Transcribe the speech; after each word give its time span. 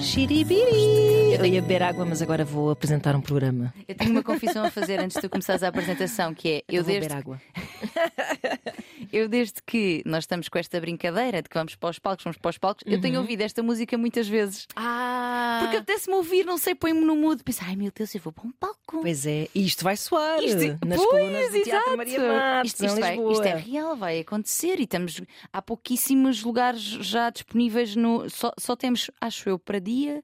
Xiribiri! 0.00 1.34
Eu 1.38 1.46
ia 1.46 1.62
beber 1.62 1.82
água, 1.82 2.04
mas 2.04 2.20
agora 2.20 2.44
vou 2.44 2.70
apresentar 2.70 3.14
um 3.14 3.20
programa. 3.20 3.72
Eu 3.86 3.94
tenho 3.94 4.10
uma 4.10 4.22
confissão 4.22 4.64
a 4.64 4.70
fazer 4.70 5.00
antes 5.00 5.14
de 5.14 5.22
tu 5.22 5.30
começares 5.30 5.62
a 5.62 5.68
apresentação, 5.68 6.34
que 6.34 6.48
é 6.48 6.56
eu 6.68 6.80
Eu 6.80 6.84
vou 6.84 6.92
desde, 6.92 7.08
beber 7.08 7.18
água. 7.18 7.40
eu 9.12 9.28
desde 9.28 9.62
que 9.66 10.02
nós 10.06 10.24
estamos 10.24 10.48
com 10.48 10.58
esta 10.58 10.80
brincadeira 10.80 11.42
de 11.42 11.48
que 11.48 11.54
vamos 11.56 11.74
para 11.76 11.90
os 11.90 11.98
palcos, 11.98 12.24
vamos 12.24 12.38
para 12.38 12.48
os 12.50 12.58
palcos, 12.58 12.82
eu 12.86 13.00
tenho 13.00 13.20
ouvido 13.20 13.40
esta 13.42 13.62
música 13.62 13.96
muitas 13.98 14.28
vezes. 14.28 14.66
Ah! 14.76 15.58
Porque 15.62 15.76
apetece-me 15.78 16.16
ouvir, 16.16 16.44
não 16.44 16.56
sei, 16.58 16.74
põe-me 16.74 17.00
no 17.00 17.14
mood, 17.16 17.42
penso, 17.44 17.60
ai 17.64 17.76
meu 17.76 17.90
Deus, 17.94 18.14
eu 18.14 18.20
vou 18.20 18.32
para 18.32 18.46
um 18.46 18.52
palco. 18.52 19.00
Pois 19.02 19.26
é, 19.26 19.48
e 19.54 19.64
isto 19.66 19.84
vai 19.84 19.96
soar 19.96 20.42
Isto- 20.42 20.78
nas 20.86 20.98
pois, 21.00 21.52
do 21.52 21.62
Teatro 21.62 21.70
exato. 21.70 21.96
Maria 21.96 22.18
Matos, 22.20 22.70
isto, 22.72 22.84
isto 22.86 23.00
vai- 23.00 23.18
isto 23.32 23.42
é 23.44 23.56
real, 23.56 23.96
vai 23.96 24.20
acontecer 24.20 24.78
e 24.80 24.84
estamos 24.84 25.20
há 25.52 25.60
pouquíssimos 25.62 26.42
lugares 26.42 26.80
já 26.82 27.30
disponíveis 27.30 27.94
no. 27.96 28.28
Só, 28.30 28.52
só 28.58 28.74
temos, 28.76 29.10
acho 29.20 29.48
eu, 29.48 29.58
para 29.58 29.78
dia 29.78 30.22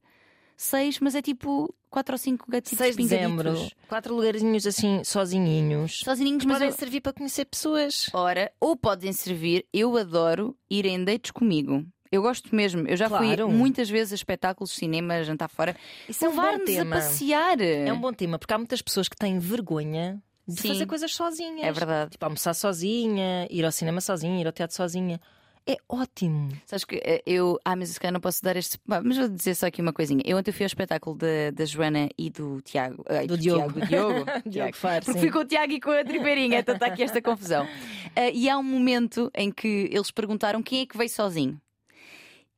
seis, 0.57 0.99
mas 1.01 1.15
é 1.15 1.23
tipo 1.23 1.75
quatro 1.91 2.15
ou 2.15 2.19
cinco 2.19 2.51
gatitos 2.51 2.79
6 2.79 2.97
de 2.97 3.03
dezembro, 3.03 3.55
quatro 3.89 4.15
lugarzinhos 4.15 4.67
assim, 4.67 5.03
sozinhinhos. 5.05 6.01
Sozinhos, 6.05 6.45
mas 6.45 6.57
Podem 6.57 6.69
eu- 6.69 6.75
servir 6.75 7.01
para 7.01 7.13
conhecer 7.13 7.45
pessoas. 7.47 8.09
Ora, 8.13 8.51
ou 8.61 8.77
podem 8.77 9.13
servir, 9.13 9.67
eu 9.73 9.97
adoro 9.97 10.57
ir 10.71 10.87
em 10.87 11.03
dates 11.03 11.31
comigo. 11.31 11.85
Eu 12.13 12.23
gosto 12.23 12.55
mesmo. 12.55 12.87
Eu 12.87 12.97
já 12.97 13.09
Claro. 13.09 13.25
fui 13.49 13.57
muitas 13.57 13.91
vezes 13.91 14.13
a 14.13 14.15
espetáculos 14.15 14.71
cinema, 14.73 15.23
jantar 15.25 15.49
fora. 15.49 15.77
Isso 16.09 16.25
é 16.25 16.29
um 16.29 16.37
bom 16.37 16.43
Levar-nos 16.43 16.79
a 16.79 16.87
passear. 16.87 17.61
É 17.61 17.93
um 17.93 18.01
bom 18.01 18.13
tema, 18.13 18.39
porque 18.39 18.55
há 18.55 18.59
muitas 18.59 18.81
pessoas 18.81 19.09
que 19.09 19.17
têm 19.17 19.39
vergonha 19.41 20.23
de 20.47 20.61
Sim. 20.61 20.69
fazer 20.69 20.87
coisas 20.87 21.13
sozinhas. 21.13 21.65
É 21.67 21.73
verdade. 21.73 22.13
Tipo, 22.13 22.25
almoçar 22.25 22.55
sozinha, 22.55 23.47
ir 23.51 23.65
ao 23.65 23.73
cinema 23.73 24.01
sozinha, 24.01 24.41
ir 24.41 24.47
ao 24.47 24.53
teatro 24.53 24.77
sozinha. 24.77 25.21
É 25.69 25.77
ótimo. 25.89 26.53
Sabes 26.65 26.85
que 26.85 26.97
eh, 27.05 27.23
eu. 27.27 27.59
Ah, 27.65 27.75
mas 27.75 27.89
se 27.89 27.99
calhar 27.99 28.13
não 28.13 28.21
posso 28.21 28.41
dar 28.43 28.55
este. 28.57 28.79
Mas 28.87 29.17
vou 29.17 29.29
dizer 29.29 29.55
só 29.57 29.67
aqui 29.67 29.83
uma 29.83 29.93
coisinha. 29.93 30.23
Eu 30.25 30.39
ontem 30.39 30.53
fui 30.53 30.63
ao 30.65 30.69
espetáculo 30.69 31.17
da, 31.17 31.65
Joana 31.65 32.09
e 32.17 32.31
do 32.31 32.61
Tiago. 32.63 33.05
ai, 33.09 33.27
Do 33.27 33.37
Diogo. 33.37 33.73
Tiago, 33.73 33.81
do 33.81 33.87
Diogo. 33.89 34.25
Diogo. 34.47 34.77
Faro, 34.77 35.05
Porque 35.05 35.19
sim. 35.19 35.25
fui 35.25 35.33
com 35.33 35.41
o 35.41 35.45
Tiago 35.45 35.73
e 35.73 35.81
com 35.81 35.91
a 35.91 36.05
Tripeirinha, 36.05 36.61
então 36.61 36.75
está 36.75 36.87
aqui 36.87 37.03
esta 37.03 37.21
confusão. 37.21 37.67
Ah, 38.15 38.31
e 38.33 38.49
há 38.49 38.57
um 38.57 38.63
momento 38.63 39.29
em 39.35 39.51
que 39.51 39.89
eles 39.93 40.13
perguntaram 40.13 40.63
quem 40.63 40.83
é 40.83 40.87
que 40.87 40.97
veio 40.97 41.11
sozinho. 41.11 41.61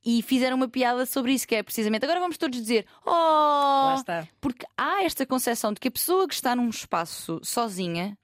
E 0.05 0.23
fizeram 0.23 0.57
uma 0.57 0.69
piada 0.69 1.05
sobre 1.07 1.33
isso, 1.33 1.47
que 1.49 1.55
é 1.55 1.63
precisamente 1.63 2.05
agora 2.05 2.21
vamos 2.21 2.37
todos 2.39 2.61
dizer 2.61 2.85
Oh! 3.07 3.11
Lá 3.11 3.95
está. 3.97 4.29
Porque 4.41 4.67
há 4.77 5.03
esta 5.03 5.25
concepção 5.27 5.73
de 5.73 5.81
que 5.81 5.89
a 5.89 5.91
pessoa 5.91 6.29
que 6.29 6.35
está 6.35 6.55
num 6.55 6.69
espaço 6.69 7.41
sozinha 7.43 8.17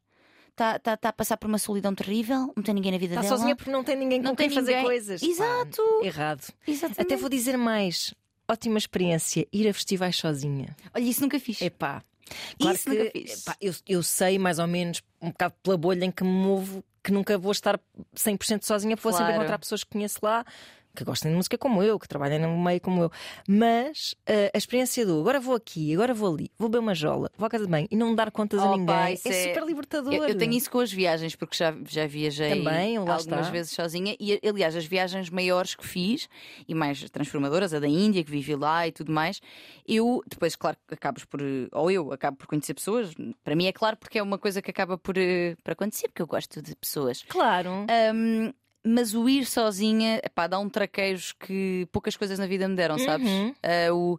está 0.55 0.79
tá, 0.79 0.97
tá 0.97 1.09
a 1.09 1.13
passar 1.13 1.37
por 1.37 1.49
uma 1.49 1.59
solidão 1.59 1.95
terrível, 1.95 2.53
não 2.57 2.63
tem 2.63 2.75
ninguém 2.75 2.93
na 2.93 2.99
vida 2.99 3.15
Está 3.15 3.23
dela. 3.23 3.37
sozinha 3.37 3.57
porque 3.57 3.71
não 3.71 3.83
tem 3.85 3.97
ninguém 3.97 4.21
com 4.23 4.29
Não 4.29 4.37
quem 4.37 4.49
tem 4.49 4.55
fazer 4.55 4.71
ninguém. 4.73 4.85
coisas. 4.87 5.23
Exato. 5.23 5.83
Pá, 6.01 6.07
errado. 6.07 6.53
Exatamente. 6.67 7.01
Até 7.01 7.17
vou 7.17 7.29
dizer 7.29 7.57
mais. 7.59 8.15
Ótima 8.49 8.79
experiência 8.79 9.47
ir 9.53 9.69
a 9.69 9.75
festivais 9.75 10.17
sozinha. 10.17 10.77
Olha, 10.95 11.03
isso 11.03 11.21
nunca 11.23 11.41
fiz. 11.41 11.61
Epá. 11.63 12.03
Claro 12.59 12.75
Isso 12.77 12.91
que, 12.91 12.97
nunca 12.99 13.11
fiz. 13.11 13.43
epá, 13.43 13.57
eu, 13.61 13.75
eu 13.87 14.03
sei 14.03 14.39
mais 14.39 14.59
ou 14.59 14.67
menos, 14.67 15.03
um 15.21 15.29
bocado 15.31 15.55
pela 15.63 15.77
bolha 15.77 16.05
em 16.05 16.11
que 16.11 16.23
me 16.25 16.31
movo, 16.31 16.85
que 17.03 17.11
nunca 17.13 17.37
vou 17.37 17.53
estar 17.53 17.79
100% 18.17 18.63
sozinha, 18.65 18.97
porque 18.97 19.03
vou 19.09 19.13
sempre 19.13 19.27
Claro. 19.33 19.43
encontrar 19.43 19.59
pessoas 19.59 19.83
que 19.85 19.91
conheço 19.91 20.19
lá. 20.23 20.45
Que 20.95 21.05
gostem 21.05 21.31
de 21.31 21.37
música 21.37 21.59
como 21.59 21.83
eu, 21.83 21.99
que 21.99 22.07
trabalhem 22.07 22.39
no 22.39 22.57
meio 22.63 22.81
como 22.81 23.03
eu. 23.03 23.11
Mas 23.49 24.15
eh, 24.27 24.51
a 24.55 24.59
experiência 24.59 25.05
do 25.05 25.21
agora 25.21 25.41
vou 25.41 25.55
aqui, 25.57 25.93
agora 25.93 26.15
vou 26.15 26.33
ali, 26.35 26.51
vou 26.57 26.69
beber 26.69 26.81
uma 26.81 26.95
jola, 26.95 27.31
vou 27.37 27.47
à 27.47 27.51
casa 27.51 27.65
de 27.65 27.71
banho 27.71 27.89
e 27.91 27.97
não 27.97 28.15
dar 28.15 28.31
contas 28.31 28.61
a 28.61 28.67
Oh, 28.71 28.77
ninguém 28.77 28.87
pá, 28.87 29.09
é, 29.11 29.13
é- 29.13 29.17
super 29.17 29.65
libertador. 29.67 30.13
Eu, 30.13 30.25
eu 30.25 30.39
tenho 30.39 30.53
isso 30.53 30.71
com 30.71 30.79
as 30.79 30.93
viagens, 30.93 31.35
porque 31.35 31.57
já, 31.57 31.75
já 31.89 32.07
viajei 32.07 32.51
Também, 32.63 32.97
algumas 32.97 33.23
está. 33.25 33.51
vezes 33.51 33.73
sozinha. 33.73 34.17
E, 34.21 34.39
aliás, 34.47 34.77
as 34.77 34.85
viagens 34.87 35.31
maiores 35.31 35.75
que 35.75 35.87
fiz 35.87 36.29
e 36.69 36.75
mais 36.75 37.09
transformadoras, 37.11 37.75
a 37.75 37.81
da 37.81 37.89
Índia, 37.89 38.23
que 38.23 38.31
vivi 38.31 38.55
lá 38.55 38.87
e 38.87 38.93
tudo 38.93 39.11
mais, 39.13 39.41
eu 39.87 40.23
depois, 40.29 40.55
claro, 40.57 40.77
acabas 40.91 41.25
por. 41.25 41.41
Ou 41.73 41.91
eu 41.91 42.13
acabo 42.13 42.37
por 42.37 42.47
conhecer 42.47 42.75
pessoas. 42.75 43.13
Para 43.43 43.57
mim 43.57 43.67
é 43.67 43.73
claro, 43.73 43.97
porque 43.97 44.19
é 44.19 44.23
uma 44.23 44.39
coisa 44.39 44.63
que 44.63 44.71
acaba 44.71 44.97
por, 44.97 45.17
eh, 45.19 45.57
por 45.63 45.73
acontecer, 45.73 46.09
porque 46.09 46.23
eu 46.23 46.27
gosto 46.27 46.63
de 46.63 46.75
pessoas. 46.77 47.25
Claro. 47.29 47.87
Ahm, 47.89 48.53
mas 48.85 49.15
o 49.15 49.29
ir 49.29 49.47
sozinha, 49.47 50.21
dá 50.49 50.59
um 50.59 50.69
traquejo 50.69 51.35
que 51.41 51.89
poucas 51.91 52.17
coisas 52.17 52.39
na 52.39 52.47
vida 52.47 52.69
me 52.69 52.77
deram, 52.77 52.99
sabes? 52.99 53.29
Uhum. 53.29 53.55
Ah, 53.63 53.95
o, 53.95 54.19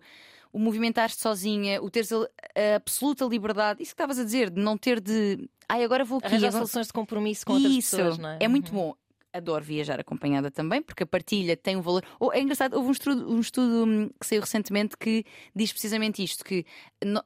o 0.52 0.60
movimentar-te 0.60 1.20
sozinha, 1.20 1.82
o 1.82 1.90
teres 1.90 2.12
a, 2.12 2.18
a 2.18 2.76
absoluta 2.76 3.26
liberdade, 3.26 3.84
isso 3.84 3.92
que 3.92 3.94
estavas 3.94 4.18
a 4.18 4.24
dizer, 4.24 4.50
de 4.50 4.60
não 4.60 4.78
ter 4.78 5.00
de. 5.00 5.50
Ai, 5.70 5.84
agora 5.84 6.04
vou 6.04 6.18
aqui. 6.18 6.28
Arranjar 6.28 6.48
agora... 6.48 6.66
soluções 6.66 6.88
de 6.88 6.94
compromisso 6.94 7.46
com 7.46 7.54
outras 7.54 7.72
Isso 7.72 7.98
pessoas, 7.98 8.18
não 8.18 8.30
é? 8.30 8.38
muito 8.48 8.72
bom. 8.72 8.96
Adoro 9.36 9.64
viajar 9.64 10.00
acompanhada 10.00 10.50
também, 10.50 10.82
porque 10.82 11.04
a 11.04 11.06
partilha 11.06 11.58
tem 11.58 11.76
um 11.76 11.82
valor. 11.82 12.04
Ou, 12.20 12.32
é 12.32 12.40
engraçado, 12.40 12.76
houve 12.76 12.88
um 12.88 12.92
estudo, 12.92 13.30
um 13.30 13.40
estudo 13.40 13.86
hum, 13.86 14.10
que 14.18 14.26
saiu 14.26 14.40
recentemente 14.40 14.96
que 14.98 15.26
diz 15.54 15.74
precisamente 15.74 16.24
isto: 16.24 16.44
que 16.44 16.66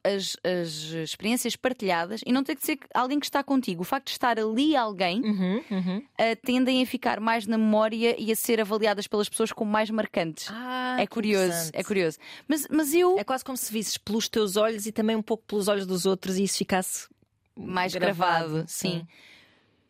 as, 0.04 0.36
as 0.44 0.70
experiências 1.04 1.56
partilhadas, 1.56 2.22
e 2.26 2.32
não 2.32 2.44
tem 2.44 2.56
que 2.56 2.66
ser 2.66 2.80
alguém 2.94 3.20
que 3.20 3.26
está 3.26 3.44
contigo, 3.44 3.82
o 3.82 3.86
facto 3.86 4.08
de 4.08 4.14
estar 4.14 4.40
ali 4.40 4.76
alguém 4.76 5.22
Uhum, 5.22 5.64
uhum. 5.70 6.04
ah, 6.18 6.36
tendem 6.44 6.82
a 6.82 6.86
ficar 6.86 7.20
mais 7.20 7.46
na 7.46 7.58
memória 7.58 8.16
e 8.20 8.32
a 8.32 8.36
ser 8.36 8.60
avaliadas 8.60 9.06
pelas 9.08 9.30
pessoas 9.30 9.52
como 9.52 9.72
mais 9.72 9.90
marcantes. 9.90 10.48
Ah, 10.50 10.98
é 11.00 11.06
curioso, 11.06 11.70
é 11.74 11.84
curioso. 11.84 12.18
Mas, 12.48 12.68
mas 12.70 12.94
eu, 12.94 13.20
É 13.20 13.24
quase 13.24 13.44
como 13.46 13.58
se 13.58 13.72
visses 13.72 13.98
pelos 13.98 14.28
teus 14.28 14.56
olhos 14.56 14.86
e 14.86 14.92
também 14.92 15.16
um 15.16 15.22
pouco 15.22 15.44
pelos 15.46 15.68
olhos 15.68 15.86
dos 15.86 16.06
outros 16.06 16.38
e 16.38 16.44
isso 16.44 16.58
ficasse 16.58 17.08
mais 17.56 17.94
gravado, 17.94 18.64
sim. 18.68 19.06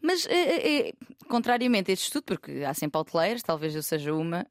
Mas, 0.01 0.25
eh, 0.27 0.31
eh, 0.33 0.87
eh, 0.89 0.93
contrariamente 1.27 1.91
a 1.91 1.93
este 1.93 2.03
estudo, 2.05 2.23
porque 2.23 2.63
há 2.63 2.73
sempre 2.73 2.97
outliers, 2.97 3.43
talvez 3.43 3.75
eu 3.75 3.83
seja 3.83 4.13
uma, 4.13 4.47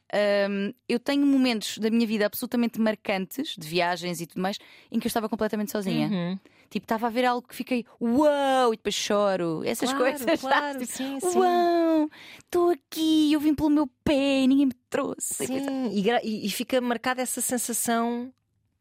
hum, 0.51 0.73
eu 0.89 0.99
tenho 1.01 1.25
momentos 1.27 1.79
da 1.79 1.91
minha 1.91 2.07
vida 2.07 2.27
absolutamente 2.27 2.79
marcantes, 2.81 3.55
de 3.57 3.67
viagens 3.67 4.21
e 4.21 4.27
tudo 4.27 4.43
mais, 4.43 4.59
em 4.93 4.99
que 5.01 5.07
eu 5.07 5.09
estava 5.09 5.29
completamente 5.29 5.73
sozinha. 5.73 6.09
Uhum. 6.09 6.39
Tipo, 6.71 6.85
estava 6.85 7.07
a 7.07 7.11
ver 7.11 7.25
algo 7.25 7.49
que 7.49 7.55
fiquei, 7.55 7.87
uau, 7.99 8.75
e 8.75 8.77
depois 8.77 8.95
choro. 8.95 9.63
Essas 9.65 9.91
Claro, 9.91 10.05
coisas, 10.05 10.27
claro, 10.41 10.73
sabes? 10.73 10.87
Tipo, 10.89 10.99
sim, 10.99 11.19
sim. 11.21 11.39
Uau, 11.39 12.11
estou 12.45 12.71
aqui, 12.71 13.33
eu 13.33 13.41
vim 13.41 13.55
pelo 13.55 13.71
meu 13.71 13.87
pé, 14.05 14.47
ninguém 14.47 14.67
me 14.67 14.75
trouxe. 14.91 15.47
Sim, 15.47 15.91
e, 15.91 16.03
gra- 16.03 16.21
e- 16.23 16.45
e 16.45 16.51
fica 16.51 16.79
marcada 16.79 17.23
essa 17.23 17.41
sensação 17.41 18.31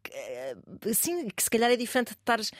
que, 0.04 0.12
eh, 0.14 0.56
assim, 0.90 1.30
que 1.30 1.42
se 1.42 1.50
calhar 1.50 1.72
é 1.72 1.78
diferente 1.78 2.08
de 2.10 2.16
estares 2.20 2.52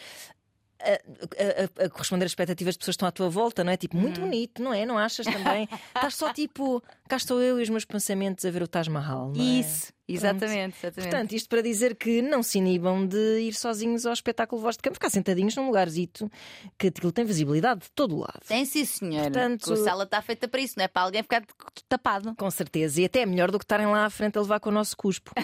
a, 0.80 1.82
a- 1.82 1.86
a- 1.86 1.90
corresponder 1.90 2.26
às 2.26 2.32
expectativas 2.32 2.76
das 2.76 2.78
pessoas 2.78 2.96
que 2.96 2.98
estão 2.98 3.08
à 3.08 3.12
tua 3.12 3.30
volta, 3.30 3.64
não 3.64 3.72
é? 3.72 3.78
Tipo, 3.78 3.98
muito 3.98 4.22
bonito, 4.22 4.62
não 4.62 4.74
é? 4.74 4.86
Não 4.86 4.98
achas 4.98 5.26
também? 5.26 5.68
Estás 5.96 6.16
só 6.16 6.32
tipo, 6.34 6.84
cá 7.08 7.16
estou 7.18 7.42
eu 7.42 7.60
e 7.60 7.64
os 7.64 7.70
meus 7.70 7.86
pensamentos 7.86 8.46
a 8.46 8.52
ver 8.52 8.62
o 8.64 8.68
Taj 8.68 8.90
Mahal, 8.90 9.32
não 9.36 9.42
é? 9.42 9.46
Isso, 9.60 9.92
exatamente, 10.08 10.78
exatamente. 10.78 11.10
Portanto, 11.10 11.32
isto 11.34 11.50
para 11.50 11.62
dizer 11.62 11.96
que 11.96 12.22
não 12.22 12.44
se 12.44 12.58
inibam 12.60 13.06
de 13.08 13.40
ir 13.40 13.54
sozinhos 13.54 14.06
ao 14.06 14.14
espetáculo 14.14 14.62
Voz 14.62 14.76
de 14.76 14.82
Campo, 14.84 14.96
ficar 14.96 15.10
sentadinhos 15.10 15.56
num 15.56 15.66
lugarzito 15.68 16.30
que 16.78 16.88
aquilo 16.88 17.12
tem 17.12 17.26
visibilidade 17.26 17.82
de 17.82 17.92
todo 17.92 18.16
o 18.16 18.20
lado. 18.20 18.42
Tem 18.48 18.66
sim, 18.66 18.86
senhor. 18.86 19.24
Portanto- 19.24 19.74
A 19.74 19.78
sala 19.78 20.04
está 20.04 20.22
feita 20.22 20.48
para 20.48 20.62
isso, 20.62 20.76
não 20.78 20.86
é 20.86 20.88
para 20.88 21.02
alguém 21.04 21.24
ficar 21.24 21.44
tapado. 21.90 22.36
Com 22.36 22.52
certeza, 22.52 23.02
e 23.02 23.06
até 23.06 23.22
é 23.22 23.26
melhor 23.26 23.50
do 23.52 23.58
que 23.58 23.66
estarem 23.66 23.88
lá 23.88 24.06
à 24.06 24.10
frente 24.10 24.38
a 24.38 24.42
levar 24.42 24.60
com 24.60 24.70
o 24.70 24.74
nosso 24.74 24.96
cuspo. 24.96 25.32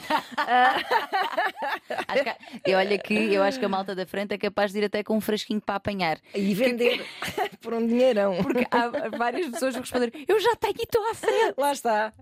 Que- 2.13 2.69
e 2.71 2.75
olha 2.75 2.97
que 2.97 3.13
eu 3.13 3.41
acho 3.43 3.59
que 3.59 3.65
a 3.65 3.69
malta 3.69 3.95
da 3.95 4.05
frente 4.05 4.33
é 4.33 4.37
capaz 4.37 4.71
de 4.71 4.79
ir 4.79 4.85
até 4.85 5.03
com 5.03 5.17
um 5.17 5.21
frasquinho 5.21 5.59
para 5.61 5.75
apanhar. 5.75 6.19
E 6.33 6.53
vender 6.53 7.03
por 7.61 7.73
um 7.73 7.85
dinheirão. 7.85 8.37
Porque 8.41 8.65
há 8.69 9.09
várias 9.17 9.49
pessoas 9.49 9.73
que 9.73 9.81
responder: 9.81 10.11
Eu 10.27 10.39
já 10.39 10.55
tenho 10.55 10.75
e 10.77 10.83
estou 10.83 11.03
à 11.09 11.15
frente. 11.15 11.52
Lá 11.57 11.71
está. 11.71 12.13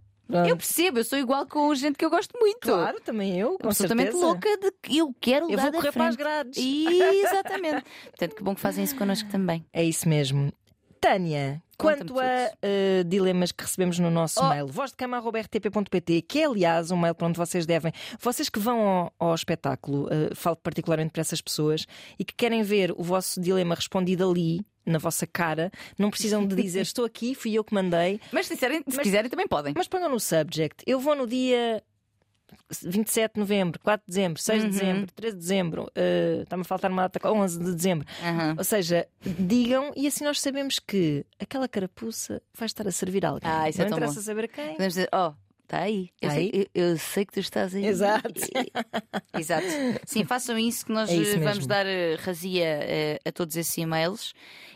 Eu 0.48 0.56
percebo, 0.56 1.00
eu 1.00 1.04
sou 1.04 1.20
igual 1.20 1.46
com 1.46 1.74
gente 1.76 1.98
que 1.98 2.06
eu 2.06 2.10
gosto 2.10 2.38
muito. 2.40 2.62
Claro, 2.62 3.02
também 3.02 3.38
eu, 3.38 3.58
com 3.60 3.68
Absolutamente 3.68 4.12
certeza. 4.12 4.26
louca 4.26 4.58
de 4.58 4.72
que 4.82 4.98
eu 4.98 5.14
quero 5.20 5.52
Eu 5.52 5.58
vou 5.60 5.72
correr 5.74 5.92
para 5.92 6.08
as 6.08 6.16
grades. 6.16 6.58
Exatamente. 6.58 7.84
Portanto, 8.12 8.36
que 8.36 8.44
bom 8.44 8.56
que 8.56 8.62
fazem 8.62 8.84
isso 8.84 8.96
connosco 8.96 9.30
também. 9.30 9.66
É 9.74 9.84
isso 9.84 10.08
mesmo. 10.08 10.54
Tânia, 11.02 11.62
quanto 11.82 12.20
a 12.20 12.52
eh, 12.62 13.04
dilemas 13.06 13.52
que 13.52 13.64
recebemos 13.64 13.98
no 14.00 14.10
nosso 14.12 14.40
Oh. 14.42 14.50
mail, 14.50 14.68
vozdecama.rtp.pt, 14.68 16.22
que 16.24 16.40
é 16.40 16.46
aliás 16.46 16.92
um 16.92 16.98
mail 16.98 17.16
para 17.16 17.28
onde 17.28 17.38
vocês 17.38 17.66
devem, 17.66 17.92
vocês 18.20 18.50
que 18.50 18.60
vão 18.60 18.80
ao, 18.88 19.14
ao 19.20 19.36
espetáculo, 19.36 20.08
eh, 20.12 20.30
falo 20.36 20.56
particularmente 20.56 21.12
para 21.12 21.22
essas 21.22 21.42
pessoas 21.42 21.86
e 22.18 22.24
que 22.26 22.34
querem 22.36 22.64
ver 22.64 22.92
o 22.98 23.04
vosso 23.04 23.40
dilema 23.40 23.76
respondido 23.76 24.30
ali, 24.30 24.66
na 24.86 24.98
vossa 24.98 25.28
cara, 25.28 25.72
não 25.98 26.10
precisam 26.10 26.46
de 26.46 26.56
dizer 26.56 26.82
estou 26.82 27.06
aqui, 27.06 27.36
fui 27.36 27.54
eu 27.54 27.64
que 27.64 27.74
mandei, 27.74 28.20
Mas 28.32 28.48
se, 28.48 28.54
quiserem, 28.56 28.80
se 28.80 28.96
Mas- 28.98 29.04
quiserem 29.04 29.30
também 29.30 29.48
podem. 29.48 29.74
mas 29.78 29.88
ponham 29.88 30.10
no 30.10 30.20
subject. 30.20 30.84
Eu 30.88 31.00
vou 31.00 31.16
no 31.16 31.28
dia 31.28 31.84
27 32.84 33.34
de 33.36 33.40
novembro, 33.40 33.80
4 33.82 34.04
de 34.06 34.12
dezembro, 34.16 34.42
6 34.42 34.60
de 34.62 34.66
Uhum. 34.66 34.72
dezembro, 34.72 35.12
13 35.14 35.36
de 35.36 35.42
dezembro, 35.42 35.92
eh, 35.96 36.40
está-me 36.44 36.62
a 36.62 36.64
faltar 36.66 36.92
uma 36.92 37.04
data, 37.04 37.32
11 37.32 37.60
de 37.60 37.74
dezembro. 37.76 38.08
Aham. 38.24 38.56
Ou 38.58 38.64
seja, 38.64 39.08
digam 39.22 39.92
e 39.96 40.08
assim 40.08 40.24
nós 40.24 40.40
sabemos 40.40 40.80
que 40.80 41.26
aquela 41.40 41.68
carapuça 41.68 42.42
vai 42.58 42.66
estar 42.66 42.88
a 42.88 42.92
servir 42.92 43.26
a 43.26 43.30
alguém. 43.30 43.50
Ah, 43.50 43.70
isso 43.70 43.82
é 43.82 43.84
não 43.86 43.90
tão 43.90 43.98
interessa 43.98 44.22
saber 44.22 44.48
quem. 44.48 44.72
Podemos 44.74 44.94
dizer: 44.94 45.10
Oh, 45.14 45.34
Está 45.72 45.84
aí. 45.86 46.10
Eu, 46.22 46.28
Tá 46.30 46.36
sei, 46.36 46.44
aí? 46.54 46.68
eu- 46.76 46.90
eu 46.90 46.98
sei 46.98 47.26
que 47.26 47.32
tu 47.34 47.40
estás 47.40 47.74
aí. 47.74 47.86
Exato. 47.86 48.34
Exato. 49.38 49.66
Sim, 50.06 50.26
façam 50.26 50.58
isso 50.60 50.86
que 50.86 50.92
nós 50.92 51.10
É 51.10 51.16
isso 51.16 51.38
eh, 51.38 51.40
vamos 51.40 51.66
dar 51.66 51.86
eh, 51.86 52.16
razia 52.16 52.66
eh, 52.66 53.20
a 53.26 53.32
todos 53.32 53.56
esses 53.56 53.78
e-mails. 53.78 54.34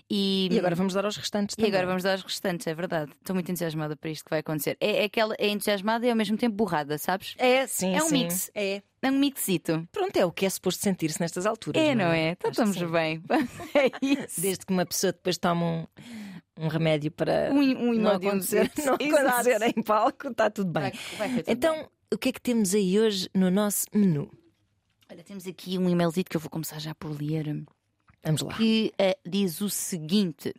E, 0.09 0.47
E 0.51 0.57
agora 0.59 0.75
vamos 0.75 0.93
dar 0.93 1.03
aos 1.03 1.17
restantes 1.17 1.53
e 1.53 1.57
também. 1.57 1.71
agora 1.71 1.87
vamos 1.87 2.03
dar 2.03 2.15
os 2.17 2.23
restantes, 2.23 2.65
é 2.67 2.73
verdade. 2.73 3.11
Estou 3.19 3.33
muito 3.33 3.49
entusiasmada 3.51 3.95
para 3.97 4.09
isto 4.09 4.23
que 4.23 4.29
vai 4.29 4.39
acontecer. 4.39 4.77
É, 4.79 5.01
é 5.01 5.03
aquela 5.05 5.35
é 5.39 5.49
entusiasmada 5.49 6.05
e 6.05 6.09
ao 6.09 6.15
mesmo 6.15 6.37
tempo 6.37 6.55
borrada, 6.55 6.97
sabes? 6.97 7.33
É, 7.39 7.65
sim, 7.67 7.93
É 7.95 8.01
um 8.03 8.07
sim. 8.07 8.23
mix. 8.23 8.51
É. 8.55 8.81
É 9.01 9.11
um 9.11 9.17
mixito. 9.19 9.87
Pronto, 9.91 10.15
é 10.17 10.25
o 10.25 10.31
que 10.31 10.45
é 10.45 10.49
suposto 10.49 10.81
sentir-se 10.81 11.19
nestas 11.21 11.45
alturas. 11.45 11.79
É, 11.81 11.93
não 11.93 12.05
é? 12.05 12.29
Então 12.31 12.49
Acho 12.51 12.63
estamos 12.63 12.91
bem. 12.91 13.21
É 13.75 13.91
isso. 14.01 14.39
Desde 14.41 14.65
que 14.65 14.71
uma 14.73 14.85
pessoa 14.85 15.11
depois 15.11 15.37
toma 15.37 15.63
um, 15.65 15.87
um 16.57 16.67
remédio 16.67 17.11
para 17.11 17.49
Um, 17.51 17.59
um 17.89 17.93
não 17.93 18.11
acontecer, 18.11 18.71
não 18.85 18.93
acontecer 18.95 19.61
em 19.63 19.81
palco, 19.83 20.29
está 20.29 20.49
tudo 20.49 20.71
bem. 20.71 20.91
Vai, 21.17 21.29
vai 21.29 21.29
tudo 21.43 21.51
Então, 21.51 21.75
bem. 21.75 21.87
o 22.13 22.17
que 22.17 22.29
é 22.29 22.31
que 22.31 22.41
temos 22.41 22.73
aí 22.73 22.99
hoje 22.99 23.29
no 23.33 23.49
nosso 23.51 23.85
menu? 23.93 24.31
Olha, 25.11 25.23
temos 25.23 25.45
aqui 25.45 25.77
um 25.77 25.89
e-mailzito 25.89 26.29
que 26.29 26.37
eu 26.37 26.41
vou 26.41 26.49
começar 26.49 26.79
já 26.79 26.95
por 26.95 27.09
ler. 27.11 27.63
Vamos 28.23 28.41
lá. 28.41 28.53
que 28.55 28.91
eh, 28.97 29.17
diz 29.25 29.61
o 29.61 29.69
seguinte. 29.69 30.53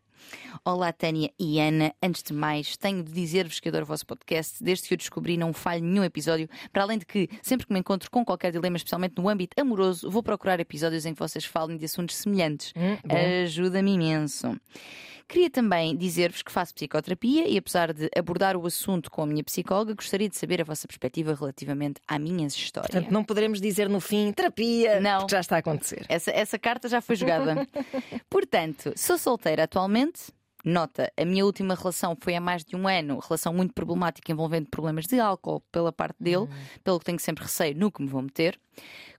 Olá, 0.64 0.92
Tânia 0.92 1.30
e 1.38 1.60
Ana. 1.60 1.94
Antes 2.02 2.22
de 2.22 2.32
mais, 2.32 2.76
tenho 2.76 3.02
de 3.02 3.12
dizer-vos 3.12 3.60
que 3.60 3.68
adoro 3.68 3.84
o 3.84 3.86
vosso 3.86 4.06
podcast. 4.06 4.62
Desde 4.62 4.88
que 4.88 4.94
o 4.94 4.96
descobri, 4.96 5.36
não 5.36 5.52
falho 5.52 5.82
nenhum 5.82 6.04
episódio. 6.04 6.48
Para 6.72 6.82
além 6.82 6.98
de 6.98 7.06
que, 7.06 7.28
sempre 7.42 7.66
que 7.66 7.72
me 7.72 7.80
encontro 7.80 8.10
com 8.10 8.24
qualquer 8.24 8.52
dilema, 8.52 8.76
especialmente 8.76 9.14
no 9.16 9.28
âmbito 9.28 9.60
amoroso, 9.60 10.10
vou 10.10 10.22
procurar 10.22 10.60
episódios 10.60 11.06
em 11.06 11.14
que 11.14 11.18
vocês 11.18 11.44
falem 11.44 11.76
de 11.76 11.84
assuntos 11.84 12.16
semelhantes. 12.16 12.72
Hum. 12.76 12.96
Ajuda-me 13.44 13.92
imenso. 13.92 14.58
Queria 15.28 15.50
também 15.50 15.96
dizer-vos 15.96 16.40
que 16.40 16.52
faço 16.52 16.72
psicoterapia 16.72 17.48
e, 17.48 17.58
apesar 17.58 17.92
de 17.92 18.08
abordar 18.16 18.56
o 18.56 18.64
assunto 18.64 19.10
com 19.10 19.22
a 19.22 19.26
minha 19.26 19.42
psicóloga, 19.42 19.92
gostaria 19.92 20.28
de 20.28 20.36
saber 20.36 20.60
a 20.60 20.64
vossa 20.64 20.86
perspectiva 20.86 21.34
relativamente 21.34 22.00
à 22.06 22.16
minha 22.16 22.46
história. 22.46 22.88
Portanto, 22.88 23.10
não 23.10 23.24
poderemos 23.24 23.60
dizer 23.60 23.88
no 23.88 23.98
fim 23.98 24.30
terapia, 24.30 25.00
Não. 25.00 25.18
porque 25.18 25.32
já 25.34 25.40
está 25.40 25.56
a 25.56 25.58
acontecer. 25.58 26.06
Essa, 26.08 26.30
essa 26.30 26.56
carta 26.58 26.88
já 26.88 27.00
foi 27.00 27.16
jogada. 27.16 27.66
Portanto, 28.30 28.92
sou 28.94 29.18
solteira 29.18 29.64
atualmente. 29.64 30.05
Nota, 30.64 31.12
a 31.16 31.24
minha 31.24 31.44
última 31.46 31.76
relação 31.76 32.16
foi 32.20 32.34
há 32.34 32.40
mais 32.40 32.64
de 32.64 32.74
um 32.74 32.88
ano, 32.88 33.20
relação 33.20 33.54
muito 33.54 33.72
problemática 33.72 34.32
envolvendo 34.32 34.68
problemas 34.68 35.06
de 35.06 35.20
álcool 35.20 35.60
pela 35.70 35.92
parte 35.92 36.16
dele, 36.18 36.48
pelo 36.82 36.98
que 36.98 37.04
tenho 37.04 37.20
sempre 37.20 37.44
receio 37.44 37.76
no 37.76 37.92
que 37.92 38.02
me 38.02 38.08
vou 38.08 38.20
meter. 38.20 38.58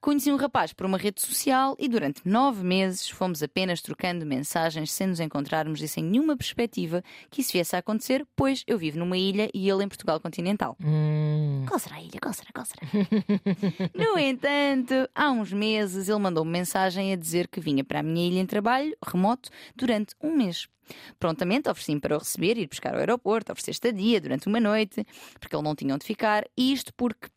Conheci 0.01 0.29
um 0.29 0.35
rapaz 0.35 0.73
por 0.73 0.85
uma 0.85 0.97
rede 0.97 1.21
social 1.21 1.73
e 1.79 1.87
durante 1.87 2.21
nove 2.27 2.65
meses 2.65 3.09
fomos 3.09 3.41
apenas 3.41 3.81
trocando 3.81 4.25
mensagens 4.25 4.91
sem 4.91 5.07
nos 5.07 5.21
encontrarmos 5.21 5.81
e 5.81 5.87
sem 5.87 6.03
nenhuma 6.03 6.35
perspectiva 6.35 7.01
que 7.29 7.39
isso 7.39 7.53
viesse 7.53 7.77
a 7.77 7.79
acontecer, 7.79 8.27
pois 8.35 8.65
eu 8.67 8.77
vivo 8.77 8.99
numa 8.99 9.17
ilha 9.17 9.49
e 9.53 9.69
ele 9.69 9.85
em 9.85 9.87
Portugal 9.87 10.19
continental. 10.19 10.75
Hum, 10.83 11.63
Qual 11.65 11.79
será 11.79 11.95
a 11.95 12.01
ilha? 12.01 12.19
Qual 12.21 12.33
será? 12.33 12.49
Qual 12.53 12.65
será? 12.65 12.81
no 13.95 14.19
entanto, 14.19 15.09
há 15.15 15.31
uns 15.31 15.53
meses 15.53 16.09
ele 16.09 16.19
mandou-me 16.19 16.51
mensagem 16.51 17.13
a 17.13 17.15
dizer 17.15 17.47
que 17.47 17.61
vinha 17.61 17.85
para 17.85 18.01
a 18.01 18.03
minha 18.03 18.27
ilha 18.27 18.39
em 18.41 18.45
trabalho 18.45 18.95
remoto 19.01 19.49
durante 19.77 20.13
um 20.21 20.35
mês. 20.35 20.67
Prontamente 21.19 21.69
ofereci-me 21.69 21.99
para 21.99 22.15
o 22.15 22.19
receber, 22.19 22.57
ir 22.57 22.67
buscar 22.67 22.93
ao 22.93 22.99
aeroporto, 22.99 23.51
oferecer 23.51 23.71
estadia 23.71 24.21
durante 24.21 24.47
uma 24.47 24.59
noite, 24.59 25.05
porque 25.39 25.55
ele 25.55 25.63
não 25.63 25.75
tinha 25.75 25.93
onde 25.93 26.05
ficar, 26.05 26.45
e 26.55 26.73
isto 26.73 26.93
porque 26.93 27.29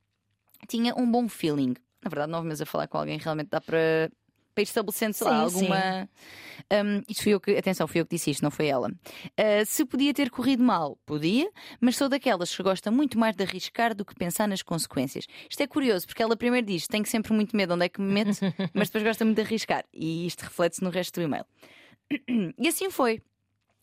tinha 0.69 0.95
um 0.95 1.11
bom 1.11 1.29
feeling. 1.29 1.75
Na 2.03 2.09
verdade, 2.09 2.33
nove 2.33 2.47
meses 2.47 2.63
a 2.63 2.67
falar 2.67 2.87
com 2.87 2.99
alguém 2.99 3.19
realmente 3.19 3.49
dá 3.51 3.61
para, 3.61 4.11
para 4.55 4.63
ir 4.63 4.65
estabelecendo, 4.65 5.15
sei 5.15 5.27
lá, 5.27 5.37
alguma. 5.41 6.09
Um, 6.73 7.03
isto 7.09 7.23
fui 7.23 7.35
eu 7.35 7.41
que, 7.41 7.57
atenção, 7.57 7.87
fui 7.87 8.01
eu 8.01 8.07
que 8.07 8.15
disse 8.15 8.31
isto, 8.31 8.43
não 8.43 8.51
foi 8.51 8.67
ela. 8.67 8.89
Uh, 8.89 9.65
se 9.67 9.85
podia 9.85 10.15
ter 10.15 10.31
corrido 10.31 10.63
mal, 10.63 10.99
podia, 11.05 11.51
mas 11.81 11.97
sou 11.97 12.09
daquelas 12.09 12.55
que 12.55 12.63
gosta 12.63 12.91
muito 12.91 13.19
mais 13.19 13.35
de 13.37 13.43
arriscar 13.43 13.95
do 13.95 14.05
que 14.05 14.15
pensar 14.15 14.49
nas 14.49 14.63
consequências. 14.63 15.27
Isto 15.49 15.63
é 15.63 15.67
curioso, 15.67 16.07
porque 16.07 16.23
ela 16.23 16.37
primeiro 16.37 16.67
diz: 16.67 16.87
tenho 16.87 17.07
sempre 17.07 17.33
muito 17.33 17.57
medo 17.57 17.75
onde 17.75 17.87
é 17.87 17.89
que 17.89 18.01
me 18.01 18.13
meto, 18.13 18.31
mas 18.73 18.89
depois 18.89 19.05
gosta 19.05 19.25
muito 19.25 19.37
de 19.37 19.43
arriscar. 19.43 19.85
E 19.93 20.27
isto 20.27 20.43
reflete-se 20.43 20.83
no 20.83 20.91
resto 20.91 21.21
do 21.21 21.25
e-mail. 21.25 21.45
E 22.59 22.69
assim 22.69 22.91
foi. 22.91 23.23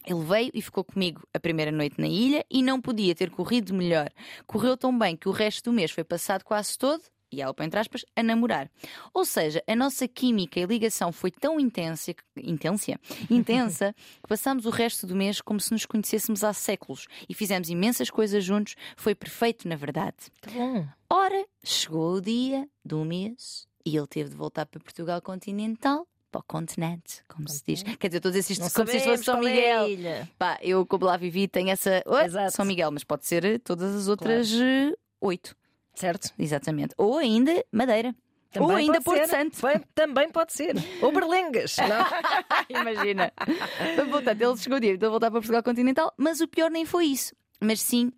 Ele 0.08 0.24
veio 0.24 0.52
e 0.54 0.62
ficou 0.62 0.86
comigo 0.86 1.28
a 1.34 1.40
primeira 1.40 1.70
noite 1.70 2.00
na 2.00 2.08
ilha 2.08 2.46
e 2.50 2.64
não 2.64 2.80
podia 2.80 3.14
ter 3.14 3.30
corrido 3.30 3.74
melhor. 3.74 4.10
Correu 4.46 4.78
tão 4.78 4.98
bem 4.98 5.18
que 5.18 5.28
o 5.28 5.34
resto 5.34 5.66
do 5.66 5.74
mês 5.74 5.92
foi 5.92 6.06
passado 6.06 6.46
quase 6.46 6.78
todo, 6.78 7.04
e 7.30 7.42
ela 7.42 7.54
põe 7.54 7.66
entre 7.66 7.78
aspas, 7.78 8.06
a 8.16 8.24
namorar. 8.24 8.72
Ou 9.14 9.26
seja, 9.26 9.62
a 9.68 9.76
nossa 9.76 10.08
química 10.08 10.62
e 10.62 10.66
ligação 10.66 11.12
foi 11.12 11.30
tão 11.30 11.60
intensa, 11.60 12.16
intensa, 12.38 12.98
intensa 13.30 13.94
que 14.24 14.30
passámos 14.30 14.66
o 14.66 14.70
resto 14.70 15.06
do 15.06 15.14
mês 15.14 15.42
como 15.42 15.60
se 15.60 15.74
nos 15.74 15.86
conhecêssemos 15.86 16.42
há 16.42 16.54
séculos 16.54 17.06
e 17.28 17.34
fizemos 17.34 17.70
imensas 17.70 18.10
coisas 18.10 18.46
juntos. 18.46 18.76
Foi 18.96 19.14
perfeito, 19.14 19.68
na 19.68 19.76
verdade. 19.76 20.16
que 20.42 20.58
bom. 20.58 20.88
Ora, 21.10 21.46
chegou 21.66 22.14
o 22.14 22.22
dia 22.22 22.66
do 22.84 23.04
mês 23.04 23.68
e 23.86 23.98
ele 23.98 24.08
teve 24.08 24.30
de 24.30 24.38
voltar 24.38 24.66
para 24.66 24.80
Portugal 24.80 25.22
continental. 25.22 26.08
Para 26.32 26.40
o 26.42 26.44
continente, 26.44 27.24
como 27.28 27.48
se 27.48 27.64
diz. 27.66 27.84
Quer 27.84 28.08
dizer, 28.08 28.20
todos 28.20 28.38
esses 28.38 28.60
Não 28.60 28.70
como 28.70 28.88
se 28.88 29.00
fosse 29.00 29.24
São 29.24 29.38
é 29.38 29.42
Miguel. 29.42 29.90
ilha. 29.90 30.30
Pá, 30.38 30.58
eu 30.62 30.86
como 30.86 31.06
lá 31.06 31.16
vivi 31.16 31.48
tenho 31.48 31.70
essa. 31.70 32.04
Exato. 32.26 32.52
São 32.52 32.66
Miguel, 32.66 32.92
mas 32.92 33.04
pode 33.04 33.26
ser 33.26 33.60
todas 33.62 33.96
as 33.96 34.08
outras 34.08 34.52
eh, 34.54 34.94
oito. 35.22 35.56
Certo? 35.94 36.32
Exatamente. 36.38 36.94
Ou 36.98 37.18
ainda 37.18 37.66
Madeira. 37.72 38.14
Ou 38.56 38.68
Também 38.68 38.78
ainda 38.78 39.02
pode 39.02 39.20
Porto. 39.20 39.30
Santo. 39.30 39.58
Também 39.96 40.30
pode 40.30 40.54
ser. 40.54 40.76
Ou 41.02 41.12
Berlengas. 41.12 41.76
Imagina. 42.70 43.32
Portanto, 44.10 44.42
ele 44.42 44.58
chegou 44.58 44.80
dia 44.80 44.98
de 44.98 45.08
voltar 45.10 45.32
para 45.32 45.40
Portugal 45.40 45.64
continental, 45.64 46.14
mas 46.18 46.42
o 46.42 46.48
pior 46.48 46.70
nem 46.70 46.86
foi 46.86 47.06
isso. 47.06 47.36
Mas 47.60 47.82
sim 47.82 48.12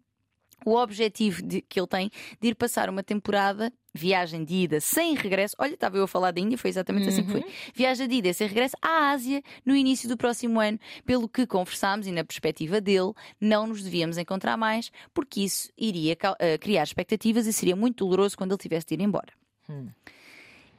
o 0.66 0.76
objetivo 0.76 1.42
de- 1.42 1.62
que 1.62 1.80
ele 1.80 1.88
tem 1.88 2.12
de 2.42 2.48
ir 2.50 2.56
passar 2.56 2.90
uma 2.90 3.02
temporada, 3.04 3.72
viagem 3.94 4.44
de 4.44 4.54
ida 4.56 4.80
sem 4.80 5.16
regresso. 5.16 5.56
Olha, 5.58 5.74
estava 5.74 5.98
eu 5.98 6.04
a 6.04 6.08
falar 6.08 6.32
da 6.32 6.40
Índia, 6.40 6.58
foi 6.58 6.70
exatamente 6.70 7.10
assim 7.10 7.24
que 7.24 7.32
foi. 7.32 7.46
Viagem 7.74 8.08
de 8.08 8.16
ida 8.16 8.34
sem 8.34 8.48
regresso 8.48 8.76
à 8.82 9.10
Ásia 9.12 9.42
no 9.66 9.76
início 9.76 10.08
do 10.08 10.16
próximo 10.16 10.60
ano, 10.60 10.80
pelo 11.06 11.28
que 11.28 11.46
conversámos 11.48 12.06
e 12.08 12.12
na 12.12 12.24
perspectiva 12.24 12.80
dele, 12.80 13.14
não 13.42 13.68
nos 13.68 13.82
devíamos 13.84 14.18
encontrar 14.18 14.58
mais, 14.58 14.92
porque 15.14 15.42
isso 15.42 15.72
iria 15.78 16.16
eh, 16.40 16.58
criar 16.58 16.84
expectativas 16.84 17.48
e 17.48 17.54
seria 17.54 17.76
muito 17.76 18.06
doloroso 18.06 18.38
quando 18.38 18.52
ele 18.52 18.60
tivesse 18.60 18.88
de 18.88 18.94
ir 18.96 19.02
embora. 19.02 19.34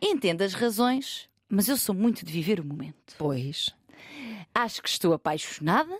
Entendo 0.00 0.42
as 0.42 0.54
razões, 0.54 1.28
mas 1.48 1.68
eu 1.68 1.76
sou 1.76 1.94
muito 1.94 2.24
de 2.24 2.32
viver 2.32 2.60
o 2.60 2.64
momento. 2.64 3.14
Pois. 3.18 3.70
Acho 4.54 4.82
que 4.82 4.88
estou 4.88 5.12
apaixonada 5.12 5.98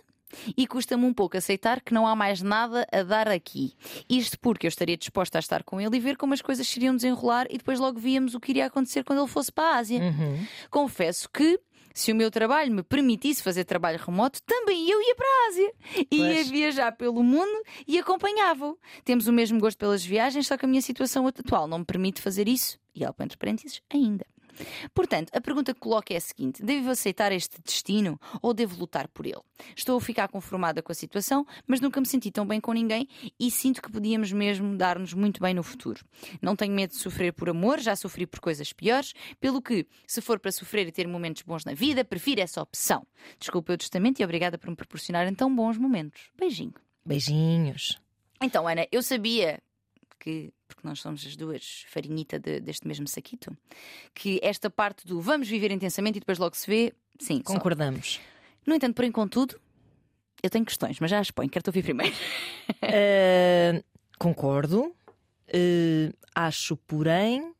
e 0.55 0.67
custa-me 0.67 1.05
um 1.05 1.13
pouco 1.13 1.37
aceitar 1.37 1.81
que 1.81 1.93
não 1.93 2.07
há 2.07 2.15
mais 2.15 2.41
nada 2.41 2.87
a 2.91 3.03
dar 3.03 3.27
aqui. 3.27 3.73
Isto 4.09 4.39
porque 4.39 4.67
eu 4.67 4.69
estaria 4.69 4.97
disposta 4.97 5.37
a 5.37 5.39
estar 5.39 5.63
com 5.63 5.79
ele 5.79 5.97
e 5.97 5.99
ver 5.99 6.17
como 6.17 6.33
as 6.33 6.41
coisas 6.41 6.67
se 6.67 6.79
iriam 6.79 6.95
desenrolar 6.95 7.47
e 7.49 7.57
depois 7.57 7.79
logo 7.79 7.99
víamos 7.99 8.35
o 8.35 8.39
que 8.39 8.51
iria 8.51 8.65
acontecer 8.65 9.03
quando 9.03 9.19
ele 9.19 9.27
fosse 9.27 9.51
para 9.51 9.75
a 9.75 9.77
Ásia. 9.77 9.99
Uhum. 9.99 10.45
Confesso 10.69 11.29
que. 11.29 11.59
Se 11.93 12.09
o 12.09 12.15
meu 12.15 12.31
trabalho 12.31 12.71
me 12.73 12.83
permitisse 12.83 13.43
fazer 13.43 13.65
trabalho 13.65 13.99
remoto, 13.99 14.41
também 14.43 14.89
eu 14.89 15.01
ia 15.01 15.13
para 15.13 15.25
a 15.25 15.47
Ásia. 15.49 15.73
Ia 16.09 16.35
Pois. 16.35 16.49
viajar 16.49 16.93
pelo 16.93 17.21
mundo 17.21 17.51
e 17.85 17.99
acompanhava-o. 17.99 18.79
Temos 19.03 19.27
o 19.27 19.33
mesmo 19.33 19.59
gosto 19.59 19.77
pelas 19.77 20.01
viagens, 20.01 20.47
só 20.47 20.55
que 20.55 20.63
a 20.63 20.69
minha 20.69 20.81
situação 20.81 21.27
atual 21.27 21.67
não 21.67 21.79
me 21.79 21.85
permite 21.85 22.21
fazer 22.21 22.47
isso. 22.47 22.79
E 22.95 23.03
ela 23.03 23.11
põe 23.13 23.25
entre 23.25 23.37
parênteses, 23.37 23.81
ainda. 23.93 24.25
Portanto, 24.93 25.29
a 25.33 25.41
pergunta 25.41 25.73
que 25.73 25.79
coloco 25.79 26.11
é 26.13 26.17
a 26.17 26.21
seguinte: 26.21 26.63
devo 26.63 26.89
aceitar 26.89 27.31
este 27.31 27.61
destino 27.61 28.19
ou 28.41 28.53
devo 28.53 28.79
lutar 28.79 29.07
por 29.07 29.25
ele? 29.25 29.41
Estou 29.75 29.97
a 29.97 30.01
ficar 30.01 30.27
conformada 30.27 30.81
com 30.81 30.91
a 30.91 30.95
situação, 30.95 31.45
mas 31.67 31.79
nunca 31.79 31.99
me 31.99 32.07
senti 32.07 32.31
tão 32.31 32.45
bem 32.45 32.59
com 32.59 32.73
ninguém 32.73 33.07
e 33.39 33.51
sinto 33.51 33.81
que 33.81 33.91
podíamos 33.91 34.31
mesmo 34.31 34.75
dar-nos 34.75 35.13
muito 35.13 35.41
bem 35.41 35.53
no 35.53 35.63
futuro. 35.63 36.03
Não 36.41 36.55
tenho 36.55 36.73
medo 36.73 36.91
de 36.91 36.97
sofrer 36.97 37.33
por 37.33 37.49
amor, 37.49 37.79
já 37.79 37.95
sofri 37.95 38.25
por 38.25 38.39
coisas 38.39 38.73
piores, 38.73 39.13
pelo 39.39 39.61
que, 39.61 39.85
se 40.07 40.21
for 40.21 40.39
para 40.39 40.51
sofrer 40.51 40.87
e 40.87 40.91
ter 40.91 41.07
momentos 41.07 41.43
bons 41.43 41.65
na 41.65 41.73
vida, 41.73 42.03
prefiro 42.03 42.41
essa 42.41 42.61
opção. 42.61 43.05
Desculpa 43.39 43.73
o 43.73 43.77
testamento 43.77 44.19
e 44.19 44.23
obrigada 44.23 44.57
por 44.57 44.69
me 44.69 44.75
proporcionarem 44.75 45.33
tão 45.33 45.53
bons 45.53 45.77
momentos. 45.77 46.29
Beijinho. 46.37 46.73
Beijinhos. 47.05 47.99
Então, 48.41 48.67
Ana, 48.67 48.87
eu 48.91 49.03
sabia 49.03 49.61
que, 50.21 50.53
porque 50.67 50.87
nós 50.87 50.99
somos 50.99 51.25
as 51.25 51.35
duas 51.35 51.83
farinhita 51.89 52.39
de- 52.39 52.59
deste 52.59 52.87
mesmo 52.87 53.07
saquito, 53.07 53.55
que 54.13 54.39
esta 54.43 54.69
parte 54.69 55.05
do 55.05 55.19
vamos 55.19 55.47
viver 55.49 55.71
intensamente 55.71 56.17
e 56.17 56.19
depois 56.19 56.37
logo 56.37 56.55
se 56.55 56.69
vê, 56.69 56.93
sim, 57.19 57.41
só. 57.45 57.53
Concordamos. 57.53 58.21
No 58.65 58.75
entanto, 58.75 58.95
porém, 58.95 59.11
contudo, 59.11 59.59
eu 60.43 60.49
tenho 60.49 60.63
questões, 60.63 60.99
mas 60.99 61.09
já 61.09 61.19
as 61.19 61.31
ponho, 61.31 61.49
quero-te 61.49 61.69
ouvir 61.69 61.83
primeiro. 61.83 62.15
Uh, 62.83 63.83
concordo. 64.19 64.95
Uh, 65.53 66.13
acho, 66.33 66.77
porém, 66.77 67.53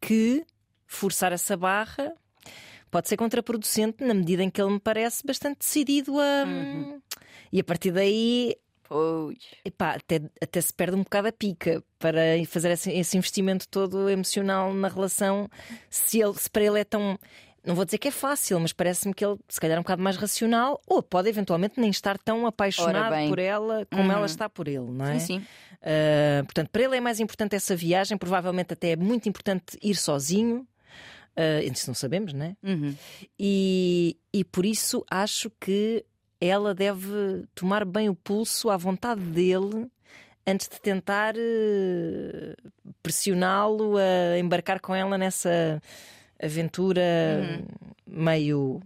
que 0.00 0.44
forçar 0.86 1.32
essa 1.32 1.56
barra 1.56 2.12
pode 2.90 3.08
ser 3.08 3.16
contraproducente 3.16 4.04
na 4.04 4.12
medida 4.14 4.42
em 4.42 4.50
que 4.50 4.60
ele 4.60 4.72
me 4.72 4.80
parece 4.80 5.24
bastante 5.24 5.58
decidido 5.60 6.18
a. 6.18 6.44
Uhum. 6.44 7.00
E 7.52 7.60
a 7.60 7.64
partir 7.64 7.92
daí, 7.92 8.56
Pois. 8.88 9.38
epá, 9.64 9.92
até, 9.96 10.20
até 10.40 10.60
se 10.60 10.72
perde 10.72 10.96
um 10.96 11.02
bocado 11.02 11.28
a 11.28 11.32
pica 11.32 11.82
para 11.98 12.20
fazer 12.46 12.70
esse, 12.70 12.90
esse 12.92 13.16
investimento 13.16 13.68
todo 13.68 14.08
emocional 14.08 14.72
na 14.72 14.88
relação. 14.88 15.48
Se, 15.90 16.20
ele, 16.20 16.34
se 16.34 16.48
para 16.50 16.62
ele 16.64 16.80
é 16.80 16.84
tão. 16.84 17.18
não 17.64 17.74
vou 17.74 17.84
dizer 17.84 17.98
que 17.98 18.08
é 18.08 18.12
fácil, 18.12 18.60
mas 18.60 18.72
parece-me 18.72 19.12
que 19.12 19.24
ele 19.24 19.36
se 19.48 19.60
calhar 19.60 19.76
é 19.76 19.80
um 19.80 19.82
bocado 19.82 20.02
mais 20.02 20.16
racional, 20.16 20.80
ou 20.86 21.02
pode 21.02 21.28
eventualmente 21.28 21.80
nem 21.80 21.90
estar 21.90 22.16
tão 22.18 22.46
apaixonado 22.46 23.28
por 23.28 23.38
ela 23.38 23.84
como 23.90 24.04
Uhum. 24.04 24.12
ela 24.12 24.26
está 24.26 24.48
por 24.48 24.68
ele, 24.68 24.90
não 24.90 25.04
é? 25.06 25.18
Sim, 25.18 25.40
sim. 25.40 25.46
Uh, 25.82 26.44
portanto, 26.44 26.70
para 26.70 26.82
ele 26.82 26.96
é 26.96 27.00
mais 27.00 27.20
importante 27.20 27.54
essa 27.54 27.74
viagem, 27.76 28.16
provavelmente 28.16 28.72
até 28.72 28.90
é 28.92 28.96
muito 28.96 29.28
importante 29.28 29.78
ir 29.82 29.94
sozinho. 29.96 30.66
Uh, 31.36 31.70
isso 31.70 31.88
não 31.88 31.94
sabemos, 31.94 32.32
né? 32.32 32.56
Uhum. 32.62 32.94
E, 33.38 34.16
e 34.32 34.42
por 34.42 34.64
isso 34.64 35.04
acho 35.10 35.50
que 35.60 36.04
ela 36.40 36.74
deve 36.74 37.44
tomar 37.54 37.84
bem 37.84 38.08
o 38.08 38.14
pulso 38.14 38.70
à 38.70 38.76
vontade 38.76 39.20
dele 39.22 39.86
antes 40.46 40.68
de 40.68 40.80
tentar 40.80 41.34
eh, 41.36 42.54
pressioná-lo 43.02 43.96
a 43.96 44.38
embarcar 44.38 44.80
com 44.80 44.94
ela 44.94 45.16
nessa 45.18 45.82
aventura 46.40 47.02
meio 48.06 48.80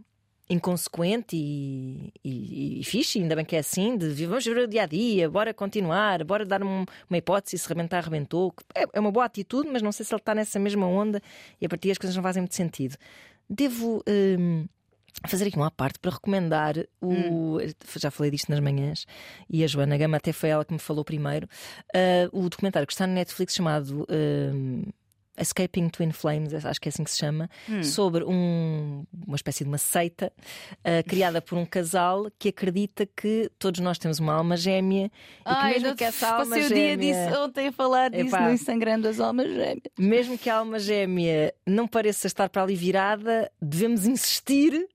inconsequente 0.48 1.36
e, 1.36 2.12
e, 2.24 2.80
e 2.80 2.84
fixe, 2.84 3.20
ainda 3.20 3.36
bem 3.36 3.44
que 3.44 3.54
é 3.54 3.60
assim, 3.60 3.96
de 3.96 4.26
vamos 4.26 4.44
ver 4.44 4.58
o 4.58 4.66
dia 4.66 4.82
a 4.82 4.86
dia, 4.86 5.30
bora 5.30 5.54
continuar, 5.54 6.24
bora 6.24 6.44
dar 6.44 6.60
um- 6.64 6.84
uma 7.08 7.16
hipótese, 7.18 7.56
se 7.56 7.68
rebentar, 7.68 7.98
arrebentou. 7.98 8.52
É, 8.74 8.84
é 8.94 8.98
uma 9.00 9.12
boa 9.12 9.26
atitude, 9.26 9.68
mas 9.70 9.80
não 9.80 9.92
sei 9.92 10.04
se 10.04 10.12
ele 10.12 10.20
está 10.20 10.34
nessa 10.34 10.58
mesma 10.58 10.86
onda 10.88 11.22
e 11.60 11.66
a 11.66 11.68
partir 11.68 11.86
daí 11.88 11.92
as 11.92 11.98
coisas 11.98 12.16
não 12.16 12.22
fazem 12.22 12.42
muito 12.42 12.54
sentido. 12.56 12.96
Devo 13.48 14.02
hum, 14.08 14.66
fazer 15.26 15.46
aqui 15.48 15.56
uma 15.56 15.70
parte 15.70 15.98
para 15.98 16.10
recomendar 16.12 16.74
o. 17.00 17.58
Já 17.96 18.10
falei 18.10 18.30
disto 18.30 18.48
nas 18.50 18.60
manhãs 18.60 19.06
e 19.48 19.62
a 19.64 19.66
Joana 19.66 19.96
Gama 19.96 20.16
até 20.16 20.32
foi 20.32 20.48
ela 20.50 20.64
que 20.64 20.72
me 20.72 20.78
falou 20.78 21.04
primeiro. 21.04 21.48
ah, 21.94 22.28
o 22.32 22.48
documentário 22.48 22.86
que 22.86 22.92
está 22.92 23.06
no 23.06 23.14
Netflix 23.14 23.54
chamado. 23.54 24.06
hum, 24.10 24.84
Escaping 25.38 25.88
Twin 25.88 26.12
Flames, 26.12 26.52
acho 26.66 26.78
que 26.78 26.86
é 26.88 26.90
assim 26.90 27.02
que 27.02 27.10
se 27.10 27.16
chama, 27.16 27.48
sobre 27.82 28.24
um- 28.24 29.06
uma 29.26 29.36
espécie 29.36 29.64
de 29.64 29.70
uma 29.70 29.78
seita 29.78 30.30
ah, 30.84 31.02
criada 31.02 31.40
por 31.40 31.56
um 31.56 31.64
casal 31.64 32.26
que 32.38 32.50
acredita 32.50 33.06
que 33.06 33.50
todos 33.58 33.80
nós 33.80 33.96
temos 33.96 34.18
uma 34.18 34.34
alma 34.34 34.54
gêmea 34.54 35.06
e 35.06 35.08
que 35.08 35.10
Ai, 35.46 35.72
mesmo 35.74 35.96
que 35.96 36.04
essa 36.04 36.28
alma 36.28 36.44
passei 36.56 36.64
o 36.66 36.68
dia 36.68 36.76
gêmea, 36.90 36.96
disso 37.30 37.40
ontem 37.42 37.68
a 37.68 37.72
falar 37.72 38.10
disso 38.10 38.26
Epá. 38.36 38.50
no 38.50 38.58
Sangrando 38.58 39.08
as 39.08 39.18
Almas 39.18 39.46
Gêmeas. 39.48 39.80
mesmo 39.98 40.36
que 40.36 40.50
a 40.50 40.56
alma 40.58 40.78
gêmea 40.78 41.54
não 41.66 41.88
pareça 41.88 42.26
estar 42.26 42.50
para 42.50 42.62
ali 42.62 42.74
virada, 42.76 43.50
devemos 43.62 44.04
insistir. 44.06 44.86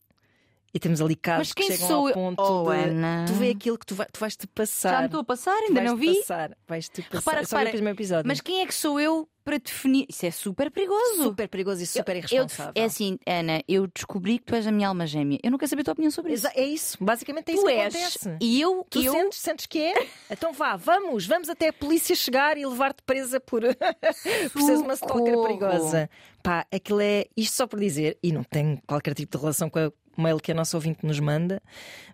E 0.76 0.80
temos 0.80 1.00
ali 1.02 1.16
casos 1.16 1.48
Mas 1.48 1.54
quem 1.54 1.68
que 1.68 1.74
chegam 1.76 1.88
sou 1.88 1.98
ao 2.02 2.08
eu? 2.10 2.14
ponto 2.14 2.42
Oh, 2.44 2.70
de 2.70 2.78
Ana. 2.90 3.24
tu 3.26 3.34
vê 3.36 3.52
aquilo 3.52 3.78
que 3.78 3.86
tu, 3.86 3.96
vai, 3.96 4.08
tu 4.12 4.20
vais 4.20 4.36
te 4.36 4.46
passar. 4.46 4.90
Já 4.92 5.00
me 5.00 5.06
estou 5.06 5.22
a 5.22 5.24
passar, 5.24 5.56
ainda 5.58 5.82
não 5.82 5.96
vi. 5.96 6.14
Passar. 6.18 6.52
Vais 6.68 6.90
te 6.90 7.02
passar. 7.02 7.18
Repara, 7.18 7.40
Eu 7.42 7.46
só 7.48 7.58
repara, 7.58 7.90
episódio. 7.92 8.28
Mas 8.28 8.42
quem 8.42 8.60
é 8.62 8.66
que 8.66 8.74
sou 8.74 9.00
eu 9.00 9.26
para 9.46 9.58
definir? 9.58 10.06
Isso 10.10 10.26
é 10.26 10.32
super 10.32 10.70
perigoso. 10.70 11.24
super 11.24 11.48
perigoso 11.48 11.82
e 11.82 11.88
super 11.88 12.12
Eu- 12.16 12.18
irresponsável. 12.18 12.74
é 12.76 12.84
assim, 12.84 13.18
Ana, 13.26 13.62
eu 13.70 13.88
descobri 13.88 14.38
que 14.38 14.44
tu 14.48 14.56
és 14.56 14.68
a 14.68 14.72
minha 14.72 14.90
alma 14.90 15.08
gêmea. 15.08 15.40
Eu 15.42 15.50
não 15.52 15.58
quero 15.58 15.70
saber 15.70 15.80
a 15.82 15.86
tua 15.86 15.92
opinião 15.94 16.12
sobre 16.12 16.34
isso. 16.34 16.46
É 16.54 16.66
isso, 16.66 16.98
basicamente 17.00 17.52
é 17.52 17.54
isso 17.54 17.62
tu 17.62 17.68
que 17.68 17.74
és. 17.74 17.96
acontece. 17.96 18.38
E 18.42 18.60
eu. 18.60 18.86
Tu 18.90 19.02
eu... 19.02 19.14
sentes, 19.14 19.40
sentes 19.40 19.66
que 19.68 19.80
é? 19.82 19.94
Então 20.30 20.52
vá, 20.52 20.76
vamos, 20.76 21.26
vamos 21.26 21.48
até 21.48 21.70
a 21.70 21.74
polícia 21.74 22.14
chegar 22.18 22.58
e 22.58 22.66
levar-te 22.66 23.02
presa 23.04 23.40
por, 23.40 23.62
por 24.52 24.62
seres 24.62 24.82
uma 24.82 24.94
stalker 24.96 25.42
perigosa. 25.42 26.10
Pá, 26.44 26.66
aquilo 26.72 27.00
é 27.02 27.26
isto 27.38 27.56
só 27.56 27.66
por 27.66 27.80
dizer, 27.80 28.18
e 28.22 28.32
não 28.34 28.44
tem 28.44 28.78
qualquer 28.86 29.14
tipo 29.14 29.36
de 29.38 29.42
relação 29.42 29.70
com 29.70 29.80
a 29.80 29.92
mail 30.22 30.40
que 30.40 30.52
a 30.52 30.56
nossa 30.56 30.76
ouvinte 30.78 31.06
nos 31.06 31.20
manda, 31.20 31.62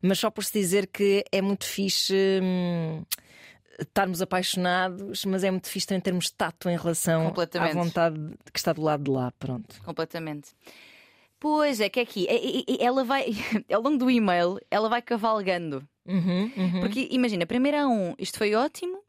mas 0.02 0.20
só 0.20 0.30
por 0.30 0.44
se 0.44 0.54
dizer 0.54 0.88
que 0.88 1.24
é 1.32 1.42
muito 1.42 1.66
fixe. 1.66 2.40
hum, 2.42 3.04
Estarmos 3.80 4.22
apaixonados, 4.22 5.26
mas 5.26 5.44
é 5.44 5.50
muito 5.50 5.68
fixe 5.68 5.88
também 5.88 6.02
termos 6.02 6.30
tato 6.30 6.70
em 6.70 6.78
relação 6.78 7.28
à 7.72 7.74
vontade 7.74 8.20
que 8.54 8.60
está 8.60 8.74
do 8.74 8.82
lado 8.84 9.04
de 9.06 9.10
lá. 9.10 9.32
Pronto. 9.40 9.82
Completamente. 9.84 10.52
Pois 11.40 11.80
é, 11.80 11.90
que 11.90 12.00
é 12.00 12.04
aqui. 12.04 12.28
é- 12.28 12.36
é- 12.36 12.60
é- 12.60 12.84
Ela 12.86 13.04
vai, 13.04 13.26
ao 13.74 13.82
longo 13.82 13.98
do 13.98 14.12
e-mail, 14.12 14.60
ela 14.70 14.88
vai 14.88 15.02
cavalgando. 15.02 15.84
Uhum, 16.06 16.52
uhum. 16.56 16.80
Porque 16.82 17.08
imagina, 17.10 17.46
primeiro 17.48 17.78
há 17.78 17.88
um, 17.88 18.14
isto 18.20 18.38
foi 18.38 18.54
ótimo. 18.54 19.00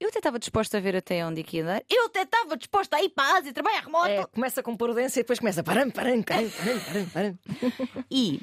Eu 0.00 0.08
até 0.08 0.18
estava 0.18 0.38
disposta 0.38 0.78
a 0.78 0.80
ver 0.80 0.94
até 0.96 1.24
onde 1.26 1.40
é 1.40 1.44
que 1.44 1.56
ia 1.56 1.64
dar. 1.64 1.84
Eu 1.88 2.06
até 2.06 2.22
estava 2.22 2.56
disposta 2.56 2.96
a 2.96 3.02
ir 3.02 3.08
para 3.08 3.34
a 3.34 3.38
Ásia 3.38 3.52
trabalhar 3.52 3.80
remoto. 3.80 4.08
É, 4.08 4.26
começa 4.26 4.62
com 4.62 4.76
prudência 4.76 5.20
e 5.20 5.22
depois 5.22 5.38
começa 5.38 5.62
param, 5.62 5.90
param, 5.90 6.22
param, 6.22 6.50
param, 6.50 7.06
param. 7.10 7.38
E, 8.10 8.40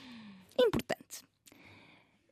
importante, 0.60 1.24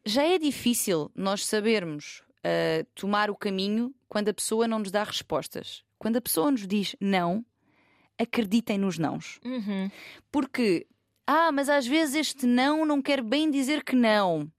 já 0.06 0.24
é 0.24 0.38
difícil 0.38 1.10
nós 1.16 1.46
sabermos 1.46 2.24
ah, 2.44 2.86
tomar 2.94 3.30
o 3.32 3.36
caminho 3.36 3.94
quando 4.10 4.30
a 4.30 4.34
pessoa 4.34 4.68
não 4.68 4.80
nos 4.80 4.92
dá 4.92 5.04
respostas. 5.04 5.84
Quando 5.98 6.18
a 6.18 6.22
pessoa 6.22 6.52
nos 6.52 6.68
diz 6.68 6.96
não, 7.00 7.46
acreditem 8.20 8.78
nos 8.78 8.98
nãos. 8.98 9.40
Uhum. 9.46 9.90
Porque, 10.30 10.86
ah, 11.26 11.52
mas 11.52 11.70
às 11.70 11.88
vezes 11.88 12.16
este 12.16 12.46
não 12.46 12.86
não 12.86 13.02
quer 13.02 13.24
bem 13.24 13.50
dizer 13.50 13.84
que 13.84 13.96
não. 13.96 14.52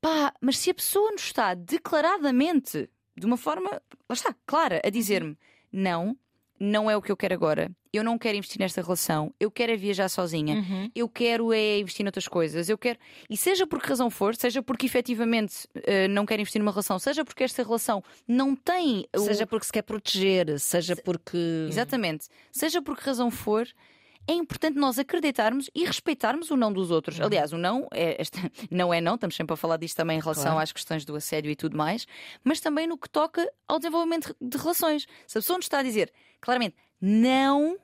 Pá, 0.00 0.34
mas 0.40 0.58
se 0.58 0.70
a 0.70 0.74
pessoa 0.74 1.12
nos 1.12 1.22
está 1.22 1.54
declaradamente, 1.54 2.90
de 3.20 3.26
uma 3.26 3.36
forma, 3.36 3.70
lá 3.70 4.14
está, 4.14 4.34
clara, 4.46 4.80
a 4.84 4.90
dizer-me 4.90 5.36
não, 5.72 6.16
não 6.58 6.90
é 6.90 6.96
o 6.96 7.02
que 7.02 7.12
eu 7.12 7.16
quero 7.16 7.34
agora. 7.34 7.70
Eu 7.92 8.04
não 8.04 8.16
quero 8.18 8.36
investir 8.38 8.58
nesta 8.60 8.80
relação. 8.82 9.34
Eu 9.40 9.50
quero 9.50 9.72
é 9.72 9.76
viajar 9.76 10.08
sozinha. 10.08 10.56
Uhum. 10.56 10.90
Eu 10.94 11.08
quero 11.08 11.52
é 11.52 11.78
investir 11.80 12.04
noutras 12.04 12.28
coisas. 12.28 12.68
Eu 12.68 12.78
quero. 12.78 12.98
E 13.28 13.36
seja 13.36 13.66
por 13.66 13.80
que 13.82 13.88
razão 13.88 14.08
for, 14.10 14.36
seja 14.36 14.62
porque 14.62 14.86
efetivamente 14.86 15.66
eh, 15.74 16.06
não 16.06 16.24
quero 16.24 16.40
investir 16.40 16.60
numa 16.60 16.70
relação, 16.70 16.98
seja 17.00 17.24
porque 17.24 17.42
esta 17.42 17.62
relação 17.64 18.02
não 18.28 18.54
tem. 18.54 19.06
o- 19.16 19.20
Seja 19.20 19.44
porque 19.46 19.66
se 19.66 19.72
quer 19.72 19.82
proteger, 19.82 20.58
seja 20.60 20.94
porque. 20.96 21.66
Exatamente. 21.68 22.26
Seja 22.52 22.80
por 22.80 22.96
que 22.96 23.04
razão 23.04 23.28
for, 23.30 23.66
é 24.30 24.34
importante 24.34 24.78
nós 24.78 24.98
acreditarmos 24.98 25.68
e 25.74 25.84
respeitarmos 25.84 26.50
o 26.50 26.56
não 26.56 26.72
dos 26.72 26.90
outros. 26.90 27.18
Uhum. 27.18 27.26
Aliás, 27.26 27.52
o 27.52 27.58
não 27.58 27.88
é, 27.92 28.20
esta- 28.20 28.38
não 28.70 28.92
é 28.94 29.00
não, 29.00 29.14
estamos 29.16 29.34
sempre 29.36 29.54
a 29.54 29.56
falar 29.56 29.76
disto 29.76 29.96
também 29.96 30.18
em 30.18 30.20
relação 30.20 30.44
Claro. 30.44 30.60
às 30.60 30.72
questões 30.72 31.04
do 31.04 31.16
assédio 31.16 31.50
e 31.50 31.56
tudo 31.56 31.76
mais, 31.76 32.06
mas 32.44 32.60
também 32.60 32.86
no 32.86 32.96
que 32.96 33.08
toca 33.08 33.50
ao 33.66 33.78
desenvolvimento 33.78 34.34
de 34.40 34.56
relações. 34.56 35.06
Se 35.26 35.38
a 35.38 35.40
pessoa 35.40 35.56
nos 35.58 35.64
está 35.66 35.78
a 35.78 35.82
dizer 35.82 36.12
claramente 36.40 36.76
não. 37.00 37.76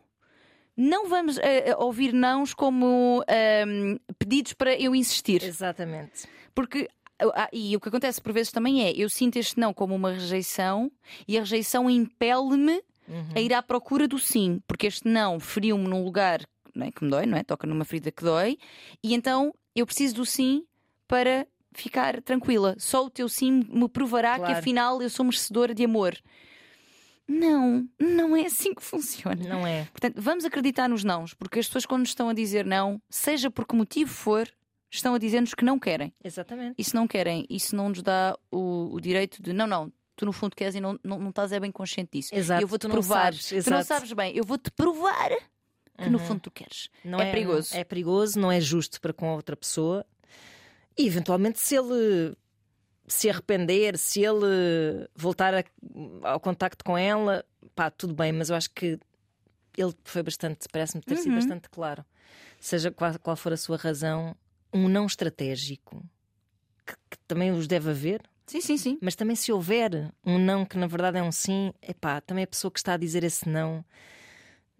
Não 0.78 1.08
vamos 1.08 1.38
eh, 1.38 1.74
ouvir 1.78 2.12
nãos 2.12 2.52
como 2.52 3.24
ahm, 3.26 3.96
pedidos 4.18 4.52
para 4.52 4.74
eu 4.78 4.94
insistir. 4.94 5.42
Exatamente. 5.42 6.28
Porque 6.54 6.86
ah, 7.34 7.48
e 7.50 7.74
o 7.74 7.80
que 7.80 7.88
acontece 7.88 8.20
por 8.20 8.30
vezes 8.30 8.52
também 8.52 8.84
é 8.84 8.92
eu 8.94 9.08
sinto 9.08 9.36
este 9.36 9.58
não 9.58 9.72
como 9.72 9.94
uma 9.94 10.12
rejeição 10.12 10.92
e 11.26 11.38
a 11.38 11.40
rejeição 11.40 11.88
impele-me 11.88 12.82
a 13.34 13.40
ir 13.40 13.52
à 13.54 13.62
procura 13.62 14.06
do 14.08 14.18
sim, 14.18 14.60
porque 14.66 14.86
este 14.86 15.08
não 15.08 15.38
feriu-me 15.40 15.86
num 15.86 16.04
lugar 16.04 16.40
não 16.74 16.86
é, 16.86 16.90
que 16.90 17.02
me 17.02 17.10
dói, 17.10 17.24
não 17.26 17.38
é? 17.38 17.42
Toca 17.42 17.66
numa 17.66 17.84
ferida 17.84 18.12
que 18.12 18.22
dói, 18.22 18.58
e 19.02 19.14
então 19.14 19.54
eu 19.74 19.86
preciso 19.86 20.16
do 20.16 20.26
sim 20.26 20.64
para 21.08 21.46
ficar 21.72 22.20
tranquila. 22.22 22.74
Só 22.78 23.06
o 23.06 23.10
teu 23.10 23.28
sim 23.28 23.64
me 23.68 23.88
provará 23.88 24.34
que 24.34 24.40
Claro. 24.40 24.58
afinal 24.58 25.02
eu 25.02 25.08
sou 25.08 25.24
merecedora 25.24 25.74
de 25.74 25.84
amor. 25.84 26.16
Não, 27.28 27.88
não 27.98 28.36
é 28.36 28.46
assim 28.46 28.72
que 28.72 28.82
funciona. 28.82 29.42
Não 29.48 29.66
é? 29.66 29.84
Portanto, 29.86 30.14
vamos 30.20 30.44
acreditar 30.44 30.88
nos 30.88 31.02
nãos, 31.02 31.34
porque 31.34 31.58
as 31.58 31.66
pessoas, 31.66 31.84
quando 31.84 32.00
nos 32.00 32.10
estão 32.10 32.28
a 32.28 32.32
dizer 32.34 32.64
não, 32.64 33.00
seja 33.10 33.50
por 33.50 33.66
que 33.66 33.74
motivo 33.74 34.12
for, 34.12 34.48
estão 34.90 35.14
a 35.14 35.18
dizer-nos 35.18 35.52
que 35.54 35.64
não 35.64 35.78
querem. 35.78 36.14
Exatamente. 36.22 36.76
E 36.78 36.84
se 36.84 36.94
não 36.94 37.06
querem, 37.06 37.44
isso 37.50 37.74
não 37.74 37.88
nos 37.88 38.02
dá 38.02 38.38
o, 38.50 38.90
o 38.94 39.00
direito 39.00 39.42
de 39.42 39.52
não, 39.52 39.66
não, 39.66 39.92
tu 40.16 40.24
no 40.26 40.32
fundo 40.32 40.56
queres 40.56 40.74
e 40.74 40.80
não, 40.80 40.98
não, 41.04 41.18
não 41.18 41.30
estás 41.30 41.52
é 41.52 41.60
bem 41.60 41.70
consciente 41.70 42.10
disso. 42.18 42.34
Exato, 42.34 42.62
eu 42.62 42.66
vou-te 42.66 42.82
tu 42.82 42.88
não 42.88 42.94
provar. 42.94 43.32
sabes, 43.34 43.64
tu 43.64 43.70
não 43.70 43.82
sabes 43.84 44.12
bem, 44.12 44.34
eu 44.36 44.44
vou-te 44.44 44.70
provar 44.70 45.30
que 45.98 46.10
no 46.10 46.18
Uhum. 46.18 46.24
fundo 46.26 46.40
tu 46.40 46.50
queres. 46.50 46.88
Não 47.04 47.20
É 47.20 47.30
perigoso. 47.30 47.74
É 47.74 47.84
perigoso, 47.84 48.38
não 48.38 48.50
é 48.50 48.60
justo 48.60 49.00
para 49.00 49.12
com 49.12 49.28
a 49.30 49.34
outra 49.34 49.56
pessoa. 49.56 50.04
E 50.98 51.06
eventualmente, 51.06 51.58
se 51.60 51.76
ele 51.76 52.36
se 53.06 53.30
arrepender, 53.30 53.96
se 53.96 54.20
ele 54.24 55.08
voltar 55.14 55.54
a- 55.54 55.64
ao 56.22 56.40
contacto 56.40 56.84
com 56.84 56.98
ela, 56.98 57.44
pá, 57.74 57.90
tudo 57.90 58.14
bem, 58.14 58.32
mas 58.32 58.50
eu 58.50 58.56
acho 58.56 58.70
que 58.70 58.98
ele 59.76 59.94
foi 60.04 60.22
bastante, 60.22 60.66
parece-me 60.72 61.02
ter 61.02 61.16
sido 61.16 61.28
Uhum. 61.28 61.34
bastante 61.36 61.68
claro. 61.68 62.04
Seja 62.58 62.90
qual, 62.90 63.18
qual 63.20 63.36
for 63.36 63.52
a 63.52 63.56
sua 63.56 63.76
razão, 63.76 64.34
um 64.72 64.88
não 64.88 65.06
estratégico, 65.06 66.02
que, 66.86 66.94
que 67.10 67.18
também 67.28 67.52
os 67.52 67.66
deve 67.66 67.90
haver, 67.90 68.22
Sim, 68.46 68.60
sim, 68.60 68.76
sim. 68.76 68.98
mas 69.02 69.14
também 69.16 69.34
se 69.34 69.50
houver 69.52 70.12
um 70.24 70.38
não 70.38 70.64
que 70.64 70.78
na 70.78 70.86
verdade 70.86 71.18
é 71.18 71.22
um 71.22 71.32
sim, 71.32 71.72
epá, 71.82 72.20
também 72.20 72.44
a 72.44 72.46
pessoa 72.46 72.70
que 72.70 72.78
está 72.78 72.94
a 72.94 72.96
dizer 72.96 73.24
esse 73.24 73.48
não 73.48 73.84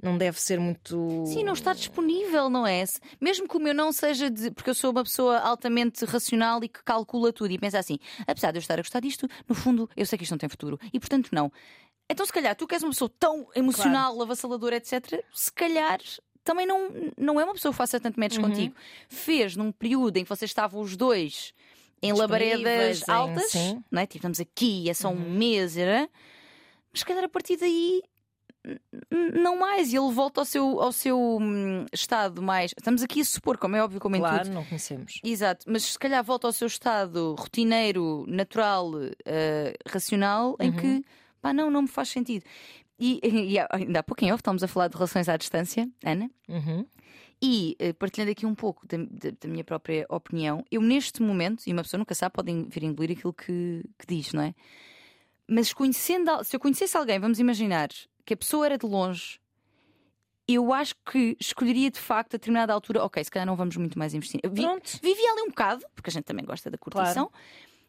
não 0.03 0.19
deve 0.19 0.39
ser 0.41 0.61
muito. 0.61 1.25
Sim, 1.27 1.43
não 1.43 1.55
está 1.55 1.73
disponível, 1.73 2.51
não 2.51 2.67
é? 2.67 2.85
Mesmo 3.21 3.49
que 3.49 3.57
o 3.57 3.61
meu 3.61 3.73
não 3.75 3.91
seja 3.93 4.31
de. 4.31 4.51
Porque 4.51 4.69
eu 4.69 4.75
sou 4.75 4.91
uma 4.91 5.03
pessoa 5.03 5.39
altamente 5.39 6.05
racional 6.05 6.63
e 6.63 6.69
que 6.69 6.83
calcula 6.85 7.33
tudo 7.33 7.51
e 7.51 7.59
pensa 7.59 7.79
assim: 7.79 7.99
apesar 8.27 8.53
de 8.53 8.59
eu 8.59 8.61
estar 8.61 8.75
a 8.75 8.83
gostar 8.83 9.01
disto, 9.01 9.27
no 9.49 9.55
fundo 9.55 9.89
eu 9.97 10.05
sei 10.05 10.19
que 10.19 10.25
isto 10.25 10.33
não 10.33 10.39
tem 10.39 10.49
futuro 10.51 10.79
e 10.93 11.01
portanto 11.01 11.31
não. 11.33 11.51
Então, 12.09 12.25
se 12.25 12.33
calhar, 12.33 12.55
tu 12.55 12.67
que 12.69 12.75
és 12.75 12.83
uma 12.85 12.91
pessoa 12.91 13.11
tão 13.19 13.49
emocional, 13.57 14.21
avassaladora, 14.23 14.77
etc., 14.77 15.25
se 15.35 15.51
calhar 15.53 15.99
também 16.45 16.65
não, 16.65 16.89
não 17.19 17.41
é 17.41 17.45
uma 17.45 17.55
pessoa 17.55 17.73
que 17.73 17.79
faça 17.79 17.99
tanto 17.99 18.21
match 18.21 18.37
Uhum. 18.37 18.43
contigo. 18.43 18.77
Fez 19.09 19.57
num 19.57 19.73
período 19.73 20.17
em 20.19 20.23
que 20.23 20.29
vocês 20.29 20.49
estavam 20.51 20.81
os 20.83 20.95
dois 20.97 21.53
em 22.07 22.13
labaredas 22.13 23.03
em- 23.09 23.13
altas, 23.13 23.51
sim. 23.53 23.83
não 23.91 24.01
é? 24.03 24.07
Tipo, 24.07 24.19
estamos 24.19 24.41
aqui, 24.41 24.89
é 24.91 24.95
só 24.95 25.11
Uhum. 25.11 25.17
um 25.17 25.31
mês, 25.31 25.77
era? 25.77 26.09
mas 26.93 27.01
se 27.01 27.05
calhar 27.07 27.25
a 27.25 27.29
partir 27.29 27.57
daí 27.57 28.03
não 29.43 29.57
mais, 29.59 29.93
e 29.93 29.97
ele 29.97 30.13
volta 30.13 30.41
ao 30.41 30.45
seu, 30.45 30.81
ao 30.81 30.91
seu 30.91 31.39
hum, 31.41 31.87
estado 31.93 32.43
mais. 32.43 32.73
Estamos 32.77 33.01
aqui 33.03 33.21
a 33.21 33.25
supor, 33.25 33.59
como 33.59 33.77
é 33.77 33.83
óbvio, 33.83 34.01
como 34.01 34.17
em 34.17 34.19
Claro, 34.21 34.45
tudo. 34.45 34.55
não 34.55 34.65
conhecemos. 34.65 35.21
Exato, 35.23 35.65
mas 35.69 35.85
se 35.85 35.99
calhar 35.99 36.23
volta 36.25 36.49
ao 36.49 36.53
seu 36.53 36.67
estado 36.67 37.35
rotineiro, 37.39 38.25
natural, 38.27 38.91
eh, 39.25 39.75
racional, 39.87 40.57
em 40.59 40.73
que 40.73 41.05
pá, 41.41 41.53
não, 41.53 41.71
não 41.71 41.83
me 41.83 41.89
faz 41.89 42.09
sentido. 42.09 42.45
E, 42.99 43.21
e 43.55 43.57
ainda 43.71 44.01
há 44.01 44.03
pouco 44.03 44.25
em 44.25 44.33
off 44.33 44.41
estávamos 44.41 44.63
a 44.65 44.69
falar 44.69 44.89
de 44.89 44.95
relações 44.97 45.29
à 45.29 45.37
distância, 45.37 45.89
Ana, 46.05 46.29
Uhum. 46.49 46.85
E 47.43 47.76
eh, 47.78 47.93
partilhando 47.93 48.31
aqui 48.33 48.47
um 48.47 48.55
pouco 48.55 48.87
da, 48.87 48.97
da- 48.97 49.37
da 49.40 49.49
minha 49.49 49.62
própria 49.64 50.07
opinião, 50.09 50.64
eu 50.71 50.81
neste 50.81 51.23
momento, 51.23 51.62
e 51.66 51.73
uma 51.73 51.83
pessoa 51.83 51.99
nunca 51.99 52.14
sabe, 52.14 52.33
pode 52.33 52.52
vir 52.69 52.83
engolir 52.85 53.16
aquilo 53.16 53.33
que, 53.33 53.85
que 53.99 54.07
diz, 54.07 54.33
não 54.33 54.43
é? 54.43 54.55
Mas 55.49 55.73
conhecendo, 55.73 56.43
se 56.45 56.57
eu 56.57 56.61
conhecesse 56.61 56.97
alguém, 56.97 57.19
vamos 57.21 57.38
imaginar 57.38 57.88
que 58.25 58.35
a 58.35 58.37
pessoa 58.37 58.66
era 58.66 58.76
de 58.78 58.87
longe, 58.87 59.38
eu 60.49 60.73
acho 60.73 60.95
que 61.11 61.37
escolheria 61.40 61.90
de 61.90 61.99
facto 61.99 62.35
a 62.35 62.38
determinada 62.38 62.73
altura, 62.73 63.05
ok, 63.05 63.23
se 63.23 63.31
calhar 63.31 63.47
não 63.47 63.57
vamos 63.57 63.76
muito 63.76 63.99
mais 63.99 64.14
investir. 64.14 64.40
Vi- 64.45 64.62
Pronto. 64.62 64.99
Vivia 65.02 65.31
ali 65.33 65.43
um 65.43 65.49
bocado, 65.49 65.85
porque 65.95 66.09
a 66.11 66.12
gente 66.12 66.25
também 66.25 66.45
gosta 66.45 66.71
da 66.71 66.78
curtição, 66.78 67.31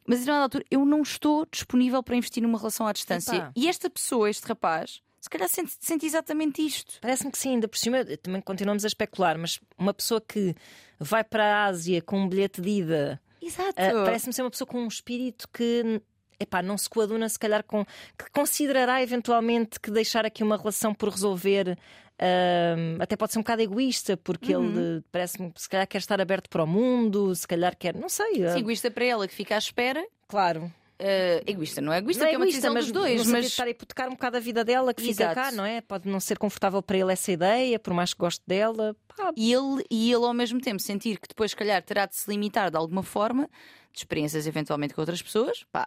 mas 0.07 0.17
a 0.17 0.19
determinada 0.19 0.43
altura 0.43 0.65
eu 0.71 0.83
não 0.85 1.01
estou 1.01 1.45
disponível 1.51 2.01
para 2.01 2.15
investir 2.15 2.41
numa 2.41 2.57
relação 2.57 2.87
à 2.87 2.93
distância. 2.93 3.35
Epá. 3.35 3.51
E 3.55 3.67
esta 3.67 3.89
pessoa, 3.89 4.29
este 4.29 4.45
rapaz, 4.47 5.01
se 5.27 5.29
calhar 5.29 5.49
sente, 5.49 5.73
sente 5.79 6.05
exatamente 6.05 6.65
isto. 6.65 6.99
Parece-me 7.01 7.31
que 7.31 7.37
sim, 7.37 7.51
ainda 7.55 7.67
por 7.67 7.77
cima, 7.77 8.03
também 8.23 8.41
continuamos 8.41 8.83
a 8.85 8.87
especular, 8.87 9.37
mas 9.37 9.59
uma 9.77 9.93
pessoa 9.93 10.21
que 10.21 10.55
vai 10.99 11.23
para 11.23 11.43
a 11.43 11.65
Ásia 11.65 12.01
com 12.01 12.17
um 12.19 12.29
bilhete 12.29 12.61
de 12.61 12.69
ida, 12.69 13.21
Exato. 13.41 13.73
ah, 13.77 14.03
parece-me 14.05 14.33
ser 14.33 14.41
uma 14.43 14.49
pessoa 14.51 14.67
com 14.67 14.79
um 14.79 14.87
espírito 14.87 15.47
que. 15.53 16.01
Epá, 16.39 16.61
não 16.61 16.77
se 16.77 16.87
coaduna 16.87 17.27
se 17.27 17.39
calhar 17.39 17.63
com 17.63 17.83
que 17.83 18.29
considerará 18.31 19.01
eventualmente 19.01 19.79
que 19.79 19.89
deixar 19.89 20.23
aqui 20.23 20.43
uma 20.43 20.55
relação 20.55 20.93
por 20.93 21.09
resolver 21.09 21.75
ah, 22.19 22.75
até 22.99 23.15
pode 23.15 23.33
ser 23.33 23.39
um 23.39 23.41
bocado 23.41 23.63
egoísta 23.63 24.15
porque 24.17 24.55
Uhum. 24.55 24.69
ele 24.97 25.03
parece-me 25.11 25.51
que 25.51 25.59
se 25.59 25.67
calhar 25.67 25.87
quer 25.87 25.97
estar 25.97 26.21
aberto 26.21 26.47
para 26.47 26.63
o 26.63 26.67
mundo 26.67 27.33
se 27.35 27.47
calhar 27.47 27.75
quer, 27.75 27.95
não 27.95 28.07
sei 28.07 28.45
ah, 28.45 28.53
Sim, 28.53 28.59
egoísta 28.59 28.91
para 28.91 29.05
ela 29.05 29.27
que 29.27 29.33
fica 29.33 29.55
à 29.55 29.57
espera. 29.57 30.05
claro 30.27 30.71
Eh, 30.99 31.43
egoísta, 31.45 31.79
não 31.79 31.93
é 31.93 31.99
egoísta, 31.99 32.23
não 32.23 32.27
é 32.27 32.29
que 32.31 32.35
é 32.35 32.39
uma 32.39 32.45
decisão 32.47 32.73
mas 32.73 32.85
dos 32.85 32.91
dois, 32.91 33.27
mas 33.27 33.45
estar 33.45 33.65
a 33.65 33.69
hipotecar 33.69 34.07
um 34.07 34.13
bocado 34.13 34.37
a 34.37 34.39
vida 34.39 34.63
dela 34.65 34.93
que 34.93 35.01
fica 35.03 35.23
Exato. 35.25 35.35
cá, 35.35 35.51
não 35.51 35.63
é? 35.63 35.79
Pode 35.81 36.09
não 36.09 36.19
ser 36.19 36.39
confortável 36.39 36.81
para 36.81 36.97
ele 36.97 37.13
essa 37.13 37.31
ideia, 37.31 37.77
por 37.77 37.93
mais 37.93 38.13
que 38.15 38.19
goste 38.19 38.41
dela. 38.47 38.95
Pá, 39.15 39.31
e 39.37 39.53
ele, 39.53 39.83
e 39.91 40.11
ele 40.11 40.25
ao 40.25 40.33
mesmo 40.33 40.59
tempo 40.59 40.79
sentir 40.81 41.19
que 41.19 41.27
depois, 41.27 41.51
se 41.51 41.57
calhar, 41.57 41.83
terá 41.83 42.07
de 42.07 42.15
se 42.15 42.27
limitar 42.29 42.71
de 42.71 42.77
alguma 42.77 43.03
forma 43.03 43.47
de 43.93 43.99
experiências 43.99 44.47
eventualmente 44.47 44.93
com 44.95 45.01
outras 45.01 45.21
pessoas, 45.21 45.63
pá, 45.71 45.85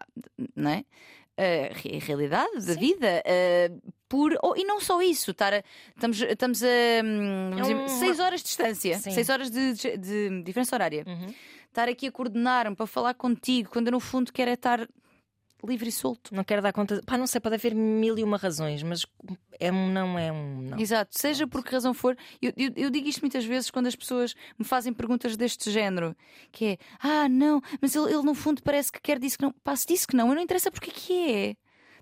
não 0.54 0.70
é? 0.70 0.84
A 1.36 1.72
re- 1.74 1.98
realidade 1.98 2.66
da 2.66 2.74
vida. 2.74 3.22
eh, 3.24 3.70
por, 4.08 4.36
oh, 4.42 4.54
e 4.56 4.64
não 4.64 4.80
só 4.80 5.00
isso, 5.00 5.30
estar 5.30 5.54
a- 5.54 5.62
estamos, 5.94 6.20
estamos 6.20 6.62
a 6.62 6.66
hum, 7.04 7.52
É 7.56 7.60
dizer, 7.62 7.74
uma- 7.74 7.88
seis 7.88 8.18
horas 8.18 8.40
de 8.40 8.46
distância, 8.46 8.98
Sim. 8.98 9.10
seis 9.12 9.28
horas 9.28 9.50
de, 9.50 9.72
de- 9.74 9.96
de 9.96 10.42
diferença 10.42 10.74
horária. 10.74 11.04
Uhum. 11.06 11.32
Estar 11.70 11.88
aqui 11.88 12.06
a 12.08 12.12
coordenar-me 12.12 12.74
para 12.76 12.86
falar 12.86 13.14
contigo, 13.14 13.70
quando 13.70 13.86
eu 13.88 13.92
no 13.92 14.00
fundo 14.00 14.32
quero 14.32 14.50
é 14.50 14.54
estar 14.54 14.88
livre 15.64 15.88
e 15.88 15.92
solto. 15.92 16.34
Não 16.34 16.42
quero 16.42 16.60
dar 16.62 16.72
conta. 16.72 17.00
Pá, 17.06 17.16
não 17.18 17.26
sei, 17.26 17.40
pode 17.40 17.54
haver 17.54 17.74
mil 17.74 18.18
e 18.18 18.24
uma 18.24 18.36
razões, 18.36 18.82
mas 18.82 19.06
é 19.60 19.70
um 19.70 19.88
não, 19.92 20.18
é 20.18 20.32
um 20.32 20.62
não. 20.62 20.78
Exato, 20.78 21.16
seja 21.18 21.46
por 21.46 21.62
que 21.62 21.70
razão 21.72 21.92
for. 21.94 22.16
Eu, 22.40 22.52
eu- 22.56 22.72
eu 22.76 22.90
digo 22.90 23.06
isto 23.08 23.20
muitas 23.20 23.44
vezes 23.44 23.70
quando 23.70 23.86
as 23.86 23.94
pessoas 23.94 24.34
me 24.58 24.64
fazem 24.64 24.92
perguntas 24.92 25.36
deste 25.36 25.70
género: 25.70 26.16
que 26.50 26.64
é, 26.64 26.78
ah, 26.98 27.28
não, 27.28 27.60
mas 27.80 27.94
ele, 27.94 28.06
ele 28.12 28.22
no 28.22 28.34
fundo 28.34 28.62
parece 28.62 28.90
que 28.90 29.00
quer 29.00 29.18
dizer 29.18 29.36
que 29.36 29.42
não. 29.44 29.52
Pá, 29.62 29.76
se 29.76 29.86
disse 29.86 30.06
que 30.06 30.16
não, 30.16 30.28
eu 30.30 30.34
não 30.34 30.42
interessa 30.42 30.70
porque 30.70 30.90
que 30.90 31.30
é. 31.30 31.54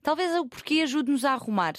Talvez 0.02 0.34
o 0.36 0.46
porquê 0.46 0.80
ajude-nos 0.82 1.24
a 1.24 1.32
arrumar. 1.32 1.74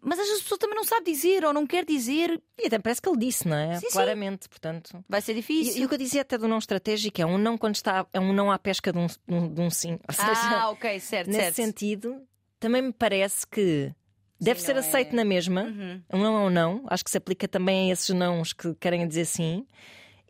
Mas 0.00 0.18
às 0.18 0.26
vezes 0.26 0.40
a 0.40 0.42
pessoa 0.44 0.58
também 0.58 0.76
não 0.76 0.84
sabe 0.84 1.10
dizer 1.10 1.44
ou 1.44 1.52
não 1.52 1.66
quer 1.66 1.84
dizer. 1.84 2.40
E 2.58 2.66
até 2.66 2.78
parece 2.78 3.00
que 3.02 3.08
ele 3.08 3.18
disse, 3.18 3.48
não 3.48 3.56
é? 3.56 3.74
Sim, 3.76 3.86
sim. 3.86 3.92
Claramente, 3.92 4.48
portanto. 4.48 5.04
Vai 5.08 5.20
ser 5.20 5.32
E, 5.32 5.36
difícil. 5.36 5.82
e 5.82 5.84
o 5.84 5.88
que 5.88 5.94
eu 5.94 5.98
dizia 5.98 6.22
até 6.22 6.36
do 6.38 6.46
não 6.46 6.58
estratégico 6.58 7.20
é 7.20 7.26
um 7.26 7.38
não 7.38 7.56
quando 7.58 7.74
está. 7.76 8.06
É 8.12 8.20
um 8.20 8.32
não 8.32 8.50
à 8.50 8.58
pesca 8.58 8.92
de 8.92 8.98
um, 8.98 9.06
de 9.48 9.60
um, 9.60 9.70
sim. 9.70 9.98
Ou 10.08 10.14
seja, 10.14 10.32
Ah, 10.60 10.70
ok, 10.70 11.00
certo, 11.00 11.28
nesse 11.28 11.40
certo. 11.40 11.56
sentido, 11.56 12.22
também 12.60 12.82
me 12.82 12.92
parece 12.92 13.46
que 13.46 13.92
deve 14.40 14.60
ser 14.60 14.74
não 14.74 14.80
aceito 14.80 15.12
é- 15.12 15.16
na 15.16 15.24
mesma. 15.24 15.62
Uhum. 15.64 16.02
Um 16.12 16.18
não 16.18 16.36
é 16.36 16.40
um 16.46 16.50
não. 16.50 16.84
Acho 16.88 17.04
que 17.04 17.10
se 17.10 17.18
aplica 17.18 17.48
também 17.48 17.90
a 17.90 17.92
esses 17.92 18.10
nãos 18.10 18.52
que 18.52 18.74
querem 18.74 19.06
dizer 19.08 19.24
sim. 19.24 19.66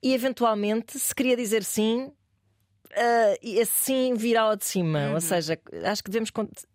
E 0.03 0.15
eventualmente, 0.15 0.99
se 0.99 1.13
queria 1.15 1.37
dizer 1.37 1.65
sim, 1.65 2.13
ah, 2.97 3.39
e 3.43 3.59
esse 3.59 3.73
sim 3.73 4.15
virá 4.15 4.43
ao 4.43 4.57
de 4.57 4.65
cima. 4.65 5.13
Ou 5.15 5.21
seja, 5.21 5.59
acho 5.85 6.03
que 6.03 6.11
devemos. 6.11 6.31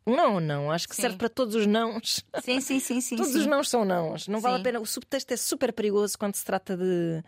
não 0.05 0.39
não. 0.39 0.71
Acho 0.71 0.87
que 0.87 0.95
Sim. 0.95 1.01
serve 1.03 1.17
para 1.17 1.29
todos 1.29 1.55
os 1.55 1.65
nãos. 1.67 2.23
Sim, 2.43 2.59
sim, 2.61 2.79
sim, 2.79 2.99
sim. 3.01 3.15
Todos 3.15 3.31
sim. 3.33 3.39
os 3.39 3.45
nãos 3.47 3.69
são 3.69 3.83
nãos. 3.85 4.27
Não 4.27 4.39
vale 4.39 4.59
a 4.59 4.63
pena. 4.63 4.79
O 4.79 4.85
subtexto 4.85 5.33
é 5.33 5.37
super 5.37 5.73
perigoso 5.73 6.17
quando 6.17 6.35
se 6.35 6.45
trata 6.45 6.77
de. 6.77 7.23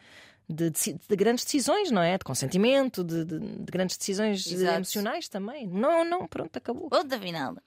De, 0.48 0.69
de- 0.69 0.93
de 1.10 1.15
grandes 1.15 1.43
decisões, 1.43 1.89
não 1.89 2.04
é? 2.04 2.19
De 2.19 2.24
consentimento, 2.24 3.04
de, 3.04 3.26
de- 3.26 3.39
de 3.39 3.65
grandes 3.71 3.98
decisões 3.98 4.45
emocionais 4.45 5.28
também. 5.28 5.65
Não, 5.65 6.06
não, 6.06 6.28
pronto, 6.28 6.56
acabou. 6.56 6.88
Ponto 6.88 7.19
final. 7.19 7.58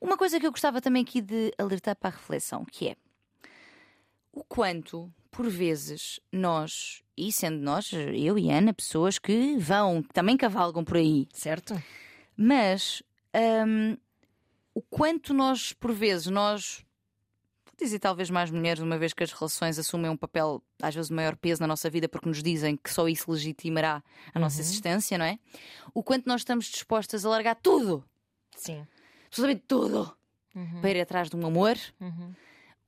Uma 0.00 0.16
coisa 0.16 0.40
que 0.40 0.44
eu 0.44 0.50
gostava 0.50 0.80
também 0.80 1.04
aqui 1.04 1.20
de 1.20 1.52
alertar 1.56 1.94
para 1.94 2.08
a 2.08 2.12
reflexão, 2.12 2.64
que 2.64 2.88
é 2.88 2.96
o 4.32 4.42
quanto, 4.42 5.08
por 5.36 5.48
vezes, 5.50 6.18
nós, 6.32 7.02
e 7.16 7.30
sendo 7.30 7.58
nós, 7.62 7.92
eu 7.92 8.38
e 8.38 8.50
Ana, 8.50 8.72
pessoas 8.72 9.18
que 9.18 9.56
vão, 9.58 10.02
que 10.02 10.12
também 10.14 10.36
cavalgam 10.36 10.82
por 10.82 10.96
aí, 10.96 11.28
Certo? 11.32 11.80
mas 12.36 13.02
hum, 13.66 13.96
o 14.74 14.80
quanto 14.82 15.32
nós, 15.34 15.72
por 15.72 15.92
vezes, 15.92 16.26
nós, 16.28 16.84
vou 17.66 17.74
dizer 17.78 17.98
talvez 17.98 18.30
mais 18.30 18.50
mulheres, 18.50 18.82
uma 18.82 18.98
vez 18.98 19.12
que 19.12 19.22
as 19.24 19.32
relações 19.32 19.78
assumem 19.78 20.10
um 20.10 20.16
papel, 20.16 20.62
às 20.82 20.94
vezes, 20.94 21.08
de 21.08 21.14
maior 21.14 21.36
peso 21.36 21.60
na 21.60 21.66
nossa 21.66 21.88
vida, 21.90 22.08
porque 22.08 22.28
nos 22.28 22.42
dizem 22.42 22.76
que 22.76 22.90
só 22.92 23.06
isso 23.08 23.30
legitimará 23.30 24.02
a 24.34 24.38
nossa 24.38 24.60
existência, 24.60 25.18
não 25.18 25.26
é? 25.26 25.38
O 25.94 26.02
quanto 26.02 26.26
nós 26.26 26.40
estamos 26.42 26.64
dispostas 26.66 27.24
a 27.24 27.28
largar 27.28 27.56
tudo, 27.56 28.02
Sim. 28.56 28.86
absolutamente 29.26 29.64
tudo, 29.68 30.16
Uhum. 30.54 30.80
para 30.80 30.90
ir 30.90 31.00
atrás 31.02 31.28
de 31.28 31.36
um 31.36 31.46
amor, 31.46 31.76
Uhum. 32.00 32.34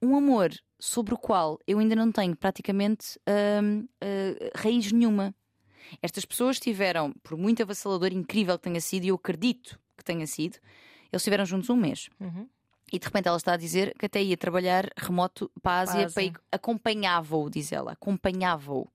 Um 0.01 0.17
amor 0.17 0.51
sobre 0.79 1.15
o 1.15 1.19
qual 1.19 1.59
eu 1.67 1.79
ainda 1.79 1.97
não 1.97 2.13
tenho 2.13 2.37
praticamente 2.37 3.19
hum, 3.63 3.87
eh, 4.01 4.51
raiz 4.55 4.93
nenhuma. 4.93 5.35
Estas 6.03 6.25
pessoas 6.25 6.61
tiveram, 6.61 7.13
por 7.23 7.37
muito 7.37 7.63
avassalador 7.63 8.13
incrível 8.13 8.57
que 8.59 8.65
tenha 8.65 8.81
sido, 8.81 9.05
e 9.05 9.09
eu 9.09 9.17
acredito 9.17 9.79
que 9.97 10.05
tenha 10.05 10.27
sido, 10.27 10.59
eles 11.11 11.23
estiveram 11.23 11.45
juntos 11.45 11.71
um 11.71 11.77
mês. 11.77 12.09
Uhum. 12.21 12.47
E 12.93 12.99
de 12.99 13.05
repente 13.05 13.29
ela 13.29 13.37
está 13.37 13.55
a 13.55 13.57
dizer 13.57 13.95
que 13.99 14.07
até 14.07 14.23
ia 14.23 14.37
trabalhar 14.37 14.89
remoto 14.97 15.51
para 15.63 15.73
a 15.73 15.81
Ásia, 15.81 16.11
para 16.11 16.41
acompanhava-o, 16.53 17.51
diz 17.51 17.73
ela, 17.73 17.93
acompanhava-o. 17.93 18.81
Ou 18.81 18.91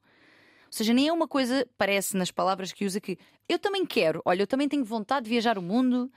seja, 0.69 0.93
nem 0.93 1.07
é 1.07 1.13
uma 1.13 1.27
coisa, 1.27 1.67
parece 1.77 2.17
nas 2.17 2.31
palavras 2.31 2.71
que 2.71 2.85
usa, 2.85 2.99
que 2.99 3.17
eu 3.47 3.59
também 3.59 3.85
quero, 3.85 4.21
olha, 4.25 4.41
eu 4.41 4.47
também 4.47 4.67
tenho 4.67 4.83
vontade 4.83 5.25
de 5.25 5.29
viajar 5.29 5.57
o 5.57 5.61
mundo. 5.61 6.11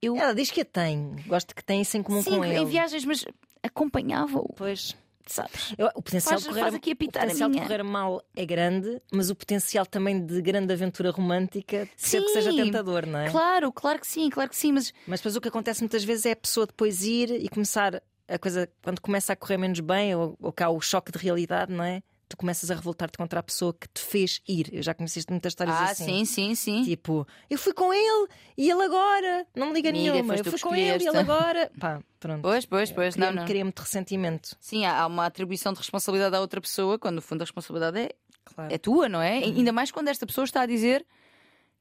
Eu, 0.00 0.16
Ela 0.16 0.34
diz 0.34 0.50
que 0.50 0.62
a 0.62 0.64
tem. 0.64 1.16
Gosto 1.26 1.54
que 1.54 1.62
tem 1.62 1.82
isso 1.82 1.98
em 1.98 2.02
comum 2.02 2.22
sim, 2.22 2.30
com 2.30 2.44
ele. 2.44 2.56
em 2.56 2.64
viagens, 2.64 3.04
mas 3.04 3.26
acompanhava-o, 3.62 4.52
Pois. 4.56 4.96
sabes? 5.26 5.74
Eu- 5.78 5.88
o 5.94 6.02
potencial, 6.02 6.32
Faz- 6.32 6.42
de 6.42 6.48
correr, 6.48 6.60
faz 6.60 6.74
aqui 6.74 6.90
o 6.90 6.92
apitar 6.92 7.22
a 7.22 7.26
potencial 7.26 7.48
de 7.50 7.54
minha. 7.56 7.66
correr 7.66 7.82
mal 7.82 8.22
é 8.36 8.44
grande, 8.46 9.00
mas 9.12 9.30
o 9.30 9.34
potencial 9.36 9.86
também 9.86 10.24
de 10.24 10.40
grande 10.42 10.72
aventura 10.72 11.10
romântica 11.10 11.88
ser 11.96 12.20
que 12.22 12.28
seja 12.30 12.50
Sim. 12.50 12.64
tentador, 12.64 13.06
não 13.06 13.18
é? 13.20 13.30
Claro, 13.30 13.72
claro 13.72 14.00
que 14.00 14.06
sim, 14.06 14.28
claro 14.30 14.50
que 14.50 14.56
sim, 14.56 14.72
mas 14.72 14.92
Mas 15.06 15.20
depois 15.20 15.36
o 15.36 15.40
que 15.40 15.48
acontece 15.48 15.80
muitas 15.80 16.02
vezes 16.04 16.26
é 16.26 16.32
a 16.32 16.36
pessoa 16.36 16.66
depois 16.66 17.04
ir 17.04 17.30
e 17.30 17.48
começar 17.48 18.02
a 18.28 18.38
coisa, 18.38 18.68
quando 18.82 19.00
começa 19.00 19.32
a 19.32 19.36
correr 19.36 19.56
menos 19.56 19.80
bem, 19.80 20.14
ou, 20.14 20.36
ou 20.40 20.52
cá 20.52 20.70
o 20.70 20.80
choque 20.80 21.10
de 21.10 21.18
realidade, 21.18 21.72
não 21.72 21.82
é? 21.84 22.02
Tu 22.30 22.36
começas 22.36 22.70
a 22.70 22.76
revoltar-te 22.76 23.18
contra 23.18 23.40
a 23.40 23.42
pessoa 23.42 23.74
que 23.74 23.88
te 23.88 24.00
fez 24.00 24.40
ir. 24.46 24.72
Eu 24.72 24.84
já 24.84 24.94
conheci 24.94 25.20
muitas 25.28 25.50
histórias 25.50 25.76
ah, 25.76 25.84
assim. 25.86 26.24
sim, 26.24 26.24
sim, 26.24 26.54
sim. 26.54 26.84
Tipo, 26.84 27.26
eu 27.50 27.58
fui 27.58 27.72
com 27.72 27.92
ele 27.92 28.28
e 28.56 28.70
ele 28.70 28.82
agora. 28.84 29.44
Não 29.52 29.66
me 29.66 29.72
liga 29.72 29.88
Amiga, 29.88 30.12
nenhuma. 30.12 30.36
Eu 30.36 30.44
fui 30.44 30.60
com 30.60 30.72
ele 30.72 31.02
e 31.02 31.08
ele 31.08 31.18
agora. 31.18 31.68
Pá, 31.80 32.00
pronto. 32.20 32.42
Pois, 32.42 32.64
pois, 32.64 32.92
pois, 32.92 33.16
não, 33.16 33.26
Cria-me 33.26 33.40
não. 33.40 33.46
cria 33.46 33.64
muito 33.64 33.80
ressentimento. 33.80 34.56
Sim, 34.60 34.86
há 34.86 35.04
uma 35.08 35.26
atribuição 35.26 35.72
de 35.72 35.80
responsabilidade 35.80 36.36
à 36.36 36.40
outra 36.40 36.60
pessoa, 36.60 37.00
quando 37.00 37.16
no 37.16 37.22
fundo 37.22 37.42
a 37.42 37.44
responsabilidade 37.44 37.98
é, 37.98 38.10
Claro. 38.44 38.72
é 38.72 38.78
tua, 38.78 39.08
não 39.08 39.20
é? 39.20 39.38
Uhum. 39.38 39.56
Ainda 39.56 39.72
mais 39.72 39.90
quando 39.90 40.06
esta 40.06 40.24
pessoa 40.24 40.44
está 40.44 40.60
a 40.60 40.66
dizer 40.66 41.04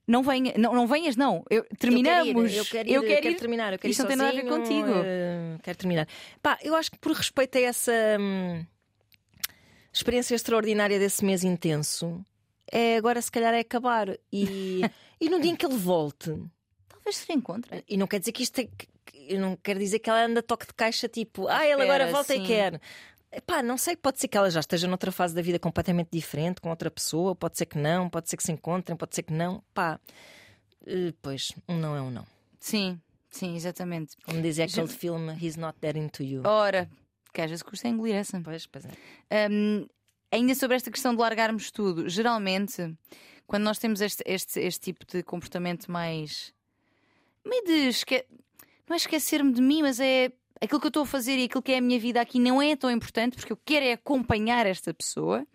não, 0.09 0.23
venha, 0.23 0.55
não, 0.57 0.73
não 0.73 0.87
venhas, 0.87 1.15
não. 1.15 1.45
Eu, 1.47 1.63
terminamos. 1.77 2.51
Eu 2.55 2.65
quero 2.65 2.89
ir, 2.89 2.93
eu 2.93 3.03
quero, 3.03 3.27
ir, 3.27 3.35
terminar. 3.35 3.73
Eu 3.73 3.77
quero 3.77 3.91
Isto 3.91 3.99
ir 3.99 4.01
não 4.01 4.07
tem 4.07 4.17
nada 4.17 4.29
a 4.29 4.41
ver 4.41 4.47
contigo. 4.47 4.89
eh, 5.05 5.57
quero 5.61 5.77
terminar. 5.77 6.07
Pá, 6.41 6.57
eu 6.63 6.75
acho 6.75 6.89
que 6.89 6.97
por 6.97 7.11
respeito 7.11 7.59
a 7.59 7.61
essa 7.61 7.91
hum, 8.19 8.65
experiência 9.91 10.35
extraordinária 10.35 10.99
desse 10.99 11.23
mês 11.25 11.43
intenso, 11.43 12.23
é 12.71 12.97
agora 12.97 13.21
se 13.21 13.31
calhar 13.31 13.53
é 13.53 13.59
acabar. 13.59 14.17
E, 14.31 14.81
e 15.19 15.29
no 15.29 15.39
dia 15.41 15.51
em 15.51 15.55
que 15.55 15.65
ele 15.65 15.77
volte, 15.77 16.35
Talvez 16.87 17.17
se 17.17 17.27
reencontrem. 17.27 17.83
e 17.87 17.97
não 17.97 18.07
quer 18.07 18.19
dizer 18.19 18.31
que 18.31 18.43
isto 18.43 18.59
é. 18.59 18.65
que- 18.65 18.87
Eu 19.27 19.39
não 19.39 19.55
quero 19.55 19.79
dizer 19.79 19.99
que 19.99 20.09
ela 20.09 20.25
anda 20.25 20.39
a 20.39 20.43
toque 20.43 20.65
de 20.67 20.73
caixa 20.73 21.07
tipo, 21.07 21.47
ah, 21.47 21.65
ele 21.65 21.81
agora 21.83 22.11
volta 22.11 22.33
sim. 22.33 22.43
e 22.43 22.47
quer. 22.47 22.81
Pá, 23.45 23.61
não 23.61 23.77
sei, 23.77 23.95
pode 23.95 24.19
ser 24.19 24.27
que 24.27 24.35
ela 24.35 24.49
já 24.49 24.59
esteja 24.59 24.87
noutra 24.87 25.11
fase 25.11 25.35
da 25.35 25.41
vida 25.41 25.59
completamente 25.59 26.09
diferente, 26.11 26.59
com 26.59 26.69
outra 26.69 26.89
pessoa, 26.89 27.35
pode 27.35 27.57
ser 27.59 27.67
que 27.67 27.77
não, 27.77 28.09
pode 28.09 28.27
ser 28.27 28.35
que 28.37 28.41
se 28.43 28.51
encontrem, 28.51 28.97
pode 28.97 29.13
ser 29.13 29.21
que 29.21 29.31
não. 29.33 29.63
Pá, 29.71 29.99
eh, 30.87 31.13
pois, 31.21 31.51
um 31.67 31.77
não 31.77 31.95
é 31.95 32.01
um 32.01 32.09
não. 32.09 32.25
Sim, 32.59 32.99
sim, 33.29 33.55
exatamente. 33.55 34.15
Como 34.25 34.41
dizia 34.41 34.65
aquele 34.65 34.87
filme, 34.87 35.37
He's 35.39 35.55
Not 35.57 35.77
That 35.79 35.97
Into 35.99 36.23
You. 36.23 36.41
Ora, 36.43 36.89
que 37.33 37.41
às 37.41 37.49
vezes 37.49 37.63
custa 37.63 37.87
engolir 37.87 38.15
essa. 38.15 38.39
Pois, 38.41 38.65
pois 38.65 38.85
é. 38.85 39.49
Um, 39.49 39.87
ainda 40.31 40.55
sobre 40.55 40.75
esta 40.75 40.91
questão 40.91 41.13
de 41.13 41.21
largarmos 41.21 41.71
tudo, 41.71 42.09
geralmente, 42.09 42.95
quando 43.47 43.63
nós 43.63 43.79
temos 43.79 44.01
este, 44.01 44.23
este, 44.25 44.59
este 44.59 44.79
tipo 44.79 45.05
de 45.05 45.23
comportamento 45.23 45.91
mais. 45.91 46.53
meio 47.45 47.63
de. 47.65 47.89
Esque... 47.89 48.25
não 48.87 48.93
é 48.93 48.97
esquecer-me 48.97 49.51
de 49.51 49.61
mim, 49.61 49.81
mas 49.81 49.99
é. 49.99 50.31
aquilo 50.61 50.79
que 50.79 50.87
eu 50.87 50.89
estou 50.89 51.03
a 51.03 51.07
fazer 51.07 51.37
e 51.37 51.45
aquilo 51.45 51.63
que 51.63 51.71
é 51.71 51.77
a 51.77 51.81
minha 51.81 51.99
vida 51.99 52.21
aqui 52.21 52.39
não 52.39 52.61
é 52.61 52.75
tão 52.75 52.91
importante 52.91 53.35
porque 53.35 53.53
eu 53.53 53.59
quero 53.65 53.85
é 53.85 53.93
acompanhar 53.93 54.65
esta 54.65 54.93
pessoa. 54.93 55.45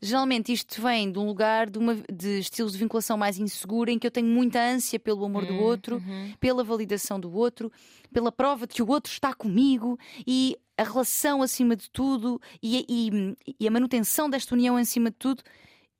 Geralmente 0.00 0.52
isto 0.52 0.80
vem 0.80 1.10
de 1.10 1.18
um 1.18 1.26
lugar 1.26 1.68
de, 1.68 1.78
uma, 1.78 1.96
de 2.12 2.38
estilos 2.38 2.72
de 2.72 2.78
vinculação 2.78 3.16
mais 3.16 3.38
inseguro, 3.38 3.90
em 3.90 3.98
que 3.98 4.06
eu 4.06 4.10
tenho 4.10 4.28
muita 4.28 4.60
ânsia 4.60 4.98
pelo 4.98 5.24
amor 5.24 5.44
do 5.44 5.54
outro, 5.54 6.00
pela 6.38 6.62
validação 6.62 7.18
do 7.18 7.32
outro, 7.32 7.70
pela 8.12 8.30
prova 8.30 8.66
de 8.66 8.74
que 8.74 8.82
o 8.82 8.88
outro 8.88 9.12
está 9.12 9.34
comigo 9.34 9.98
e 10.26 10.56
a 10.76 10.84
relação 10.84 11.42
acima 11.42 11.74
de 11.74 11.90
tudo 11.90 12.40
e, 12.62 12.86
e, 12.88 13.54
e 13.58 13.66
a 13.66 13.70
manutenção 13.70 14.30
desta 14.30 14.54
união 14.54 14.76
acima 14.76 15.10
de 15.10 15.16
tudo 15.16 15.42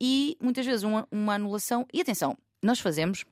e 0.01 0.37
muitas 0.41 0.65
vezes 0.65 0.85
uma, 0.85 1.07
uma 1.11 1.35
anulação. 1.35 1.85
E 1.93 2.01
atenção, 2.01 2.37
nós 2.63 2.79
fazemos. 2.79 3.25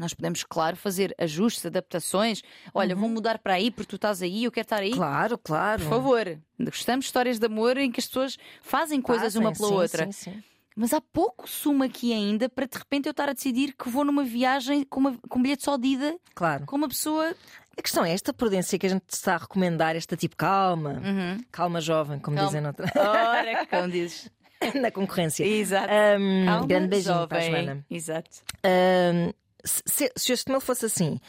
Nós 0.00 0.14
podemos, 0.14 0.42
claro, 0.42 0.76
fazer 0.76 1.14
ajustes, 1.18 1.66
adaptações. 1.66 2.42
Olha, 2.72 2.96
vou 2.96 3.08
mudar 3.08 3.38
para 3.38 3.54
aí 3.54 3.70
porque 3.70 3.90
tu 3.90 3.96
estás 3.96 4.22
aí, 4.22 4.44
eu 4.44 4.50
quero 4.52 4.64
estar 4.64 4.78
aí. 4.80 4.92
Claro, 4.92 5.36
claro. 5.38 5.82
Por 5.82 5.88
favor, 5.90 6.38
gostamos 6.58 7.04
de 7.04 7.08
histórias 7.08 7.38
de 7.38 7.46
amor 7.46 7.76
em 7.76 7.90
que 7.92 8.00
as 8.00 8.06
pessoas 8.06 8.38
fazem 8.62 9.00
coisas 9.02 9.34
Fazem, 9.34 9.40
uma 9.42 9.52
pela 9.52 9.68
sim, 9.68 9.74
outra. 9.74 10.04
Sim, 10.06 10.12
sim. 10.12 10.42
Mas 10.74 10.94
há 10.94 11.00
pouco 11.02 11.46
sumo 11.46 11.84
aqui 11.84 12.14
ainda 12.14 12.48
para 12.48 12.66
de 12.66 12.78
repente 12.78 13.06
eu 13.06 13.10
estar 13.10 13.28
a 13.28 13.34
decidir 13.34 13.74
que 13.76 13.90
vou 13.90 14.04
numa 14.04 14.24
viagem 14.24 14.84
com, 14.84 15.00
uma, 15.00 15.18
com 15.28 15.38
um 15.38 15.42
bilhete 15.42 15.62
só 15.64 15.76
de 15.76 15.88
ida 15.88 16.16
Claro. 16.34 16.64
com 16.64 16.76
uma 16.76 16.88
pessoa. 16.88 17.34
A 17.76 17.82
questão 17.82 18.02
é 18.04 18.12
esta 18.12 18.32
prudência 18.32 18.78
que 18.78 18.86
a 18.86 18.88
gente 18.88 19.04
está 19.10 19.34
a 19.34 19.38
recomendar, 19.38 19.94
esta 19.96 20.16
tipo 20.16 20.34
calma, 20.36 21.02
calma 21.50 21.80
jovem, 21.80 22.18
como 22.18 22.36
Calma. 22.36 22.48
dizem 22.48 22.62
noutra... 22.62 22.90
Ora, 22.96 23.66
como 23.66 23.88
dizes. 23.90 24.30
na 24.80 24.90
concorrência. 24.90 25.44
Exato. 25.44 25.92
Um, 26.18 26.46
Calma, 26.46 26.66
grande 26.66 26.88
beijinho 26.88 27.26
para 27.28 27.38
a 27.38 27.40
jovem. 27.40 27.64
Joana. 27.64 27.86
Exato. 27.90 28.30
Um, 28.64 29.32
se, 29.64 30.10
se, 30.16 30.32
este 30.32 30.50
meu 30.50 30.60
fosse 30.60 30.86
assim, 30.86 31.20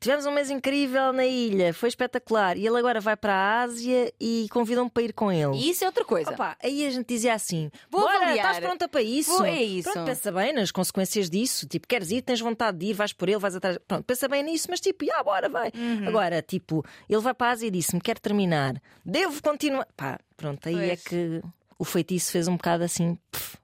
tivemos 0.00 0.26
um 0.26 0.32
mês 0.32 0.50
incrível 0.50 1.12
na 1.12 1.24
ilha, 1.26 1.72
foi 1.74 1.88
espetacular, 1.88 2.56
e 2.56 2.66
ele 2.66 2.76
agora 2.78 3.00
vai 3.00 3.16
para 3.16 3.32
a 3.34 3.62
Ásia 3.62 4.12
e 4.20 4.46
convidam-me 4.50 4.90
para 4.90 5.02
ir 5.04 5.12
com 5.12 5.30
ele. 5.30 5.56
E 5.56 5.70
isso 5.70 5.84
é 5.84 5.86
outra 5.86 6.04
coisa. 6.04 6.30
Opa, 6.32 6.56
aí 6.62 6.86
a 6.86 6.90
gente 6.90 7.06
dizia 7.06 7.34
assim: 7.34 7.70
Vou 7.90 8.00
Bora, 8.00 8.16
avaliar. 8.16 8.36
estás 8.36 8.58
pronta 8.58 8.88
para 8.88 9.02
isso? 9.02 9.36
Vou- 9.36 9.46
é 9.46 9.62
isso. 9.62 9.92
Pronto, 9.92 10.06
pensa 10.06 10.32
bem 10.32 10.52
nas 10.52 10.70
consequências 10.72 11.28
disso. 11.30 11.66
Tipo, 11.68 11.86
queres 11.86 12.10
ir, 12.10 12.22
tens 12.22 12.40
vontade 12.40 12.78
de 12.78 12.86
ir, 12.86 12.94
vais 12.94 13.12
por 13.12 13.28
ele, 13.28 13.38
vais 13.38 13.54
atrás. 13.54 13.78
Pronto, 13.86 14.04
pensa 14.04 14.26
bem 14.28 14.42
nisso, 14.42 14.66
mas 14.70 14.80
tipo, 14.80 15.04
já, 15.04 15.22
bora, 15.22 15.48
vai. 15.48 15.70
Uhum. 15.74 16.08
Agora, 16.08 16.42
tipo, 16.42 16.84
ele 17.08 17.20
vai 17.20 17.34
para 17.34 17.48
a 17.48 17.50
Ásia 17.52 17.66
e 17.66 17.70
disse-me: 17.70 18.00
quero 18.00 18.20
terminar, 18.20 18.80
devo 19.04 19.40
continuar. 19.42 19.86
Pá, 19.96 20.18
pronto, 20.36 20.68
aí 20.68 20.74
é 20.76 20.86
Pois. 20.96 21.02
que 21.04 21.42
o 21.78 21.84
feitiço 21.84 22.32
fez 22.32 22.48
um 22.48 22.56
bocado 22.56 22.82
assim. 22.82 23.16
pff, 23.30 23.56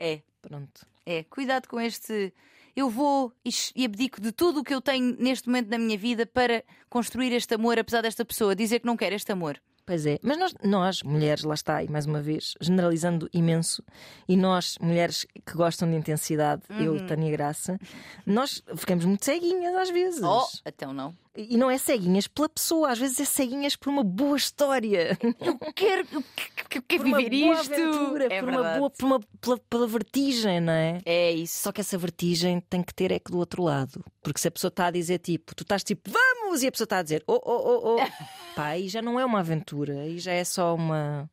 É, 0.00 0.20
pronto. 0.42 0.86
é. 1.06 1.22
Cuidado 1.24 1.68
com 1.68 1.80
este. 1.80 2.34
Eu 2.76 2.90
vou 2.90 3.32
e 3.74 3.86
abdico 3.86 4.20
de 4.20 4.30
tudo 4.30 4.60
o 4.60 4.62
que 4.62 4.74
eu 4.74 4.82
tenho 4.82 5.16
neste 5.18 5.48
momento 5.48 5.70
na 5.70 5.78
minha 5.78 5.96
vida 5.96 6.26
para 6.26 6.62
construir 6.90 7.32
este 7.32 7.54
amor, 7.54 7.78
apesar 7.78 8.02
desta 8.02 8.22
pessoa 8.22 8.54
dizer 8.54 8.80
que 8.80 8.86
não 8.86 8.98
quer 8.98 9.14
este 9.14 9.32
amor. 9.32 9.58
Pois 9.86 10.04
é, 10.04 10.18
mas 10.20 10.36
nós, 10.36 10.54
nós, 10.64 11.02
mulheres, 11.04 11.44
lá 11.44 11.54
está, 11.54 11.80
e 11.82 11.88
mais 11.88 12.06
uma 12.06 12.20
vez, 12.20 12.54
generalizando 12.60 13.30
imenso, 13.32 13.84
e 14.28 14.36
nós, 14.36 14.76
mulheres 14.80 15.24
que 15.46 15.54
gostam 15.56 15.88
de 15.88 15.96
intensidade, 15.96 16.62
Uhum. 16.68 16.80
eu, 16.82 17.06
Tânia 17.06 17.30
Graça, 17.30 17.78
nós 18.26 18.60
ficamos 18.76 19.04
muito 19.04 19.24
ceguinhas 19.24 19.74
às 19.76 19.90
vezes. 19.90 20.20
Oh, 20.24 20.44
então 20.66 20.92
não. 20.92 21.14
E 21.38 21.56
não 21.58 21.70
é 21.70 21.76
ceguinhas 21.76 22.26
pela 22.26 22.48
pessoa, 22.48 22.90
às 22.90 22.98
vezes 22.98 23.20
é 23.20 23.24
ceguinhas 23.26 23.76
por 23.76 23.90
uma 23.90 24.02
boa 24.02 24.36
história. 24.38 25.16
Eu 25.38 25.58
quero, 25.74 26.08
eu 26.10 26.24
quero, 26.34 26.82
quero 26.88 27.02
por 27.02 27.06
uma 27.08 27.18
viver 27.18 27.44
boa 27.44 27.60
isto. 27.60 27.72
aventura, 27.74 28.24
é 28.24 28.40
por 28.40 28.48
uma 28.48 28.56
verdade. 28.62 28.78
boa, 28.78 28.90
por 28.90 29.04
uma, 29.06 29.20
pela, 29.40 29.58
pela 29.58 29.86
vertigem, 29.86 30.60
não 30.60 30.72
é? 30.72 30.98
É 31.04 31.30
isso. 31.32 31.62
Só 31.62 31.72
que 31.72 31.80
essa 31.82 31.98
vertigem 31.98 32.58
tem 32.70 32.82
que 32.82 32.94
ter 32.94 33.12
é 33.12 33.18
que 33.18 33.30
do 33.30 33.38
outro 33.38 33.62
lado. 33.62 34.02
Porque 34.22 34.40
se 34.40 34.48
a 34.48 34.50
pessoa 34.50 34.70
está 34.70 34.86
a 34.86 34.90
dizer 34.90 35.18
tipo, 35.18 35.54
tu 35.54 35.62
estás 35.62 35.84
tipo, 35.84 36.10
vamos! 36.10 36.35
E 36.54 36.66
a 36.66 36.70
pessoa 36.70 36.86
está 36.86 36.98
a 36.98 37.02
dizer, 37.02 37.22
oh, 37.26 37.34
oh, 37.34 37.40
oh, 37.44 37.96
oh. 37.96 38.06
Pá, 38.54 38.68
aí 38.68 38.88
já 38.88 39.02
não 39.02 39.20
é 39.20 39.24
uma 39.24 39.40
aventura, 39.40 40.00
aí 40.00 40.18
já 40.18 40.32
é 40.32 40.44
só 40.44 40.74
uma. 40.74 41.30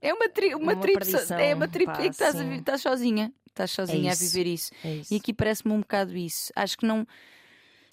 É 0.00 0.12
uma, 0.12 0.28
tri, 0.28 0.54
uma, 0.54 0.72
Uma 0.72 0.76
trip, 0.76 0.98
é 1.40 1.54
uma 1.54 1.66
trip 1.66 1.86
pá, 1.86 2.04
em 2.04 2.08
que 2.08 2.10
estás, 2.10 2.36
a 2.36 2.44
estás 2.44 2.82
sozinha. 2.82 3.32
Estás 3.48 3.70
sozinha 3.72 4.10
a 4.10 4.14
isso. 4.14 4.22
viver 4.22 4.46
isso. 4.46 4.70
É 4.84 4.94
isso. 4.94 5.12
E 5.12 5.16
aqui 5.16 5.32
parece-me 5.32 5.74
um 5.74 5.80
bocado 5.80 6.16
isso. 6.16 6.52
Acho 6.54 6.78
que 6.78 6.86
não. 6.86 7.06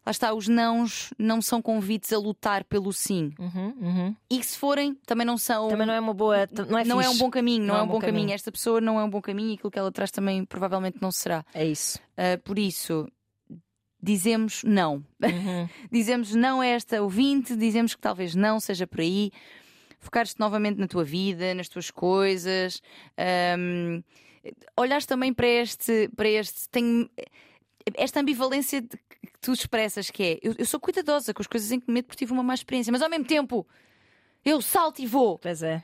Lá 0.05 0.11
está, 0.11 0.31
os 0.35 0.47
nãos 0.47 1.11
não 1.17 1.41
são 1.41 1.59
convites 1.63 2.13
a 2.13 2.19
lutar 2.19 2.63
pelo 2.65 2.93
sim. 2.93 3.33
Uhum, 3.39 3.73
uhum. 3.81 4.15
E 4.29 4.43
se 4.43 4.55
forem, 4.55 4.93
também 5.07 5.25
não 5.25 5.35
são. 5.35 5.67
Também 5.67 5.87
não 5.87 5.95
é 5.95 5.99
uma 5.99 6.13
boa. 6.13 6.47
Não 6.69 6.77
é, 6.77 6.85
não 6.85 7.01
é 7.01 7.09
um 7.09 7.17
bom 7.17 7.31
caminho, 7.31 7.65
não, 7.65 7.75
é 7.75 7.81
um 7.81 7.87
bom 7.87 7.99
caminho. 7.99 8.31
Esta 8.31 8.51
pessoa 8.51 8.79
não 8.79 8.99
é 8.99 9.03
um 9.03 9.09
bom 9.09 9.19
caminho 9.19 9.51
e 9.51 9.53
aquilo 9.55 9.71
que 9.71 9.79
ela 9.79 9.91
traz 9.91 10.11
também 10.11 10.45
provavelmente 10.45 10.99
não 11.01 11.11
será. 11.11 11.43
É 11.51 11.65
isso. 11.65 11.99
Ah, 12.15 12.37
por 12.43 12.59
isso, 12.59 13.07
dizemos 14.05 14.63
não. 14.63 15.03
Uhum. 15.21 15.67
dizemos 15.91 16.33
não 16.35 16.61
a 16.61 16.65
esta 16.67 17.01
ouvinte, 17.01 17.55
dizemos 17.55 17.95
que 17.95 18.01
talvez 18.01 18.35
não 18.35 18.59
seja 18.59 18.85
por 18.87 19.01
aí. 19.01 19.31
Focares-te 19.99 20.39
novamente 20.39 20.77
na 20.79 20.87
tua 20.87 21.03
vida, 21.03 21.53
nas 21.55 21.67
tuas 21.67 21.89
coisas. 21.89 22.81
Ahm, 23.17 24.03
olhares 24.77 25.05
também 25.05 25.33
para 25.33 25.47
este. 25.47 26.09
Para 26.15 26.29
este 26.29 26.69
tenho, 26.69 27.09
esta 27.95 28.19
ambivalência 28.19 28.81
de- 28.81 28.87
que 28.89 29.39
tu 29.41 29.51
expressas, 29.53 30.11
que 30.11 30.23
é 30.23 30.39
eu, 30.43 30.53
eu 30.59 30.65
sou 30.65 30.79
cuidadosa 30.79 31.33
com 31.33 31.41
as 31.41 31.47
coisas 31.47 31.71
em 31.71 31.79
que 31.79 31.87
me 31.87 31.95
meto 31.95 32.05
porque 32.05 32.19
tive 32.19 32.31
uma 32.33 32.43
má 32.43 32.53
experiência, 32.53 32.91
mas 32.91 33.01
ao 33.01 33.09
mesmo 33.09 33.25
tempo 33.25 33.65
eu 34.43 34.61
salto 34.61 35.01
e 35.01 35.07
vou. 35.07 35.39
Pois 35.39 35.63
é. 35.63 35.83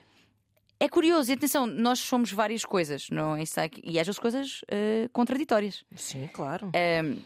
É 0.79 0.89
curioso, 0.89 1.29
e 1.29 1.33
atenção, 1.35 1.67
nós 1.67 1.99
somos 1.99 2.31
várias 2.31 2.65
coisas, 2.65 3.07
não 3.11 3.35
é? 3.35 3.43
E 3.83 3.99
às 3.99 4.07
vezes 4.07 4.17
coisas 4.19 4.61
eh, 4.67 5.07
contraditórias. 5.13 5.83
Sim, 5.95 6.27
claro. 6.33 6.71
Um, 7.03 7.21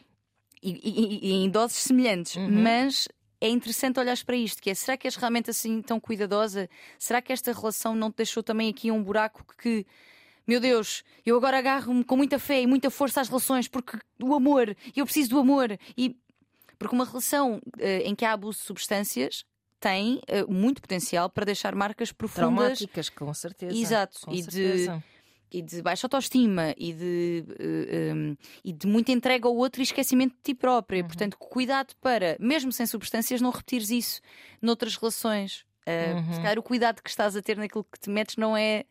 e, 0.69 0.89
e- 0.89 1.29
e 1.29 1.31
em 1.45 1.49
doses 1.49 1.77
semelhantes, 1.77 2.35
mas 2.49 3.07
é 3.41 3.49
interessante 3.49 3.99
olhar 3.99 4.17
para 4.25 4.35
isto: 4.35 4.61
que 4.61 4.69
é 4.69 4.73
será 4.73 4.97
que 4.97 5.07
és 5.07 5.15
realmente 5.15 5.49
assim 5.49 5.81
tão 5.81 5.99
cuidadosa? 5.99 6.69
Será 6.97 7.21
que 7.21 7.31
esta 7.33 7.51
relação 7.53 7.95
não 7.95 8.11
te 8.11 8.17
deixou 8.17 8.41
também 8.41 8.69
aqui 8.69 8.89
um 8.91 9.03
buraco 9.03 9.43
que, 9.61 9.85
meu 10.47 10.59
Deus, 10.59 11.03
eu 11.25 11.35
agora 11.37 11.57
agarro-me 11.59 12.03
com 12.03 12.15
muita 12.17 12.39
fé 12.39 12.61
e 12.61 12.67
muita 12.67 12.89
força 12.89 13.21
às 13.21 13.27
relações 13.27 13.67
porque 13.67 13.97
o 14.21 14.33
amor, 14.33 14.75
eu 14.95 15.05
preciso 15.05 15.29
do 15.31 15.39
amor. 15.39 15.77
E 15.97 16.15
porque 16.77 16.95
uma 16.95 17.05
relação 17.05 17.61
eh, 17.79 18.01
em 18.05 18.13
que 18.15 18.25
há 18.25 18.33
abuso 18.33 18.59
de 18.59 18.65
substâncias 18.65 19.45
tem 19.79 20.19
eh, 20.27 20.43
muito 20.45 20.81
potencial 20.81 21.29
para 21.29 21.45
deixar 21.45 21.73
marcas 21.75 22.11
profundas 22.11 22.79
Traumáticas, 22.79 23.09
com 23.09 23.33
certeza. 23.33 23.77
Exato, 23.77 24.19
Com 24.25 24.33
e 24.33 24.41
de- 24.41 24.51
certeza. 24.51 25.03
E 25.57 25.61
de 25.61 25.81
baixa 25.81 26.05
autoestima 26.07 26.73
e 26.77 26.91
de, 26.93 27.45
eh, 27.59 28.13
um, 28.13 28.35
e 28.63 28.73
de 28.73 28.85
muita 28.87 29.11
entrega 29.11 29.47
ao 29.47 29.55
outro 29.55 29.81
e 29.81 29.83
esquecimento 29.83 30.33
de 30.35 30.41
ti 30.43 30.53
própria. 30.53 31.01
Uhum. 31.01 31.07
Portanto, 31.07 31.37
cuidado 31.37 31.93
para, 32.01 32.35
mesmo 32.39 32.71
sem 32.71 32.85
substâncias, 32.85 33.39
não 33.39 33.51
repetires 33.51 33.89
isso 33.89 34.21
noutras 34.61 34.95
relações. 34.95 35.65
Uh, 35.87 36.15
Uhum. 36.15 36.33
Se 36.33 36.41
calhar 36.41 36.57
o 36.59 36.63
cuidado 36.63 37.01
que 37.03 37.09
estás 37.09 37.35
a 37.35 37.41
ter 37.43 37.57
naquilo 37.57 37.83
que 37.83 37.99
te 37.99 38.09
metes 38.09 38.35
não 38.37 38.57
é. 38.57 38.85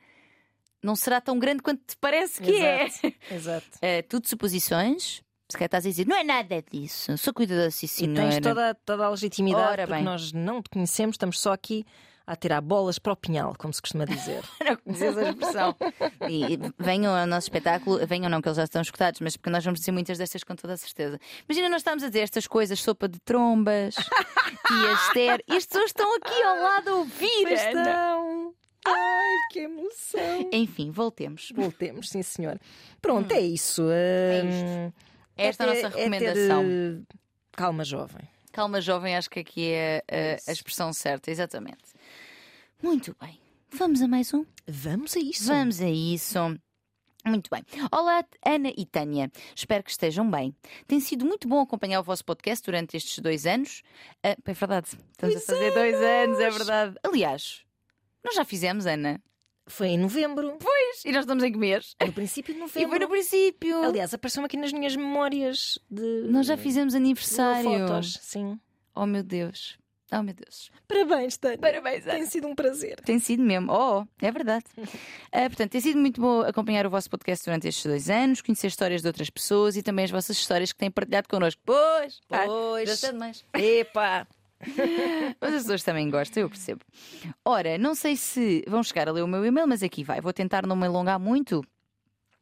Não 0.82 0.94
será 0.94 1.20
tão 1.20 1.38
grande 1.38 1.62
quanto 1.62 1.80
te 1.86 1.96
parece 1.98 2.40
que 2.40 2.50
Exato. 2.50 3.14
Exato. 3.30 3.66
é. 3.82 4.00
Uh, 4.00 4.08
tudo 4.08 4.28
suposições. 4.28 5.22
Se 5.50 5.58
calhar 5.58 5.66
estás 5.66 5.84
a 5.84 5.88
dizer, 5.90 6.06
não 6.06 6.16
é 6.16 6.24
nada 6.24 6.62
disso, 6.72 7.16
sou 7.18 7.32
cuidadosa 7.34 7.70
sim, 7.70 7.86
E 7.86 7.88
senhora. 7.88 8.22
tens 8.30 8.40
toda, 8.40 8.74
toda 8.86 9.04
a 9.04 9.10
legitimidade, 9.10 9.70
Ora 9.72 9.82
porque 9.82 9.94
bem. 9.96 10.02
nós 10.04 10.32
não 10.32 10.62
te 10.62 10.70
conhecemos, 10.70 11.14
estamos 11.14 11.38
só 11.38 11.52
aqui 11.52 11.84
a 12.26 12.34
tirar 12.36 12.60
bolas 12.60 12.98
para 12.98 13.12
o 13.12 13.16
pinhal, 13.16 13.54
como 13.58 13.72
se 13.74 13.82
costuma 13.82 14.04
dizer. 14.04 14.42
Não 14.64 14.76
conheces 14.76 15.16
a 15.18 15.22
expressão. 15.30 15.76
E 16.28 16.58
venham 16.78 17.14
ao 17.14 17.26
nosso 17.26 17.46
espetáculo, 17.46 18.04
venham 18.06 18.30
não, 18.30 18.40
que 18.40 18.48
eles 18.48 18.56
já 18.56 18.64
estão 18.64 18.80
escutados, 18.80 19.20
mas 19.20 19.36
porque 19.36 19.50
nós 19.50 19.64
vamos 19.64 19.80
dizer 19.80 19.92
muitas 19.92 20.16
destas 20.18 20.42
com 20.42 20.54
toda 20.56 20.72
a 20.72 20.76
certeza. 20.76 21.18
Imagina, 21.48 21.68
nós 21.68 21.80
estamos 21.80 22.02
a 22.02 22.08
dizer 22.08 22.20
estas 22.20 22.46
coisas, 22.46 22.80
sopa 22.80 23.08
de 23.08 23.18
trombas, 23.20 23.94
tia 24.66 24.92
Esther, 25.06 25.44
e 25.48 25.56
as 25.56 25.66
pessoas 25.66 25.86
estão 25.86 26.16
aqui 26.16 26.42
ao 26.42 26.56
lado 26.60 26.88
a 26.90 26.94
ouvir. 26.94 27.52
Estão. 27.52 28.54
Ai, 28.86 29.36
que 29.50 29.60
emoção. 29.60 30.48
Enfim, 30.52 30.90
voltemos. 30.90 31.48
Voltemos, 31.54 32.08
sim, 32.10 32.22
senhor. 32.22 32.58
Pronto, 33.00 33.32
é 33.32 33.40
isso. 33.40 33.82
Hum, 33.82 34.92
Esta 35.36 35.64
é 35.64 35.66
a 35.66 35.70
ter- 35.72 35.82
nossa 35.82 35.90
ter, 35.90 35.98
recomendação. 35.98 36.62
eh, 36.64 37.16
calma, 37.52 37.84
jovem. 37.84 38.28
Calma, 38.52 38.80
jovem, 38.80 39.16
acho 39.16 39.28
que 39.30 39.40
aqui 39.40 39.72
é 39.72 40.04
a, 40.08 40.36
Isso. 40.36 40.48
a 40.48 40.52
expressão 40.52 40.92
certa, 40.92 41.28
exatamente. 41.30 41.93
Muito 42.84 43.16
bem. 43.18 43.40
Vamos 43.70 44.02
a 44.02 44.06
mais 44.06 44.34
um? 44.34 44.44
Vamos 44.68 45.16
a 45.16 45.18
isso. 45.18 45.46
Vamos 45.46 45.80
a 45.80 45.88
isso. 45.88 46.38
Muito 47.24 47.48
bem. 47.50 47.64
Olá, 47.90 48.22
Ana 48.44 48.70
e 48.76 48.84
Tânia. 48.84 49.32
Espero 49.56 49.82
que 49.82 49.90
estejam 49.90 50.30
bem. 50.30 50.54
Tem 50.86 51.00
sido 51.00 51.24
muito 51.24 51.48
bom 51.48 51.62
acompanhar 51.62 52.00
o 52.00 52.02
vosso 52.02 52.22
podcast 52.22 52.62
durante 52.62 52.94
estes 52.94 53.20
dois 53.20 53.46
anos. 53.46 53.80
Ah, 54.22 54.36
é 54.44 54.52
verdade, 54.52 54.88
estamos 55.12 55.36
a 55.36 55.40
fazer 55.40 55.72
dois 55.72 55.94
anos, 55.94 56.38
é 56.38 56.50
verdade. 56.50 56.96
Aliás, 57.02 57.64
nós 58.22 58.34
já 58.34 58.44
fizemos, 58.44 58.84
Ana. 58.84 59.18
Foi 59.66 59.86
em 59.88 59.98
novembro. 59.98 60.58
Pois, 60.60 61.06
e 61.06 61.10
nós 61.10 61.20
estamos 61.22 61.42
em 61.42 61.50
que 61.52 61.56
mês? 61.56 61.96
No 62.04 62.12
princípio 62.12 62.52
de 62.52 62.60
E 62.60 62.62
novembro. 62.64 62.90
foi 62.90 62.98
no 62.98 63.08
princípio. 63.08 63.82
Aliás, 63.82 64.12
apareceu-me 64.12 64.44
aqui 64.44 64.58
nas 64.58 64.74
minhas 64.74 64.94
memórias 64.94 65.78
de. 65.90 66.26
Nós 66.28 66.46
já 66.46 66.58
fizemos 66.58 66.94
aniversário. 66.94 67.88
fotos. 67.88 68.18
Sim. 68.20 68.60
Oh 68.94 69.06
meu 69.06 69.22
Deus. 69.22 69.78
Oh, 70.12 70.22
meu 70.22 70.34
Deus. 70.34 70.70
Parabéns, 70.86 71.36
Tânia. 71.36 71.58
Parabéns, 71.58 72.04
Tem 72.04 72.26
sido 72.26 72.46
um 72.46 72.54
prazer. 72.54 72.96
Tem 73.00 73.18
sido 73.18 73.42
mesmo. 73.42 73.72
Oh, 73.72 74.06
é 74.20 74.30
verdade. 74.30 74.64
Uh, 74.78 74.84
portanto, 75.48 75.70
tem 75.70 75.80
sido 75.80 75.98
muito 75.98 76.20
bom 76.20 76.42
acompanhar 76.42 76.86
o 76.86 76.90
vosso 76.90 77.08
podcast 77.10 77.44
durante 77.44 77.66
estes 77.68 77.84
dois 77.86 78.10
anos, 78.10 78.40
conhecer 78.42 78.66
histórias 78.68 79.00
de 79.02 79.08
outras 79.08 79.30
pessoas 79.30 79.76
e 79.76 79.82
também 79.82 80.04
as 80.04 80.10
vossas 80.10 80.36
histórias 80.36 80.72
que 80.72 80.78
têm 80.78 80.90
partilhado 80.90 81.28
connosco. 81.28 81.60
Pois, 81.64 82.20
Pois. 82.28 82.88
já 82.88 82.96
sei 82.96 83.12
demais. 83.12 83.44
Epá! 83.54 84.26
Mas 85.40 85.54
as 85.54 85.62
pessoas 85.62 85.82
também 85.82 86.08
gostam, 86.10 86.42
eu 86.42 86.48
percebo. 86.48 86.80
Ora, 87.44 87.76
não 87.76 87.94
sei 87.94 88.16
se 88.16 88.64
vão 88.68 88.82
chegar 88.82 89.08
a 89.08 89.12
ler 89.12 89.22
o 89.22 89.26
meu 89.28 89.44
e-mail, 89.44 89.66
mas 89.66 89.82
aqui 89.82 90.02
vai. 90.04 90.20
Vou 90.22 90.32
tentar 90.32 90.66
não 90.66 90.76
me 90.76 90.86
alongar 90.86 91.18
muito. 91.18 91.62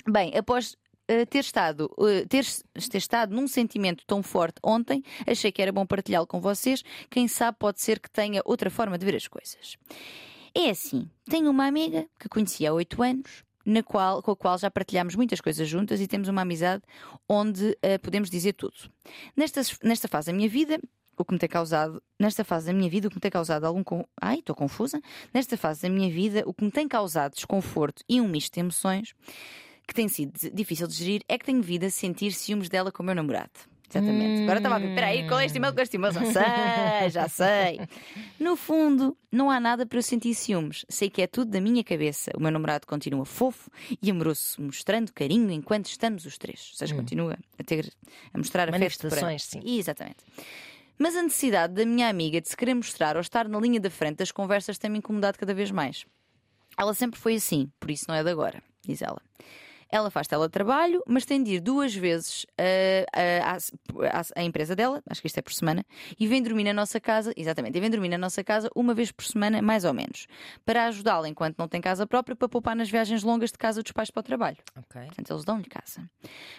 Bem, 0.09 0.37
após 0.37 0.77
uh, 1.23 1.27
ter 1.27 1.41
estado, 1.41 1.91
uh, 1.99 2.27
ter, 2.29 2.45
ter 2.91 2.99
estado 2.99 3.35
num 3.35 3.47
sentimento 3.47 4.05
tão 4.07 4.23
forte 4.23 4.57
ontem, 4.63 5.03
achei 5.27 5.53
que 5.53 5.61
era 5.61 5.73
bom 5.73 5.85
partilhá-lo 5.87 6.27
com 6.27 6.41
vocês. 6.41 6.83
Quem 7.11 7.29
sabe 7.29 7.59
pode 7.59 7.81
ser 7.81 8.01
que 8.01 8.11
tenha 8.11 8.41
outra 8.45 8.71
forma 8.71 8.97
de 8.97 9.05
ver 9.05 9.17
as 9.17 9.29
coisas. 9.29 9.77
É 10.55 10.71
assim, 10.71 11.09
tenho 11.29 11.51
uma 11.51 11.67
amiga 11.67 12.07
que 12.19 12.29
conheci 12.29 12.67
há 12.67 12.73
oito 12.73 13.03
anos. 13.03 13.45
Na 13.65 13.81
qual, 13.81 14.21
com 14.25 14.33
a 14.33 14.37
qual 14.37 14.59
já 14.59 14.69
partilhamos 14.69 15.15
muitas 15.15 15.41
coisas 15.41 15.69
juntas 15.69 16.01
e 16.01 16.09
temos 16.09 16.27
uma 16.27 16.43
amizade 16.43 16.83
onde 17.29 17.65
uh, 17.71 18.01
podemos 18.03 18.29
dizer 18.29 18.55
tudo. 18.55 18.75
Nesta, 19.37 19.61
nesta 19.85 20.09
fase 20.09 20.27
da 20.27 20.37
minha 20.37 20.49
vida, 20.49 20.81
o 21.17 21.25
que 21.25 21.33
me 21.33 21.39
tem 21.39 21.49
causado, 21.49 22.03
nesta 22.19 22.43
fase 22.43 22.67
da 22.67 22.73
minha 22.73 22.91
vida, 22.91 23.07
o 23.07 23.11
que 23.11 23.17
me 23.19 23.21
tem 23.21 23.31
causado 23.31 23.65
algum. 23.65 23.85
con- 23.85 24.05
Ai, 24.21 24.41
estou 24.41 24.57
confusa. 24.57 25.01
Nesta 25.33 25.57
fase 25.57 25.83
da 25.83 25.89
minha 25.89 26.11
vida, 26.11 26.43
o 26.45 26.53
que 26.53 26.65
me 26.65 26.73
tem 26.73 26.89
causado 26.89 27.35
desconforto 27.35 28.03
e 28.09 28.21
um 28.21 28.27
misto 28.27 28.53
de 28.55 28.59
emoções 28.59 29.15
que 29.87 29.95
tem 29.95 30.09
sido 30.09 30.33
difícil 30.53 30.87
de 30.87 30.95
gerir 30.95 31.23
é 31.29 31.39
que 31.39 31.45
tenho 31.45 31.63
vindo 31.63 31.85
a 31.85 31.91
sentir 31.91 32.33
ciúmes 32.33 32.69
dela 32.69 32.91
com 32.91 33.03
o 33.03 33.07
meu 33.07 33.15
namorado. 33.15 33.51
Exatamente. 33.95 34.43
Agora 34.45 34.59
estava 34.59 34.77
a 34.77 34.79
ver, 34.79 34.95
peraí, 34.95 35.29
qual 35.29 35.39
é 35.39 35.45
este 35.45 35.59
e-mail 35.59 35.75
com 35.75 35.81
este 35.83 35.97
e-mail? 35.97 36.15
Já 36.15 36.25
sei, 36.25 37.11
já 37.11 37.29
sei. 37.29 37.81
No 38.41 38.57
fundo, 38.57 39.15
não 39.31 39.51
há 39.51 39.61
nada 39.61 39.85
para 39.85 39.99
eu 39.99 40.03
sentir 40.03 40.35
ciúmes. 40.35 40.87
Sei 40.89 41.11
que 41.11 41.21
é 41.21 41.27
tudo 41.27 41.51
da 41.51 41.61
minha 41.61 41.85
cabeça. 41.85 42.31
O 42.35 42.41
meu 42.41 42.51
namorado 42.51 42.87
continua 42.87 43.27
fofo 43.27 43.71
e 44.01 44.11
amoroso, 44.11 44.57
mostrando 44.63 45.13
carinho 45.13 45.51
enquanto 45.51 45.87
estamos 45.87 46.25
os 46.25 46.39
três. 46.39 46.71
Ou 46.73 46.79
seja, 46.79 46.95
continua 46.95 47.39
a 47.59 47.63
ter 47.63 47.93
a 48.33 48.39
mostrar 48.39 48.63
afeto. 48.63 48.81
Manifestações, 48.81 49.45
sim. 49.45 49.61
Exatamente. 49.63 50.25
Mas 50.99 51.15
a 51.15 51.23
necessidade 51.23 51.75
da 51.75 51.85
minha 51.85 52.09
amiga 52.09 52.41
de 52.41 52.49
se 52.49 52.57
querer 52.57 52.75
mostrar 52.75 53.17
ou 53.17 53.21
estar 53.21 53.47
na 53.47 53.59
linha 53.59 53.81
da 53.81 53.91
frente 53.91 54.19
das 54.19 54.33
conversas 54.33 54.79
tem-me 54.79 54.99
incomodado 54.99 55.39
cada 55.39 55.53
vez 55.53 55.71
mais. 55.71 56.07
Ela 56.79 56.95
sempre 56.95 57.21
foi 57.21 57.35
assim, 57.35 57.71
por 57.79 57.91
isso 57.91 58.07
não 58.09 58.15
é 58.15 58.25
de 58.25 58.31
agora, 58.31 58.63
diz 58.87 59.03
ela. 59.03 59.21
Ela 59.93 60.11
faz 60.11 60.27
teletrabalho, 60.27 61.03
mas 61.07 61.27
tem 61.27 61.43
de 61.43 61.57
ir 61.57 61.61
duas 61.61 61.95
vezes 61.95 62.47
ah, 62.59 63.05
ah, 63.53 64.23
à, 64.35 64.43
empresa 64.43 64.75
dela, 64.75 65.03
acho 65.07 65.21
que 65.21 65.27
isto 65.27 65.37
é 65.37 65.43
por 65.43 65.53
semana, 65.53 65.85
e 66.19 66.27
vem 66.27 66.43
dormir 66.43 66.65
na 66.65 66.73
nossa 66.73 66.99
casa, 66.99 67.31
exatamente, 67.37 67.77
e 67.77 67.81
vem 67.81 67.91
dormir 67.91 68.09
na 68.09 68.17
nossa 68.17 68.43
casa 68.43 68.71
uma 68.75 68.95
vez 68.95 69.13
por 69.13 69.25
semana, 69.25 69.61
mais 69.61 69.85
ou 69.85 69.93
menos, 69.93 70.27
para 70.65 70.87
ajudá-la 70.87 71.29
enquanto 71.29 71.59
não 71.59 71.69
tem 71.69 71.79
casa 71.79 72.07
própria, 72.07 72.35
para 72.35 72.49
poupar 72.49 72.75
nas 72.75 72.91
viagens 72.91 73.23
longas 73.23 73.53
de 73.53 73.59
casa 73.59 73.83
dos 73.83 73.93
pais 73.93 74.11
para 74.11 74.21
o 74.21 74.23
trabalho. 74.23 74.57
Ok. 74.79 75.03
Portanto, 75.03 75.31
eles 75.31 75.45
dão-lhe 75.45 75.65
casa. 75.65 76.09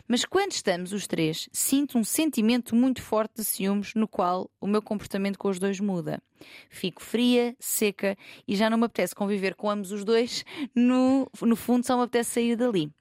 Mas 0.07 0.23
quando 0.25 0.51
estamos 0.51 0.93
os 0.93 1.07
três, 1.07 1.49
sinto 1.51 1.97
um 1.97 2.03
sentimento 2.03 2.75
muito 2.75 3.01
forte 3.01 3.37
de 3.37 3.43
ciúmes, 3.43 3.95
no 3.95 4.07
qual 4.07 4.47
o 4.61 4.67
meu 4.67 4.81
comportamento 4.81 5.39
com 5.39 5.49
os 5.49 5.57
dois 5.57 5.79
muda. 5.79 6.21
Fico 6.69 7.01
fria, 7.01 7.55
seca 7.59 8.15
e 8.47 8.55
já 8.55 8.69
não 8.69 8.77
me 8.77 8.85
apetece 8.85 9.15
conviver 9.15 9.55
com 9.55 9.69
ambos 9.69 9.91
os 9.91 10.03
dois. 10.03 10.43
No, 10.75 11.27
no 11.41 11.55
fundo, 11.55 11.85
só 11.85 11.97
me 11.97 12.03
apetece 12.03 12.31
sair 12.31 12.55
dali. 12.55 12.91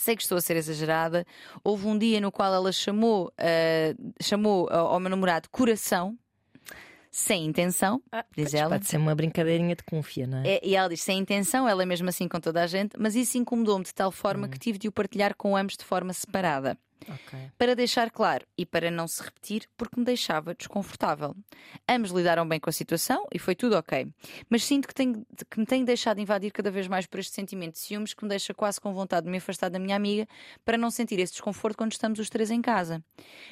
Sei 0.00 0.14
que 0.14 0.22
estou 0.22 0.38
a 0.38 0.40
ser 0.40 0.56
exagerada. 0.56 1.26
Houve 1.64 1.88
um 1.88 1.98
dia 1.98 2.20
no 2.20 2.30
qual 2.30 2.54
ela 2.54 2.70
chamou, 2.70 3.32
ah, 3.36 3.94
chamou 4.22 4.68
ao 4.70 4.86
ao 4.94 5.00
meu 5.00 5.10
namorado 5.10 5.48
coração, 5.50 6.16
sem 7.10 7.46
intenção, 7.46 8.00
diz 8.36 8.50
Pois, 8.50 8.54
ela. 8.54 8.70
Pode 8.76 8.86
ser 8.86 8.96
uma 8.96 9.14
brincadeirinha 9.14 9.74
de 9.74 9.82
confia, 9.82 10.24
não 10.26 10.38
é? 10.38 10.48
É, 10.56 10.60
e 10.62 10.76
ela 10.76 10.88
diz 10.88 11.00
sem 11.02 11.18
intenção, 11.18 11.68
ela 11.68 11.82
é 11.82 11.86
mesmo 11.86 12.08
assim 12.08 12.28
com 12.28 12.38
toda 12.38 12.62
a 12.62 12.66
gente, 12.68 12.92
mas 12.96 13.16
isso 13.16 13.36
incomodou-me 13.38 13.84
de 13.84 13.92
tal 13.92 14.12
forma 14.12 14.46
Hum. 14.46 14.50
que 14.50 14.58
tive 14.58 14.78
de 14.78 14.86
o 14.86 14.92
partilhar 14.92 15.34
com 15.36 15.56
ambos 15.56 15.76
de 15.76 15.84
forma 15.84 16.12
separada. 16.12 16.78
Ok. 17.06 17.38
Para 17.56 17.74
deixar 17.76 18.10
claro 18.10 18.46
e 18.56 18.64
para 18.66 18.90
não 18.90 19.06
se 19.06 19.22
repetir, 19.22 19.68
porque 19.76 19.98
me 19.98 20.04
deixava 20.04 20.54
desconfortável. 20.54 21.34
Ambos 21.88 22.10
lidaram 22.10 22.46
bem 22.48 22.58
com 22.60 22.68
a 22.68 22.72
situação 22.72 23.26
e 23.32 23.38
foi 23.38 23.54
tudo 23.54 23.76
ok. 23.76 24.06
Mas 24.48 24.64
sinto 24.64 24.88
que, 24.88 24.94
tenho- 24.94 25.24
que 25.50 25.58
me 25.60 25.66
tenho 25.66 25.84
deixado 25.84 26.20
invadir 26.20 26.50
cada 26.52 26.70
vez 26.70 26.88
mais 26.88 27.06
por 27.06 27.20
este 27.20 27.32
sentimento 27.34 27.74
de 27.74 27.80
ciúmes 27.80 28.14
que 28.14 28.22
me 28.24 28.28
deixa 28.28 28.52
quase 28.54 28.80
com 28.80 28.92
vontade 28.92 29.24
de 29.26 29.30
me 29.30 29.38
afastar 29.38 29.68
da 29.70 29.78
minha 29.78 29.96
amiga 29.96 30.26
para 30.64 30.76
não 30.78 30.90
sentir 30.90 31.18
esse 31.18 31.32
desconforto 31.32 31.76
quando 31.76 31.92
estamos 31.92 32.18
os 32.18 32.28
três 32.28 32.50
em 32.50 32.60
casa. 32.60 33.02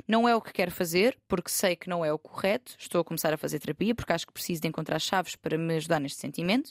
Não 0.06 0.28
é 0.28 0.34
o 0.34 0.40
que 0.40 0.52
quero 0.52 0.70
fazer, 0.70 1.16
porque 1.28 1.50
sei 1.50 1.76
que 1.76 1.88
não 1.88 2.04
é 2.04 2.12
o 2.12 2.18
correto. 2.18 2.74
Estou 2.78 3.00
a 3.00 3.04
começar 3.04 3.32
a 3.32 3.36
fazer 3.36 3.58
terapia 3.58 3.94
porque 3.94 4.12
acho 4.12 4.26
que 4.26 4.32
preciso 4.32 4.62
de 4.62 4.68
encontrar 4.68 4.98
chaves 4.98 5.36
para 5.36 5.56
me 5.56 5.74
ajudar 5.76 6.00
neste 6.00 6.20
sentimento. 6.20 6.70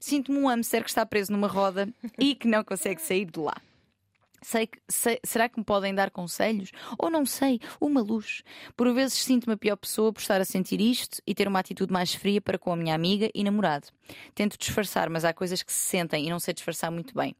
Sinto-me 0.00 0.38
um 0.38 0.46
hamster 0.48 0.82
que 0.84 0.90
está 0.90 1.04
preso 1.04 1.32
numa 1.32 1.48
roda 1.48 1.88
e 2.18 2.34
que 2.34 2.46
não 2.46 2.62
consegue 2.62 3.00
sair 3.02 3.24
de 3.24 3.40
lá. 3.40 3.54
Sei 4.40 4.68
sei- 4.88 5.18
será 5.24 5.48
que 5.48 5.58
me 5.58 5.64
podem 5.64 5.94
dar 5.94 6.10
conselhos? 6.10 6.70
Ou 6.98 7.10
não 7.10 7.26
sei, 7.26 7.60
uma 7.80 8.00
luz. 8.00 8.42
Por 8.76 8.92
vezes 8.94 9.14
sinto-me 9.18 9.54
a 9.54 9.56
pior 9.56 9.76
pessoa 9.76 10.12
por 10.12 10.20
estar 10.20 10.40
a 10.40 10.44
sentir 10.44 10.80
isto 10.80 11.20
e 11.26 11.34
ter 11.34 11.48
uma 11.48 11.58
atitude 11.60 11.92
mais 11.92 12.14
fria 12.14 12.40
para 12.40 12.58
com 12.58 12.72
a 12.72 12.76
minha 12.76 12.94
amiga 12.94 13.30
e 13.34 13.42
namorado. 13.44 13.88
Tento 14.34 14.56
disfarçar, 14.58 15.08
mas 15.10 15.24
há 15.24 15.32
coisas 15.32 15.62
que 15.62 15.72
se 15.72 15.80
sentem 15.80 16.26
e 16.26 16.30
não 16.30 16.38
sei 16.40 16.54
disfarçar 16.54 16.90
muito 16.90 17.14
bem. 17.14 17.34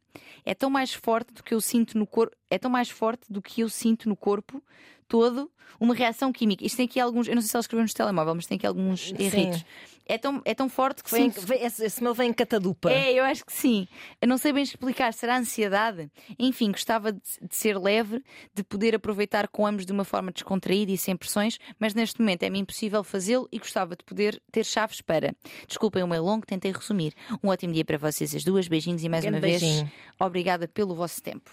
É 0.45 0.53
tão 0.53 0.69
mais 0.69 0.93
forte 0.93 1.33
do 1.33 1.43
que 1.43 1.53
eu 1.53 1.61
sinto 1.61 1.97
no 1.97 2.05
corpo, 2.07 2.35
é 2.49 2.57
tão 2.57 2.69
mais 2.71 2.89
forte 2.89 3.23
do 3.31 3.41
que 3.41 3.61
eu 3.61 3.69
sinto 3.69 4.07
no 4.07 4.15
corpo 4.15 4.63
todo 5.07 5.51
uma 5.79 5.95
reação 5.95 6.31
química. 6.31 6.65
Isto 6.65 6.77
tem 6.77 6.85
aqui 6.85 6.99
alguns, 6.99 7.27
eu 7.27 7.35
não 7.35 7.41
sei 7.41 7.49
se 7.49 7.55
ela 7.55 7.61
escreveu 7.61 7.83
no 7.85 7.93
telemóvel, 7.93 8.35
mas 8.35 8.45
tem 8.45 8.57
aqui 8.57 8.67
alguns 8.67 9.11
erritos. 9.17 9.63
É 10.05 10.17
tão, 10.17 10.41
é 10.43 10.55
tão 10.55 10.67
forte 10.67 11.03
que 11.03 11.11
Vem, 11.11 11.31
sinto- 11.31 11.45
vem- 11.45 11.61
esse, 11.63 11.85
esse 11.85 12.01
meu 12.01 12.15
vem 12.15 12.31
em 12.31 12.33
catadupa. 12.33 12.91
é, 12.91 13.13
eu 13.13 13.23
acho 13.23 13.45
que 13.45 13.53
sim. 13.53 13.87
Eu 14.19 14.27
não 14.27 14.39
sei 14.39 14.51
bem 14.51 14.63
explicar. 14.63 15.13
Será 15.13 15.37
ansiedade? 15.37 16.09
Enfim, 16.39 16.71
gostava 16.71 17.11
de, 17.13 17.19
de 17.39 17.55
ser 17.55 17.77
leve, 17.77 18.23
de 18.51 18.63
poder 18.63 18.95
aproveitar 18.95 19.47
com 19.47 19.67
ambos 19.67 19.85
de 19.85 19.91
uma 19.91 20.03
forma 20.03 20.31
descontraída 20.31 20.91
e 20.91 20.97
sem 20.97 21.15
pressões, 21.15 21.59
mas 21.77 21.93
neste 21.93 22.19
momento 22.19 22.41
é-me 22.41 22.57
impossível 22.57 23.03
fazê-lo 23.03 23.47
e 23.51 23.59
gostava 23.59 23.95
de 23.95 24.03
poder 24.03 24.41
ter 24.51 24.65
chaves 24.65 24.99
para. 24.99 25.35
Desculpem 25.67 26.01
o 26.01 26.07
meu 26.07 26.23
longo, 26.23 26.43
tentei 26.59 26.71
resumir. 26.71 27.13
Um 27.43 27.47
ótimo 27.49 27.73
dia 27.73 27.85
para 27.85 27.97
vocês 27.97 28.33
as 28.35 28.43
duas. 28.43 28.67
Beijinhos 28.67 29.03
e 29.03 29.09
mais 29.09 29.23
Grande 29.23 29.37
uma 29.37 29.41
vez, 29.41 29.61
beijinho. 29.61 29.91
obrigada 30.19 30.67
pelo 30.67 30.93
vosso 30.95 31.21
tempo. 31.23 31.49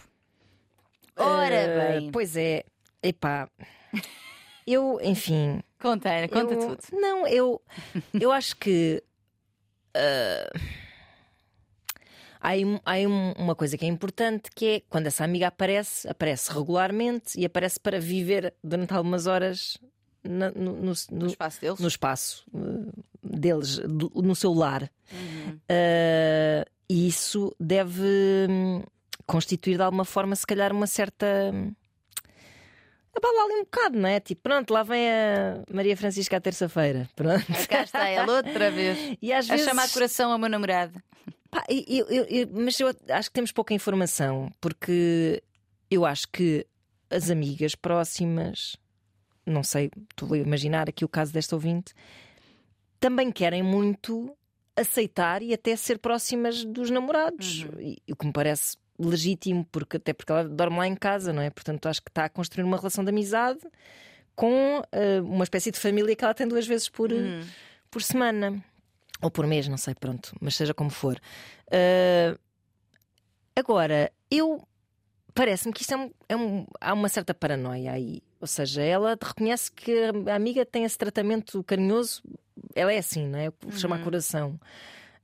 Ora 1.17 1.65
Ah, 1.65 1.93
bem, 2.01 2.11
Pois 2.11 2.37
é, 2.37 2.65
epá. 3.03 3.49
Eu, 4.67 4.99
enfim. 5.01 5.63
conta, 5.81 6.11
Ana, 6.11 6.29
conta 6.29 6.55
eu- 6.55 6.61
tudo. 6.77 6.81
Não, 7.01 7.25
eu, 7.29 7.63
eu 8.21 8.33
acho 8.33 8.57
que. 8.57 9.01
ah, 9.95 10.51
há 12.41 12.51
há 12.85 12.97
um- 13.09 13.33
uma 13.39 13.55
coisa 13.55 13.79
que 13.79 13.85
é 13.85 13.89
importante 13.89 14.51
que 14.55 14.67
é 14.67 14.81
quando 14.89 15.07
essa 15.07 15.23
amiga 15.25 15.47
aparece, 15.49 16.09
aparece 16.09 16.53
regularmente 16.53 17.39
e 17.41 17.45
aparece 17.45 17.79
para 17.79 18.01
viver 18.01 18.53
durante 18.63 18.93
algumas 18.93 19.27
horas 19.29 19.79
na- 20.25 20.51
no, 20.51 20.73
no- 20.73 20.83
no- 20.83 20.95
No 21.13 21.27
espaço 21.29 21.61
deles. 21.61 21.79
no 21.79 21.89
espaço 21.89 22.45
eh, 22.53 23.03
deles, 23.31 23.79
no 24.15 24.35
seu 24.37 24.53
lar. 24.53 24.91
Uhum. 25.13 25.55
Uh, 25.71 26.71
e 26.89 27.09
isso 27.09 27.55
deve 27.61 28.03
hum, 28.49 28.83
constituir 29.27 29.77
de 29.77 29.83
alguma 29.83 30.05
forma, 30.05 30.35
se 30.37 30.47
calhar, 30.47 30.73
uma 30.73 30.87
certa. 30.87 31.27
hum, 31.53 31.73
Abala 33.17 33.45
ali 33.45 33.55
um 33.55 33.65
bocado, 33.65 33.99
não 33.99 34.09
é? 34.09 34.21
Tipo, 34.21 34.43
pronto, 34.43 34.71
lá 34.75 34.83
vem 34.83 35.09
a 35.11 35.63
Maria 35.73 35.97
Francisca 35.97 36.37
à 36.37 36.41
terça-feira. 36.41 37.09
Pronto. 37.17 37.47
Cá 37.69 37.83
está 37.83 38.07
ela 38.09 38.37
outra 38.37 38.71
vez. 38.71 39.17
E 39.23 39.33
às 39.33 39.49
A 39.49 39.53
vezes. 39.55 39.67
chamar 39.67 39.89
coração 39.91 40.31
ao 40.33 40.39
meu 40.39 40.51
namorado. 40.51 41.01
Pá, 41.51 41.65
eu- 41.69 42.07
eu- 42.11 42.25
eu- 42.25 42.49
mas 42.53 42.79
eu 42.79 42.89
acho 43.09 43.31
que 43.31 43.35
temos 43.35 43.53
pouca 43.53 43.73
informação, 43.73 44.51
porque 44.61 45.43
eu 45.91 46.05
acho 46.05 46.29
que 46.29 46.67
as 47.09 47.31
amigas 47.31 47.75
próximas, 47.75 48.77
não 49.47 49.63
sei, 49.63 49.91
estou 50.11 50.35
a 50.35 50.39
imaginar 50.39 50.87
aqui 50.89 51.03
o 51.05 51.09
caso 51.09 51.33
desta 51.33 51.57
ouvinte, 51.57 51.95
também 53.01 53.31
querem 53.33 53.63
muito 53.63 54.37
aceitar 54.75 55.43
e 55.43 55.53
até 55.55 55.75
ser 55.77 55.99
próximas 55.99 56.65
dos 56.65 56.91
namorados. 56.91 57.67
E, 57.79 57.99
o 58.13 58.17
que 58.17 58.27
me 58.27 58.33
parece 58.33 58.77
legítimo, 58.99 59.65
porque 59.73 59.97
até 59.99 60.13
porque 60.13 60.33
ela 60.33 60.45
dorme 60.49 60.79
lá 60.79 60.87
em 60.87 60.95
casa, 60.95 61.33
não 61.33 61.43
é? 61.43 61.51
Portanto, 61.51 61.87
acho 61.87 62.03
que 62.03 62.11
está 62.11 62.25
a 62.25 62.29
construir 62.29 62.65
uma 62.65 62.77
relação 62.77 63.05
de 63.05 63.11
amizade 63.11 63.61
com 64.35 64.83
eh, 64.93 65.21
uma 65.23 65.45
espécie 65.45 65.71
de 65.71 65.79
família 65.79 66.15
que 66.17 66.25
ela 66.25 66.35
tem 66.35 66.47
duas 66.47 66.67
vezes 66.67 66.89
por, 66.89 67.11
Hum. 67.13 67.43
por 67.91 68.03
semana. 68.03 68.63
Ou 69.23 69.31
por 69.31 69.47
mês, 69.47 69.67
não 69.69 69.79
sei, 69.79 69.95
pronto, 69.95 70.35
mas 70.41 70.55
seja 70.57 70.75
como 70.75 70.91
for. 70.91 71.19
Ah, 71.71 72.39
agora, 73.55 74.13
eu 74.31 74.67
parece-me 75.35 75.73
que 75.73 75.83
isto 75.83 75.93
é 75.95 75.97
um, 75.97 76.11
é 76.29 76.37
um- 76.37 76.67
há 76.81 76.93
uma 76.93 77.09
certa 77.09 77.35
paranoia 77.35 77.93
aí. 77.93 78.23
Ou 78.41 78.47
seja, 78.47 78.83
ela 78.83 79.17
reconhece 79.21 79.71
que 79.73 79.93
a 80.31 80.35
amiga 80.35 80.65
tem 80.67 80.85
esse 80.85 80.97
tratamento 80.99 81.63
carinhoso, 81.65 82.23
ela 82.77 82.93
é 82.93 82.99
assim, 82.99 83.27
não 83.27 83.39
é? 83.39 83.51
Chama 83.73 83.99
coração. 83.99 84.61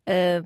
Ah, 0.07 0.43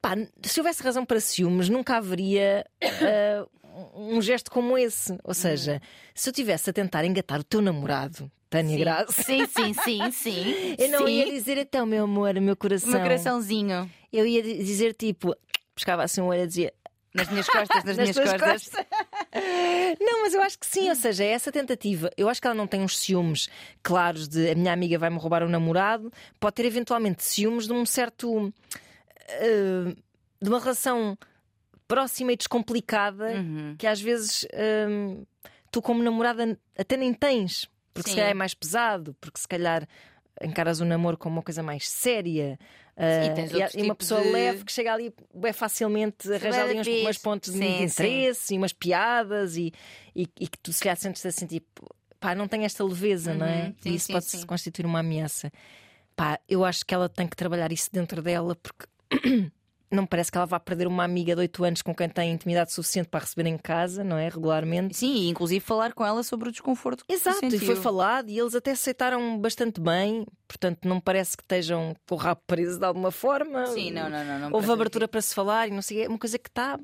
pá, 0.00 0.14
se 0.42 0.60
houvesse 0.60 0.82
razão 0.82 1.04
para 1.04 1.20
ciúmes, 1.20 1.68
nunca 1.68 1.96
haveria 1.96 2.64
ah, 2.82 3.46
um 3.94 4.20
gesto 4.22 4.50
como 4.50 4.78
esse. 4.78 5.18
Ou 5.24 5.34
seja, 5.34 5.82
se 6.14 6.28
eu 6.28 6.32
estivesse 6.32 6.70
a 6.70 6.72
tentar 6.72 7.04
engatar 7.04 7.40
o 7.40 7.44
teu 7.44 7.60
namorado, 7.60 8.30
Tânia 8.48 8.76
sim. 8.76 8.80
Graça. 8.80 9.22
Sim, 9.22 9.46
sim, 9.46 9.74
sim, 9.74 10.10
sim. 10.12 10.76
Eu 10.78 10.88
não 10.90 11.06
sim. 11.06 11.12
ia 11.12 11.26
dizer 11.26 11.58
então, 11.58 11.84
meu 11.84 12.04
amor, 12.04 12.34
meu 12.40 12.56
coração. 12.56 12.88
O 12.88 12.92
meu 12.92 13.00
coraçãozinho. 13.02 13.90
Eu 14.12 14.24
ia 14.24 14.42
dizer 14.42 14.94
tipo, 14.94 15.36
pescava 15.74 16.04
assim 16.04 16.20
um 16.20 16.26
olho 16.26 16.44
e 16.44 16.46
dizia. 16.46 16.72
Nas 17.12 17.28
minhas 17.30 17.46
costas, 17.48 17.82
nas, 17.82 17.96
Nas 17.96 18.10
minhas 18.10 18.30
costas. 18.30 18.62
costas. 18.62 18.86
Não, 20.00 20.22
mas 20.22 20.34
eu 20.34 20.42
acho 20.42 20.58
que 20.58 20.66
sim, 20.66 20.88
ou 20.88 20.94
seja, 20.94 21.24
é 21.24 21.28
essa 21.30 21.50
tentativa. 21.52 22.10
Eu 22.16 22.28
acho 22.28 22.40
que 22.40 22.46
ela 22.46 22.54
não 22.56 22.66
tem 22.66 22.80
uns 22.82 22.98
ciúmes 22.98 23.48
claros 23.82 24.28
de 24.28 24.50
a 24.50 24.54
minha 24.54 24.72
amiga 24.72 24.98
vai-me 24.98 25.18
roubar 25.18 25.42
o 25.42 25.48
namorado. 25.48 26.12
Pode 26.40 26.54
ter 26.54 26.64
eventualmente 26.64 27.22
ciúmes 27.24 27.66
de 27.66 27.72
um 27.72 27.84
certo. 27.86 28.52
eh, 29.28 29.94
de 30.40 30.48
uma 30.48 30.60
relação 30.60 31.16
próxima 31.88 32.32
e 32.32 32.36
descomplicada 32.36 33.26
Uhum. 33.26 33.74
que 33.78 33.86
às 33.86 34.00
vezes 34.00 34.46
hum, 34.88 35.24
tu, 35.70 35.80
como 35.80 36.02
namorada, 36.02 36.58
até 36.76 36.96
nem 36.96 37.12
tens, 37.14 37.68
porque 37.94 38.08
se 38.10 38.14
Sim. 38.14 38.16
calhar 38.16 38.30
é 38.30 38.34
mais 38.34 38.54
pesado, 38.54 39.16
porque 39.20 39.40
se 39.40 39.48
calhar 39.48 39.86
encaras 40.42 40.80
o 40.80 40.84
namoro 40.84 41.16
como 41.16 41.36
uma 41.36 41.42
coisa 41.42 41.62
mais 41.62 41.88
séria. 41.88 42.58
Sim, 42.98 43.34
tens 43.34 43.50
e, 43.52 43.56
e 43.78 43.82
uma 43.82 43.94
tipos 43.94 43.96
pessoa 43.98 44.22
de- 44.22 44.30
leve 44.30 44.64
que 44.64 44.72
chega 44.72 44.92
ali 44.94 45.12
é 45.44 45.52
facilmente 45.52 46.32
arranjar 46.32 46.62
ali 46.64 46.78
uns, 46.80 46.86
Sim, 46.86 47.02
umas 47.02 47.18
pontos 47.18 47.52
de, 47.52 47.58
sim. 47.58 47.76
de 47.76 47.82
interesse 47.82 48.54
e 48.54 48.58
umas 48.58 48.72
piadas 48.72 49.56
e, 49.56 49.72
e, 50.14 50.22
e 50.40 50.48
que 50.48 50.58
tu 50.58 50.72
se 50.72 50.82
calhar 50.82 50.96
sentes 50.96 51.24
assim 51.26 51.46
tipo 51.46 51.86
pá, 52.18 52.34
não 52.34 52.48
tem 52.48 52.64
esta 52.64 52.82
leveza, 52.82 53.34
não 53.34 53.44
é? 53.46 53.66
Uhum, 53.66 53.74
sim, 53.80 53.90
e 53.90 53.94
isso 53.96 54.06
sim, 54.06 54.12
pode 54.14 54.24
sim. 54.24 54.46
constituir 54.46 54.86
uma 54.86 55.00
ameaça. 55.00 55.52
Pá, 56.16 56.40
eu 56.48 56.64
acho 56.64 56.86
que 56.86 56.94
ela 56.94 57.08
tem 57.08 57.28
que 57.28 57.36
trabalhar 57.36 57.70
isso 57.70 57.90
dentro 57.92 58.22
dela 58.22 58.56
porque 58.56 58.86
não 59.90 60.02
me 60.02 60.08
parece 60.08 60.30
que 60.30 60.38
ela 60.38 60.46
vá 60.46 60.58
perder 60.58 60.86
uma 60.86 61.04
amiga 61.04 61.34
de 61.34 61.40
8 61.42 61.64
anos 61.64 61.82
com 61.82 61.94
quem 61.94 62.08
tem 62.08 62.32
intimidade 62.32 62.72
suficiente 62.72 63.08
para 63.08 63.20
receber 63.20 63.48
em 63.48 63.56
casa, 63.56 64.02
não 64.02 64.16
é? 64.16 64.28
Regularmente. 64.28 64.96
Sim, 64.96 65.14
e 65.14 65.28
inclusive 65.28 65.64
falar 65.64 65.92
com 65.92 66.04
ela 66.04 66.22
sobre 66.22 66.48
o 66.48 66.52
desconforto 66.52 67.04
que 67.04 67.12
Exato, 67.12 67.44
e 67.46 67.58
foi 67.58 67.76
falado 67.76 68.28
e 68.28 68.38
eles 68.38 68.54
até 68.54 68.72
aceitaram 68.72 69.38
bastante 69.38 69.80
bem, 69.80 70.26
portanto 70.46 70.86
não 70.86 70.96
me 70.96 71.02
parece 71.02 71.36
que 71.36 71.42
estejam 71.42 71.94
com 72.08 72.14
o 72.14 72.18
rabo 72.18 72.40
preso 72.46 72.78
de 72.78 72.84
alguma 72.84 73.10
forma. 73.10 73.66
Sim, 73.66 73.90
não, 73.90 74.08
não, 74.10 74.24
não. 74.24 74.38
não 74.38 74.52
Houve 74.52 74.70
abertura 74.70 75.06
para 75.06 75.20
se 75.20 75.34
falar 75.34 75.68
e 75.68 75.70
não 75.70 75.82
sei, 75.82 76.04
é 76.04 76.08
uma 76.08 76.18
coisa 76.18 76.38
que 76.38 76.48
está. 76.48 76.78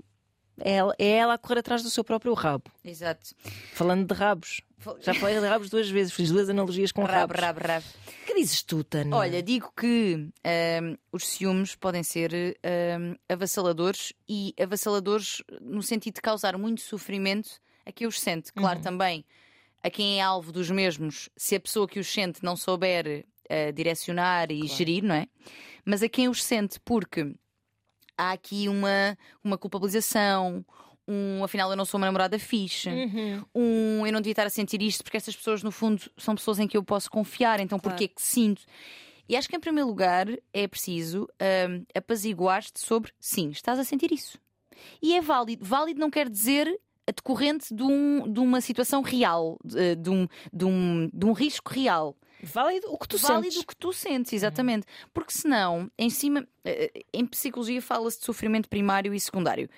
É 0.61 0.73
ela, 0.75 0.95
é 0.99 1.09
ela 1.09 1.35
a 1.35 1.39
correr 1.39 1.61
atrás 1.61 1.83
do 1.83 1.91
seu 1.91 2.05
próprio 2.05 2.35
rabo. 2.35 2.65
Exato. 2.85 3.35
Falando 3.73 4.07
de 4.07 4.15
rabos. 4.15 4.61
Já 5.01 5.15
falei 5.15 5.39
de 5.39 5.47
rabos 5.47 5.71
duas 5.71 5.89
vezes, 5.89 6.13
fiz 6.13 6.31
duas 6.31 6.49
analogias 6.49 6.91
com 6.91 7.03
Rabo, 7.05 7.33
rabos. 7.35 7.41
rabo, 7.41 7.61
rabo. 7.67 7.87
O 8.23 8.27
que 8.27 8.35
dizes 8.35 8.63
tu, 8.63 8.83
Tânia? 8.83 9.15
Olha, 9.17 9.41
digo 9.43 9.73
que 9.77 10.29
ahm, 10.45 10.97
os 11.13 11.27
ciúmes 11.27 11.77
podem 11.77 12.03
ser 12.03 12.33
ahm, 12.65 13.15
avassaladores 13.29 14.13
e 14.29 14.53
avassaladores 14.61 15.41
no 15.61 15.83
sentido 15.83 16.15
de 16.17 16.21
causar 16.21 16.59
muito 16.59 16.81
sofrimento 16.81 17.49
a 17.87 17.93
quem 17.93 18.07
os 18.09 18.21
sente. 18.21 18.53
Claro, 18.53 18.79
Uhum. 18.79 18.83
também 18.85 19.25
a 19.85 19.89
quem 19.91 20.19
é 20.19 20.23
alvo 20.23 20.51
dos 20.53 20.69
mesmos, 20.71 21.29
se 21.37 21.55
a 21.57 21.61
pessoa 21.61 21.87
que 21.89 22.01
os 22.01 22.07
sente 22.13 22.43
não 22.45 22.57
souber 22.57 23.25
ah, 23.49 23.71
direcionar 23.73 24.51
e 24.51 24.67
gerir, 24.67 25.03
não 25.05 25.15
é? 25.15 25.27
Mas 25.85 26.03
a 26.03 26.09
quem 26.09 26.29
os 26.29 26.43
sente, 26.43 26.79
porque 26.85 27.35
há 28.17 28.33
aqui 28.33 28.69
uma, 28.69 29.17
uma 29.43 29.57
culpabilização. 29.59 30.65
Um, 31.09 31.43
afinal, 31.43 31.71
eu 31.71 31.77
não 31.77 31.85
sou 31.85 31.99
uma 31.99 32.07
namorada 32.07 32.39
fixe. 32.39 32.89
Uhum. 32.89 33.45
Um, 33.55 34.07
eu 34.07 34.13
não 34.13 34.21
devia 34.21 34.33
estar 34.33 34.47
a 34.47 34.51
sentir 34.51 34.81
isto 34.83 35.03
porque 35.03 35.17
estas 35.17 35.35
pessoas, 35.37 35.63
no 35.63 35.73
fundo, 35.73 36.03
são 36.17 36.35
pessoas 36.35 36.59
em 36.59 36.69
que 36.69 36.77
eu 36.77 36.85
posso 36.85 37.11
confiar, 37.11 37.59
então 37.61 37.79
Claro. 37.79 37.97
porquê 37.97 38.09
que 38.09 38.23
sinto? 38.23 38.63
E 39.29 39.37
acho 39.37 39.49
que, 39.49 39.57
em 39.57 39.61
primeiro 39.61 39.89
lugar, 39.89 40.27
é 40.53 40.69
preciso 40.69 41.29
hum, 41.69 41.85
apaziguar-te 41.95 42.81
sobre 42.81 43.13
sim, 43.19 43.51
estás 43.51 43.79
a 43.79 43.85
sentir 43.85 44.13
isso. 44.13 44.39
E 45.01 45.15
é 45.15 45.21
válido. 45.21 45.65
Válido 45.65 46.01
não 46.01 46.11
quer 46.11 46.29
dizer 46.29 46.69
a 47.07 47.11
decorrente 47.13 47.75
de, 47.75 47.83
um- 47.83 48.31
de 48.33 48.41
uma 48.41 48.61
situação 48.61 49.01
real, 49.03 49.59
de, 49.65 49.97
de 49.97 50.11
um, 50.11 50.29
de, 50.53 50.65
um, 50.65 51.11
de 51.13 51.27
um 51.27 51.33
risco 51.33 51.73
real. 51.73 52.17
Válido 52.43 52.93
o 52.93 52.99
que 52.99 53.07
tu 53.09 53.19
Válido 53.19 53.45
sentes. 53.53 53.59
o 53.63 53.67
que 53.67 53.77
tu 53.77 53.93
sentes, 53.93 54.33
exatamente. 54.33 54.87
Porque 55.15 55.33
senão, 55.33 55.91
em 55.99 56.11
cima, 56.11 56.47
eh, 56.65 56.91
em 57.13 57.25
psicologia 57.27 57.81
fala-se 57.81 58.19
de 58.19 58.25
sofrimento 58.25 58.69
primário 58.69 59.15
e 59.15 59.21
secundário. 59.21 59.69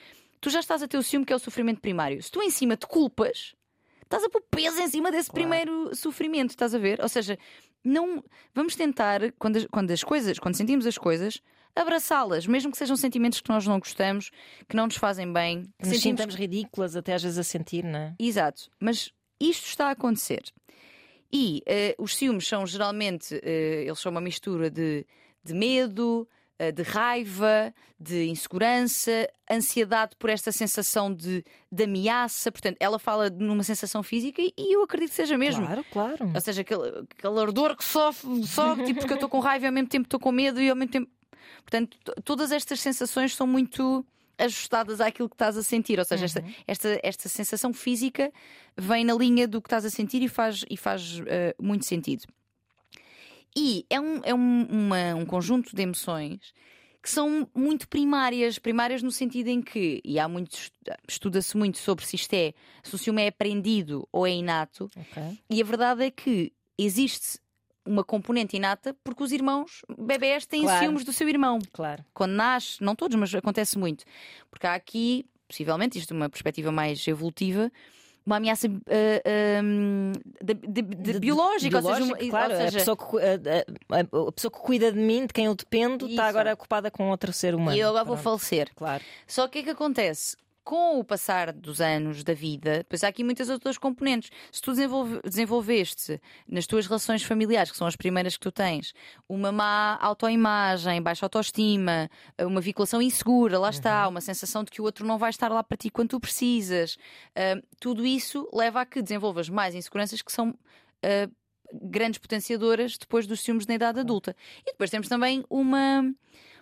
Tu 0.40 0.50
já 0.50 0.60
estás 0.60 0.82
a 0.82 0.88
ter 0.88 0.96
o 0.96 1.02
ciúme 1.02 1.24
que 1.26 1.32
é 1.32 1.36
o 1.36 1.38
sofrimento 1.38 1.80
primário. 1.80 2.22
Se 2.22 2.30
tu 2.30 2.42
em 2.42 2.50
cima 2.50 2.76
te 2.76 2.86
culpas, 2.86 3.54
estás 4.02 4.22
a 4.24 4.28
pôr 4.30 4.42
peso 4.50 4.78
em 4.80 4.88
cima 4.88 5.10
desse 5.10 5.30
Claro. 5.30 5.48
primeiro 5.48 5.94
sofrimento, 5.96 6.50
estás 6.50 6.74
a 6.74 6.78
ver? 6.78 7.00
Ou 7.02 7.08
seja, 7.08 7.38
não 7.82 8.22
vamos 8.54 8.74
tentar, 8.76 9.20
quando 9.38 9.56
as, 9.56 9.66
quando 9.66 9.90
as 9.90 10.02
coisas, 10.04 10.38
quando 10.38 10.54
sentimos 10.56 10.86
as 10.86 10.96
coisas, 10.98 11.40
abraçá-las, 11.76 12.46
mesmo 12.46 12.70
que 12.70 12.78
sejam 12.78 12.96
sentimentos 12.96 13.40
que 13.40 13.48
nós 13.50 13.66
não 13.66 13.78
gostamos, 13.78 14.30
que 14.68 14.76
não 14.76 14.86
nos 14.86 14.96
fazem 14.96 15.30
bem, 15.32 15.62
que 15.62 15.68
Nos 15.80 15.88
sentimos 15.88 16.02
sintamos 16.02 16.34
ridículas 16.34 16.94
até 16.96 17.14
às 17.14 17.22
vezes 17.22 17.38
a 17.38 17.42
sentir, 17.42 17.84
não 17.84 17.98
é? 17.98 18.14
Exato, 18.18 18.70
mas 18.78 19.10
isto 19.40 19.66
está 19.66 19.88
a 19.88 19.90
acontecer. 19.92 20.42
E 21.36 21.62
eh, 21.66 21.96
os 21.98 22.14
ciúmes 22.14 22.46
são 22.46 22.64
geralmente, 22.64 23.34
eh, 23.42 23.82
eles 23.86 23.98
são 23.98 24.12
uma 24.12 24.20
mistura 24.20 24.70
de, 24.70 25.04
de 25.42 25.52
medo, 25.52 26.28
eh, 26.60 26.70
de 26.70 26.82
raiva, 26.82 27.74
de 27.98 28.26
insegurança, 28.26 29.28
ansiedade 29.50 30.14
por 30.16 30.30
esta 30.30 30.52
sensação 30.52 31.12
de, 31.12 31.44
de 31.72 31.82
ameaça. 31.84 32.52
Portanto, 32.52 32.76
ela 32.78 32.98
fala 33.00 33.28
numa 33.30 33.64
sensação 33.64 34.00
física 34.02 34.40
e, 34.40 34.52
e 34.56 34.76
eu 34.76 34.82
acredito 34.84 35.10
que 35.10 35.16
seja 35.16 35.36
mesmo. 35.36 35.66
Claro, 35.66 35.84
claro. 35.92 36.30
Ou 36.32 36.40
seja, 36.40 36.60
aquele, 36.60 37.04
aquele 37.18 37.40
ardor 37.40 37.76
que 37.76 37.84
sofre, 37.84 38.46
sofre 38.46 38.84
tipo, 38.84 39.00
porque 39.00 39.14
eu 39.14 39.16
estou 39.16 39.28
com 39.28 39.40
raiva 39.40 39.64
e 39.64 39.68
ao 39.68 39.72
mesmo 39.72 39.88
tempo 39.88 40.06
estou 40.06 40.20
com 40.20 40.30
medo 40.30 40.60
e 40.62 40.70
ao 40.70 40.76
mesmo 40.76 40.92
tempo. 40.92 41.10
Portanto, 41.62 41.96
to- 42.04 42.14
todas 42.22 42.52
estas 42.52 42.78
sensações 42.80 43.34
são 43.34 43.46
muito 43.46 44.06
ajustadas 44.38 45.00
àquilo 45.00 45.28
que 45.28 45.34
estás 45.34 45.56
a 45.56 45.62
sentir. 45.62 45.98
Ou 45.98 46.04
seja, 46.04 46.24
esta, 46.24 46.44
esta, 46.66 47.00
esta 47.02 47.28
sensação 47.28 47.72
física 47.72 48.32
vem 48.76 49.04
na 49.04 49.14
linha 49.14 49.46
do 49.48 49.60
que 49.60 49.66
estás 49.66 49.84
a 49.84 49.90
sentir 49.90 50.22
e 50.22 50.28
faz, 50.28 50.64
e 50.68 50.76
faz 50.76 51.20
eh, 51.26 51.54
muito 51.60 51.84
sentido. 51.84 52.24
E 53.56 53.86
é, 53.88 54.00
um, 54.00 54.20
é 54.24 54.34
um, 54.34 54.66
uma- 54.68 55.14
um 55.14 55.24
conjunto 55.26 55.74
de 55.74 55.82
emoções 55.82 56.52
que 57.02 57.10
são 57.10 57.48
muito 57.54 57.86
primárias, 57.86 58.58
primárias 58.58 59.02
no 59.02 59.10
sentido 59.12 59.48
em 59.48 59.60
que, 59.60 60.00
e 60.02 60.18
há 60.18 60.26
muito, 60.26 60.56
estuda-se 61.06 61.54
muito 61.54 61.76
sobre 61.76 62.04
se 62.06 62.16
isto 62.16 62.32
é, 62.32 62.54
se 62.82 62.94
o 62.94 62.98
ciúme 62.98 63.22
é 63.22 63.28
aprendido 63.28 64.08
ou 64.10 64.26
é 64.26 64.30
inato, 64.30 64.90
Ok. 64.96 65.38
e 65.50 65.60
a 65.60 65.64
verdade 65.64 66.02
é 66.04 66.10
que 66.10 66.50
existe 66.78 67.38
uma 67.86 68.02
componente 68.04 68.56
inata 68.56 68.94
porque 69.04 69.22
os 69.22 69.32
irmãos 69.32 69.82
bebés 69.98 70.46
têm 70.46 70.62
Claro. 70.62 70.84
ciúmes 70.84 71.04
do 71.04 71.12
seu 71.12 71.28
irmão. 71.28 71.58
Claro. 71.72 72.04
Quando 72.14 72.32
nasce, 72.32 72.82
não 72.82 72.94
todos, 72.94 73.16
mas 73.16 73.34
acontece 73.34 73.78
muito. 73.78 74.04
Porque 74.50 74.66
há 74.66 74.74
aqui, 74.74 75.26
possivelmente, 75.48 75.98
isto 75.98 76.08
de 76.14 76.14
uma 76.20 76.28
perspectiva 76.30 76.72
mais 76.72 77.06
evolutiva, 77.06 77.70
uma 78.26 78.36
ameaça 78.36 78.66
ah, 78.68 79.22
ah, 79.26 79.62
de- 80.42 80.54
de- 80.54 80.82
de- 80.82 81.12
De- 81.12 81.18
biológica, 81.20 81.76
ou 81.76 81.82
seja, 81.82 82.04
uma- 82.04 82.16
claro, 82.16 82.52
ou 82.54 82.58
seja, 82.60 82.68
a, 82.68 82.80
pessoa 82.80 82.96
que, 82.96 83.04
a, 83.18 83.98
a- 83.98 84.28
a 84.28 84.32
pessoa 84.32 84.50
que 84.50 84.58
cuida 84.60 84.90
de 84.90 84.98
mim, 84.98 85.26
de 85.26 85.32
quem 85.34 85.44
eu 85.44 85.54
dependo, 85.54 86.06
Isso. 86.06 86.12
está 86.14 86.26
agora 86.26 86.54
ocupada 86.54 86.90
com 86.90 87.10
outro 87.10 87.32
ser 87.34 87.54
humano. 87.54 87.76
e 87.76 87.80
eu 87.80 87.88
agora 87.90 88.04
vou 88.04 88.16
Pronto. 88.16 88.24
falecer. 88.38 88.70
Claro. 88.74 89.04
Só 89.26 89.42
que 89.46 89.48
o 89.48 89.52
que 89.52 89.58
é 89.58 89.62
que 89.64 89.70
acontece? 89.70 90.36
Com 90.64 90.98
o 90.98 91.04
passar 91.04 91.52
dos 91.52 91.78
anos 91.78 92.24
da 92.24 92.32
vida, 92.32 92.86
pois 92.88 93.04
há 93.04 93.08
aqui 93.08 93.22
muitas 93.22 93.50
outras 93.50 93.76
componentes. 93.76 94.30
Se 94.50 94.62
tu 94.62 94.70
desenvolve- 94.70 95.20
desenvolveste 95.22 96.18
nas 96.48 96.66
tuas 96.66 96.86
relações 96.86 97.22
familiares, 97.22 97.70
que 97.70 97.76
são 97.76 97.86
as 97.86 97.94
primeiras 97.96 98.34
que 98.38 98.40
tu 98.40 98.50
tens, 98.50 98.94
uma 99.28 99.52
má 99.52 99.98
autoimagem, 100.00 101.02
baixa 101.02 101.26
autoestima, 101.26 102.08
uma 102.40 102.62
vinculação 102.62 103.02
insegura, 103.02 103.58
lá 103.58 103.68
está, 103.68 104.08
uma 104.08 104.22
sensação 104.22 104.64
de 104.64 104.70
que 104.70 104.80
o 104.80 104.84
outro 104.84 105.06
não 105.06 105.18
vai 105.18 105.28
estar 105.28 105.50
lá 105.52 105.62
para 105.62 105.76
ti 105.76 105.90
quando 105.90 106.08
tu 106.08 106.20
precisas, 106.20 106.96
ah, 107.36 107.60
tudo 107.78 108.06
isso 108.06 108.48
leva 108.50 108.80
a 108.80 108.86
que 108.86 109.02
desenvolvas 109.02 109.50
mais 109.50 109.74
inseguranças 109.74 110.22
que 110.22 110.32
são. 110.32 110.54
ah, 111.02 111.28
grandes 111.72 112.18
potenciadoras 112.18 112.96
depois 112.96 113.26
dos 113.26 113.40
ciúmes 113.40 113.66
na 113.66 113.74
idade 113.74 113.98
adulta. 113.98 114.36
E 114.62 114.70
depois 114.70 114.90
temos 114.90 115.08
também 115.08 115.44
uma, 115.50 116.04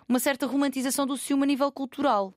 uma 0.09 0.19
certa 0.19 0.47
romantização 0.47 1.05
do 1.05 1.15
ciúme 1.15 1.43
a 1.43 1.45
nível 1.45 1.71
cultural. 1.71 2.33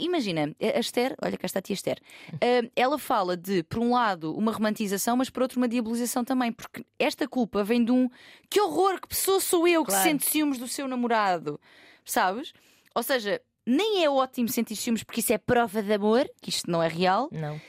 Imagina, 0.00 0.54
a 0.60 0.78
Esther, 0.80 1.14
olha 1.22 1.36
cá 1.36 1.46
está 1.46 1.58
a 1.58 1.62
tia 1.62 1.74
Esther, 1.74 1.98
eh, 2.40 2.70
ela 2.76 2.98
fala 2.98 3.36
de, 3.36 3.62
por 3.64 3.78
um 3.78 3.92
lado, 3.92 4.34
uma 4.36 4.52
romantização, 4.52 5.16
mas 5.16 5.30
por 5.30 5.42
outro, 5.42 5.58
uma 5.58 5.68
diabolização 5.68 6.24
também, 6.24 6.52
porque 6.52 6.84
esta 6.98 7.26
culpa 7.28 7.62
vem 7.64 7.84
de 7.84 7.90
um 7.92 8.08
que 8.48 8.60
horror, 8.60 9.00
que 9.00 9.08
pessoa 9.08 9.40
sou 9.40 9.66
eu 9.66 9.84
que 9.84 9.90
Claro. 9.90 10.08
sente 10.08 10.26
ciúmes 10.26 10.58
do 10.58 10.68
seu 10.68 10.86
namorado, 10.88 11.60
sabes? 12.04 12.52
Ou 12.94 13.02
seja, 13.02 13.40
nem 13.66 14.04
é 14.04 14.10
ótimo 14.10 14.48
sentir 14.48 14.76
ciúmes 14.76 15.02
porque 15.02 15.20
isso 15.20 15.32
é 15.32 15.38
prova 15.38 15.82
de 15.82 15.92
amor, 15.92 16.28
que 16.40 16.50
isto 16.50 16.70
não 16.70 16.82
é 16.82 16.88
real, 16.88 17.28
Não. 17.32 17.60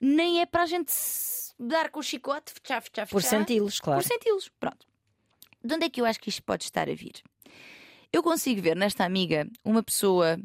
nem 0.00 0.40
é 0.40 0.46
para 0.46 0.62
a 0.62 0.66
gente 0.66 0.92
dar 1.58 1.90
com 1.90 2.00
o 2.00 2.02
chicote, 2.02 2.52
tchá, 2.62 2.80
tchá, 2.82 3.06
Por 3.06 3.22
tchá, 3.22 3.28
senti-los, 3.30 3.80
claro. 3.80 4.00
por 4.02 4.06
senti-los. 4.06 4.50
Pronto. 4.60 4.86
De 5.64 5.74
onde 5.74 5.86
é 5.86 5.88
que 5.90 6.00
eu 6.00 6.04
acho 6.04 6.20
que 6.20 6.28
isto 6.28 6.42
pode 6.42 6.64
estar 6.64 6.88
a 6.88 6.94
vir? 6.94 7.14
Eu 8.12 8.22
consigo 8.22 8.60
ver 8.62 8.76
nesta 8.76 9.04
amiga 9.04 9.48
uma 9.64 9.82
pessoa 9.82 10.38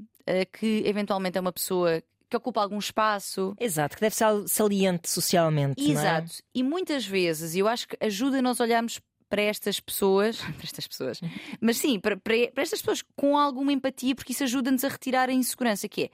que 0.46 0.84
eventualmente 0.86 1.38
é 1.38 1.42
uma 1.42 1.52
pessoa 1.52 2.02
que 2.30 2.38
ocupa 2.38 2.62
algum 2.62 2.80
espaço. 2.80 3.54
Exato, 3.60 3.96
que 3.96 4.02
deve 4.02 4.16
ser 4.16 4.26
saliente 4.48 5.10
socialmente. 5.10 5.82
é? 5.90 5.92
Exato. 5.92 6.32
E 6.56 6.64
muitas 6.64 7.06
vezes 7.06 7.56
eu 7.56 7.68
acho 7.68 7.88
que 7.88 7.98
ajuda 8.00 8.42
nós 8.42 8.60
olharmos 8.60 9.02
para 9.30 9.42
estas 9.42 9.80
pessoas, 9.80 10.40
para 10.56 10.64
estas 10.64 10.88
pessoas, 10.88 11.22
mas 11.60 11.78
sim, 11.78 12.00
para, 12.00 12.18
para, 12.18 12.36
para 12.54 12.64
estas 12.64 12.82
pessoas 12.82 13.04
com 13.16 13.38
alguma 13.38 13.74
empatia, 13.74 14.16
porque 14.16 14.32
isso 14.32 14.44
ajuda-nos 14.44 14.84
a 14.84 14.90
retirar 14.90 15.30
a 15.30 15.34
insegurança, 15.34 15.88
que 15.88 16.04
é 16.04 16.10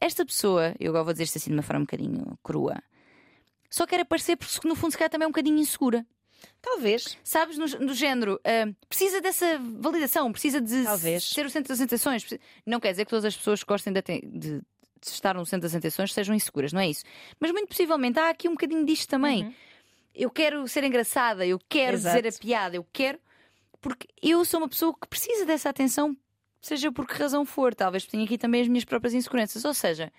esta 0.00 0.24
pessoa, 0.24 0.74
eu 0.78 0.90
agora 0.90 1.04
vou 1.04 1.12
dizer 1.12 1.24
isto 1.24 1.38
assim 1.38 1.50
de 1.50 1.56
uma 1.56 1.62
forma 1.62 1.82
um 1.82 1.84
bocadinho 1.84 2.38
crua, 2.42 2.82
só 3.70 3.86
quer 3.86 4.00
aparecer 4.00 4.36
porque 4.36 4.68
no 4.68 4.76
fundo 4.76 4.92
se 4.92 4.98
calhar 4.98 5.10
também 5.10 5.24
é 5.24 5.28
um 5.28 5.32
bocadinho 5.32 5.58
insegura. 5.58 6.06
Talvez. 6.60 7.16
Sabes, 7.22 7.56
no, 7.58 7.66
no 7.80 7.94
género, 7.94 8.40
ah, 8.44 8.72
precisa 8.88 9.20
dessa 9.20 9.58
validação, 9.58 10.30
precisa 10.32 10.60
de 10.60 10.82
Talvez. 10.84 11.24
ser 11.24 11.44
o 11.46 11.50
centro 11.50 11.68
das 11.68 11.80
atenções. 11.80 12.26
Não 12.66 12.80
quer 12.80 12.90
dizer 12.92 13.04
que 13.04 13.10
todas 13.10 13.24
as 13.24 13.36
pessoas 13.36 13.60
que 13.62 13.68
gostem 13.68 13.92
de, 13.92 14.02
de- 14.02 14.20
de 14.60 14.62
estar 15.10 15.34
no 15.34 15.44
centro 15.44 15.62
das 15.68 15.74
atenções 15.74 16.12
sejam 16.12 16.34
inseguras, 16.34 16.72
não 16.72 16.80
é 16.80 16.88
isso. 16.88 17.04
Mas 17.38 17.52
muito 17.52 17.68
possivelmente 17.68 18.18
há 18.18 18.30
aqui 18.30 18.48
um 18.48 18.52
bocadinho 18.52 18.84
disto 18.86 19.08
também. 19.08 19.54
Eu 20.14 20.30
quero 20.30 20.66
ser 20.68 20.84
engraçada, 20.84 21.44
eu 21.46 21.58
quero 21.68 21.94
Exato. 21.96 22.16
dizer 22.22 22.28
a 22.34 22.38
piada, 22.40 22.76
eu 22.76 22.86
quero. 22.92 23.18
Porque 23.80 24.06
eu 24.22 24.44
sou 24.44 24.60
uma 24.60 24.68
pessoa 24.68 24.94
que 24.98 25.06
precisa 25.06 25.44
dessa 25.44 25.68
atenção, 25.68 26.16
seja 26.62 26.90
por 26.90 27.06
que 27.06 27.14
razão 27.14 27.44
for. 27.44 27.74
Talvez 27.74 28.06
tenha 28.06 28.24
aqui 28.24 28.38
também 28.38 28.62
as 28.62 28.68
minhas 28.68 28.84
próprias 28.84 29.12
inseguranças. 29.12 29.64
Ou 29.64 29.74
seja, 29.74 30.10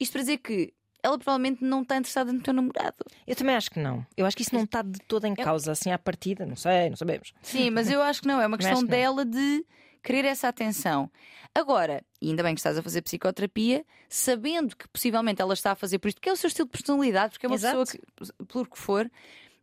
isto 0.00 0.12
para 0.12 0.22
dizer 0.22 0.38
que 0.38 0.72
ela 1.02 1.18
provavelmente 1.18 1.64
não 1.64 1.82
está 1.82 1.96
interessada 1.96 2.32
no 2.32 2.40
teu 2.40 2.52
namorado. 2.52 2.96
Eu 3.26 3.36
também 3.36 3.54
acho 3.54 3.70
que 3.70 3.78
não. 3.78 4.04
Eu 4.16 4.26
acho 4.26 4.36
que 4.36 4.42
isso 4.42 4.54
não 4.54 4.64
está 4.64 4.82
de 4.82 4.98
toda 5.00 5.28
em 5.28 5.34
causa, 5.34 5.72
assim 5.72 5.90
à 5.90 5.98
partida. 5.98 6.44
Não 6.44 6.56
sei, 6.56 6.90
não 6.90 6.96
sabemos. 6.96 7.32
Sim, 7.42 7.70
mas 7.70 7.90
eu 7.90 8.02
acho 8.02 8.22
que 8.22 8.28
não. 8.28 8.40
É 8.40 8.46
uma 8.46 8.58
questão 8.58 8.82
dela 8.84 9.24
de 9.24 9.64
querer 10.02 10.24
essa 10.24 10.48
atenção. 10.48 11.10
Agora, 11.54 12.04
e 12.20 12.30
ainda 12.30 12.42
bem 12.42 12.54
que 12.54 12.60
estás 12.60 12.76
a 12.78 12.82
fazer 12.82 13.02
psicoterapia, 13.02 13.84
sabendo 14.08 14.76
que 14.76 14.88
possivelmente 14.88 15.40
ela 15.40 15.54
está 15.54 15.72
a 15.72 15.74
fazer 15.74 15.98
por 15.98 16.08
isto, 16.08 16.16
porque 16.16 16.28
é 16.28 16.32
o 16.32 16.36
seu 16.36 16.48
estilo 16.48 16.66
de 16.66 16.72
personalidade, 16.72 17.32
porque 17.32 17.46
é 17.46 17.48
uma 17.48 17.56
Exato. 17.56 17.78
pessoa 17.78 18.00
que, 18.00 18.44
por 18.44 18.68
que 18.68 18.78
for, 18.78 19.10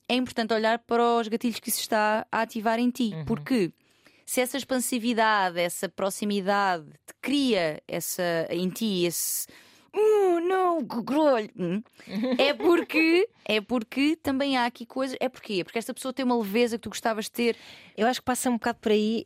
é 0.07 0.15
importante 0.15 0.53
olhar 0.53 0.79
para 0.79 1.03
os 1.03 1.27
gatilhos 1.27 1.59
que 1.59 1.69
isso 1.69 1.79
está 1.79 2.25
a 2.31 2.41
ativar 2.41 2.79
em 2.79 2.89
ti. 2.89 3.11
Uhum. 3.13 3.25
Porque 3.25 3.71
se 4.25 4.41
essa 4.41 4.57
expansividade, 4.57 5.59
essa 5.59 5.87
proximidade 5.87 6.85
te 7.05 7.13
cria 7.21 7.81
essa, 7.87 8.47
em 8.49 8.69
ti 8.69 9.05
esse. 9.05 9.47
Uh, 9.95 10.39
não, 10.41 10.85
que 10.85 11.01
grolho! 11.01 11.49
Hum, 11.57 11.81
É 12.37 12.53
porque, 12.53 13.29
é 13.45 13.61
porque 13.61 14.15
também 14.17 14.57
há 14.57 14.65
aqui 14.65 14.85
coisas. 14.85 15.15
É 15.21 15.29
porquê? 15.29 15.63
Porque 15.63 15.79
esta 15.79 15.93
pessoa 15.93 16.13
tem 16.13 16.25
uma 16.25 16.37
leveza 16.37 16.77
que 16.77 16.81
tu 16.83 16.89
gostavas 16.89 17.25
de 17.25 17.31
ter. 17.31 17.55
Eu 17.95 18.05
acho 18.07 18.19
que 18.19 18.25
passa 18.25 18.49
um 18.49 18.53
bocado 18.53 18.79
por 18.81 18.91
aí, 18.91 19.25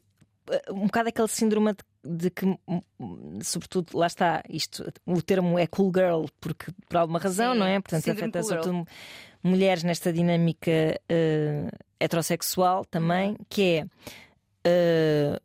eh, 0.51 0.61
um 0.71 0.85
bocado 0.85 1.09
aquele 1.09 1.27
síndrome 1.27 1.73
de, 1.73 2.17
de 2.17 2.29
que, 2.29 2.45
hum, 2.45 2.81
hum, 2.99 3.39
sobretudo, 3.41 3.97
lá 3.97 4.05
está, 4.07 4.43
isto, 4.47 4.91
o 5.07 5.21
termo 5.21 5.57
é 5.57 5.65
cool 5.65 5.91
girl, 5.95 6.25
porque 6.39 6.71
por 6.87 6.97
alguma 6.97 7.17
razão, 7.19 7.53
Sim, 7.53 7.59
não 7.59 7.65
é? 7.65 7.79
Portanto, 7.79 8.03
síndrome 8.03 8.21
afeta 8.27 8.39
cool 8.39 8.47
sobretudo 8.49 8.87
mulheres 9.41 9.83
nesta 9.83 10.13
dinâmica 10.13 10.71
eh, 11.09 11.67
heterossexual 11.99 12.85
também, 12.85 13.35
que 13.49 13.63
é. 13.63 13.85
eh, 14.65 15.39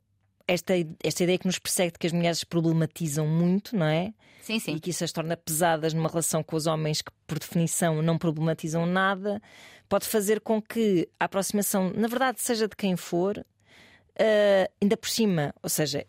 esta, 0.47 0.75
esta 1.03 1.23
ideia 1.23 1.39
que 1.39 1.47
nos 1.47 1.59
persegue 1.59 1.93
de 1.93 1.99
que 1.99 2.07
as 2.07 2.13
mulheres 2.13 2.45
problematizam 2.45 3.27
muito, 3.27 3.77
não 3.77 3.87
é? 3.87 4.13
Sim, 4.43 4.59
sim. 4.59 4.75
e 4.75 4.81
que 4.81 4.91
isso 4.91 5.03
as 5.03 5.11
torna 5.11 5.37
pesadas 5.37 5.95
numa 5.95 6.09
relação 6.09 6.43
com 6.43 6.55
os 6.55 6.67
homens 6.67 7.01
que, 7.01 7.11
por 7.27 7.39
definição, 7.39 8.03
não 8.03 8.19
problematizam 8.19 8.85
nada, 8.85 9.41
pode 9.89 10.07
fazer 10.07 10.41
com 10.41 10.61
que 10.61 11.09
a 11.19 11.25
aproximação, 11.25 11.91
na 11.95 12.09
verdade, 12.09 12.43
seja 12.43 12.69
de 12.69 12.77
quem 12.77 12.95
for, 12.95 13.45
eh, 14.17 14.71
ainda 14.83 14.99
por 14.99 15.09
cima, 15.09 15.55
ou 15.63 15.71
seja, 15.71 16.07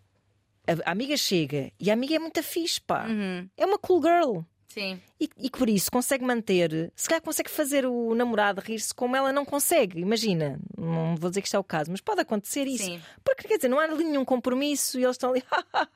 a, 0.66 0.90
a 0.90 0.92
amiga 0.92 1.16
chega 1.16 1.72
e 1.80 1.90
a 1.90 1.94
amiga 1.94 2.16
é 2.16 2.18
muito 2.18 2.42
fixe, 2.42 2.80
pá. 2.80 3.06
Uhum. 3.06 3.48
É 3.56 3.64
uma 3.64 3.78
cool 3.78 4.02
girl. 4.02 4.40
Sim. 4.68 5.00
E, 5.20 5.28
e 5.38 5.50
por 5.50 5.68
isso 5.68 5.90
consegue 5.90 6.24
manter, 6.24 6.92
se 6.94 7.08
calhar 7.08 7.22
consegue 7.22 7.50
fazer 7.50 7.86
o 7.86 8.14
namorado 8.14 8.60
rir-se 8.60 8.94
como 8.94 9.16
ela 9.16 9.32
não 9.32 9.44
consegue. 9.44 10.00
Imagina, 10.00 10.58
não 10.76 11.16
vou 11.16 11.30
dizer 11.30 11.40
que 11.40 11.48
isto 11.48 11.56
é 11.56 11.58
o 11.58 11.64
caso, 11.64 11.90
mas 11.90 12.00
pode 12.00 12.20
acontecer 12.20 12.66
isso. 12.66 12.84
Sim. 12.84 13.00
Porque 13.24 13.48
quer 13.48 13.56
dizer, 13.56 13.68
não 13.68 13.78
há 13.78 13.84
ali 13.84 14.04
nenhum 14.04 14.24
compromisso 14.24 14.98
e 14.98 15.04
eles 15.04 15.14
estão 15.14 15.30
ali, 15.30 15.42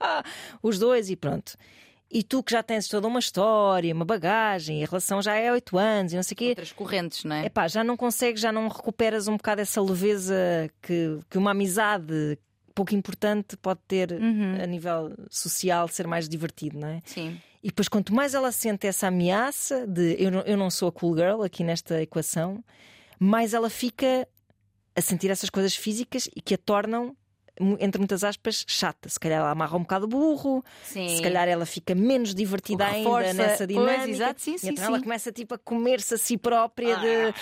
os 0.62 0.78
dois, 0.78 1.10
e 1.10 1.16
pronto. 1.16 1.56
E 2.12 2.24
tu 2.24 2.42
que 2.42 2.50
já 2.50 2.60
tens 2.60 2.88
toda 2.88 3.06
uma 3.06 3.20
história, 3.20 3.94
uma 3.94 4.04
bagagem, 4.04 4.82
a 4.82 4.86
relação 4.86 5.22
já 5.22 5.36
é 5.36 5.48
há 5.48 5.52
oito 5.52 5.78
anos 5.78 6.12
e 6.12 6.16
não 6.16 6.22
sei 6.24 6.34
o 6.34 6.38
quê. 6.38 6.48
Outras 6.48 6.72
correntes, 6.72 7.22
não 7.22 7.36
é? 7.36 7.46
Epá, 7.46 7.68
já 7.68 7.84
não 7.84 7.96
consegues, 7.96 8.40
já 8.40 8.50
não 8.50 8.66
recuperas 8.66 9.28
um 9.28 9.36
bocado 9.36 9.60
essa 9.60 9.80
leveza 9.80 10.34
que, 10.82 11.20
que 11.30 11.38
uma 11.38 11.52
amizade 11.52 12.36
pouco 12.74 12.94
importante 12.94 13.56
pode 13.56 13.80
ter 13.86 14.12
Uhum. 14.12 14.58
a 14.62 14.66
nível 14.66 15.12
social, 15.30 15.88
ser 15.88 16.06
mais 16.06 16.28
divertido, 16.28 16.78
não 16.78 16.88
é? 16.88 17.00
Sim. 17.04 17.40
E 17.62 17.68
depois, 17.68 17.88
quanto 17.88 18.14
mais 18.14 18.32
ela 18.34 18.50
sente 18.52 18.86
essa 18.86 19.08
ameaça 19.08 19.86
de 19.86 20.16
eu 20.18 20.30
não, 20.30 20.40
eu 20.40 20.56
não 20.56 20.70
sou 20.70 20.88
a 20.88 20.92
cool 20.92 21.14
girl 21.16 21.42
aqui 21.42 21.62
nesta 21.62 22.00
equação, 22.00 22.64
mais 23.18 23.52
ela 23.52 23.68
fica 23.68 24.26
a 24.96 25.00
sentir 25.00 25.30
essas 25.30 25.50
coisas 25.50 25.74
físicas 25.74 26.28
e 26.34 26.40
que 26.40 26.54
a 26.54 26.58
tornam, 26.58 27.14
entre 27.78 27.98
muitas 27.98 28.24
aspas, 28.24 28.64
chata. 28.66 29.08
Se 29.08 29.18
calhar 29.20 29.38
ela 29.40 29.50
amarra 29.50 29.76
um 29.76 29.80
bocado 29.82 30.06
burro, 30.08 30.64
Sim. 30.84 31.08
se 31.16 31.22
calhar 31.22 31.46
ela 31.48 31.66
fica 31.66 31.94
menos 31.94 32.34
divertida 32.34 32.86
ainda 32.86 33.32
nessa 33.32 33.58
pois, 33.66 33.68
dinâmica. 33.68 34.08
exato, 34.10 34.40
sim, 34.40 34.54
e 34.54 34.58
sim, 34.58 34.68
então 34.70 34.84
sim. 34.84 34.90
ela 34.92 35.02
começa 35.02 35.30
tipo 35.32 35.54
a 35.54 35.58
comer-se 35.58 36.14
a 36.14 36.18
si 36.18 36.36
própria 36.38 36.96
de. 36.96 37.34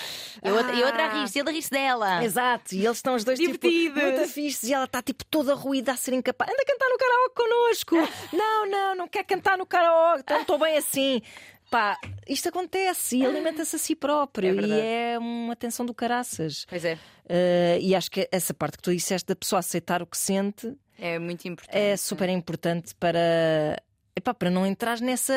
E 0.43 0.51
outra, 0.51 0.75
e 0.75 0.83
outra 0.83 1.03
a 1.05 1.07
Ah, 1.11 1.21
rir-se, 1.21 1.39
ele 1.39 1.51
rir-se 1.51 1.71
dela. 1.71 2.23
Exato, 2.23 2.75
e 2.75 2.85
eles 2.85 2.97
estão 2.97 3.15
os 3.15 3.23
dois 3.23 3.39
tipo, 3.39 3.57
Divertidos. 3.57 4.03
muito 4.03 4.27
fixes 4.29 4.63
e 4.69 4.73
ela 4.73 4.85
está 4.85 5.01
tipo 5.01 5.23
toda 5.25 5.53
ruída 5.55 5.91
a 5.93 5.95
ser 5.95 6.13
incapaz. 6.13 6.51
Anda 6.51 6.61
a 6.61 6.65
cantar 6.65 6.89
no 6.89 6.97
karaoke 6.97 7.35
connosco! 7.35 7.95
não, 8.35 8.65
não, 8.69 8.95
não 8.95 9.07
quer 9.07 9.23
cantar 9.23 9.57
no 9.57 9.65
karaoke, 9.65 10.21
então 10.21 10.41
estou 10.41 10.57
bem 10.59 10.77
assim. 10.77 11.21
Pá, 11.69 11.97
isto 12.27 12.49
acontece 12.49 13.17
e 13.17 13.25
alimenta-se 13.25 13.75
a 13.75 13.79
si 13.79 13.95
próprio 13.95 14.59
É 14.59 14.65
e 14.65 14.71
é 14.71 15.19
uma 15.19 15.55
tensão 15.55 15.85
do 15.85 15.93
caraças. 15.93 16.65
Pois 16.67 16.83
é. 16.83 16.95
Uh, 16.95 17.79
e 17.79 17.93
acho 17.93 18.09
que 18.09 18.27
essa 18.31 18.53
parte 18.53 18.77
que 18.77 18.83
tu 18.83 18.91
disseste 18.91 19.27
da 19.27 19.35
pessoa 19.35 19.59
aceitar 19.59 20.01
o 20.01 20.07
que 20.07 20.17
sente 20.17 20.75
É 20.97 21.19
muito 21.19 21.47
importante. 21.47 21.77
é 21.77 21.95
super 21.95 22.27
importante 22.29 22.95
para, 22.95 23.77
epá, 24.15 24.33
para 24.33 24.49
não 24.49 24.65
entrar 24.65 24.99
nessa 24.99 25.33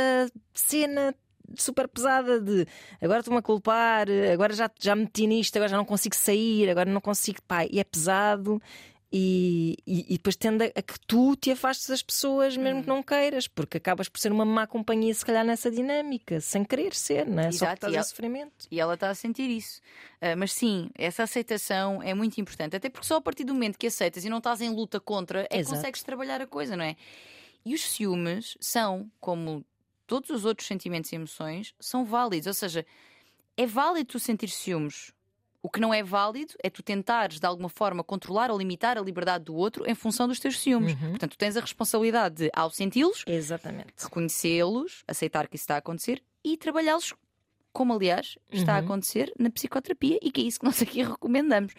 cena 0.54 1.14
super 1.56 1.86
pesada 1.88 2.40
de 2.40 2.66
agora 3.00 3.20
estou-me 3.20 3.38
a 3.38 3.42
culpar, 3.42 4.06
agora 4.32 4.54
já, 4.54 4.70
já 4.80 4.94
me 4.94 5.02
meti 5.02 5.26
nisto, 5.26 5.56
agora 5.56 5.68
já 5.68 5.76
não 5.76 5.84
consigo 5.84 6.14
sair, 6.14 6.70
agora 6.70 6.90
não 6.90 7.00
consigo. 7.00 7.40
Pá, 7.46 7.64
e 7.64 7.78
é 7.78 7.84
pesado. 7.84 8.60
E, 9.14 9.76
e, 9.86 10.06
e 10.14 10.16
depois 10.16 10.36
tende 10.36 10.72
a 10.74 10.80
que 10.80 10.98
tu 11.06 11.36
te 11.36 11.50
afastes 11.50 11.86
das 11.86 12.02
pessoas 12.02 12.56
mesmo 12.56 12.80
que 12.82 12.88
não 12.88 13.02
queiras, 13.02 13.46
porque 13.46 13.76
acabas 13.76 14.08
por 14.08 14.18
ser 14.18 14.32
uma 14.32 14.44
má 14.46 14.66
companhia, 14.66 15.12
se 15.12 15.22
calhar, 15.22 15.44
nessa 15.44 15.70
dinâmica, 15.70 16.40
sem 16.40 16.64
querer 16.64 16.94
ser, 16.94 17.26
não 17.26 17.42
é? 17.42 17.52
Só 17.52 17.66
que 17.66 17.72
Exato, 17.72 17.74
estás 17.74 17.92
e 17.92 17.96
ela- 17.96 18.04
sofrimento. 18.04 18.66
E 18.70 18.80
ela 18.80 18.94
está 18.94 19.10
a 19.10 19.14
sentir 19.14 19.50
isso. 19.50 19.82
Ah, 20.18 20.34
mas 20.34 20.52
sim, 20.54 20.88
essa 20.94 21.24
aceitação 21.24 22.02
é 22.02 22.14
muito 22.14 22.40
importante. 22.40 22.74
Até 22.74 22.88
porque 22.88 23.06
só 23.06 23.16
a 23.16 23.20
partir 23.20 23.44
do 23.44 23.52
momento 23.52 23.76
que 23.78 23.86
aceitas 23.86 24.24
e 24.24 24.30
não 24.30 24.38
estás 24.38 24.62
em 24.62 24.70
luta 24.70 24.98
contra, 24.98 25.42
é 25.42 25.48
que 25.48 25.56
Exato. 25.58 25.76
consegues 25.76 26.02
trabalhar 26.02 26.40
a 26.40 26.46
coisa, 26.46 26.74
não 26.74 26.84
é? 26.84 26.96
E 27.66 27.74
os 27.74 27.82
ciúmes 27.82 28.56
são, 28.60 29.10
como 29.20 29.62
todos 30.06 30.30
os 30.30 30.46
outros 30.46 30.66
sentimentos 30.66 31.12
e 31.12 31.16
emoções, 31.16 31.74
são 31.78 32.04
válidos. 32.04 32.46
Ou 32.46 32.54
seja, 32.54 32.86
é 33.58 33.66
válido 33.66 34.06
tu 34.12 34.18
sentir 34.18 34.48
ciúmes. 34.48 35.12
O 35.62 35.70
que 35.70 35.78
não 35.78 35.94
é 35.94 36.02
válido 36.02 36.54
é 36.62 36.68
tu 36.68 36.82
tentares, 36.82 37.38
de 37.38 37.46
alguma 37.46 37.68
forma, 37.68 38.02
controlar 38.02 38.50
ou 38.50 38.58
limitar 38.58 38.98
a 38.98 39.00
liberdade 39.00 39.44
do 39.44 39.54
outro 39.54 39.88
em 39.88 39.94
função 39.94 40.26
dos 40.26 40.40
teus 40.40 40.58
ciúmes. 40.58 40.94
Uhum. 40.94 41.10
Portanto, 41.10 41.30
tu 41.32 41.38
tens 41.38 41.56
a 41.56 41.60
responsabilidade 41.60 42.34
de, 42.34 42.50
ao 42.52 42.68
senti-los, 42.68 43.24
reconhecê-los, 43.96 45.04
aceitar 45.06 45.46
que 45.46 45.54
isso 45.54 45.62
está 45.62 45.76
a 45.76 45.78
acontecer 45.78 46.20
e 46.44 46.56
trabalhá-los, 46.56 47.14
como 47.72 47.92
aliás 47.94 48.38
está 48.50 48.74
a 48.76 48.78
Uhum. 48.78 48.84
acontecer 48.84 49.32
na 49.38 49.50
psicoterapia 49.50 50.18
e 50.22 50.30
que 50.30 50.40
é 50.40 50.44
isso 50.44 50.60
que 50.60 50.66
nós 50.66 50.80
aqui 50.82 51.02
recomendamos. 51.02 51.72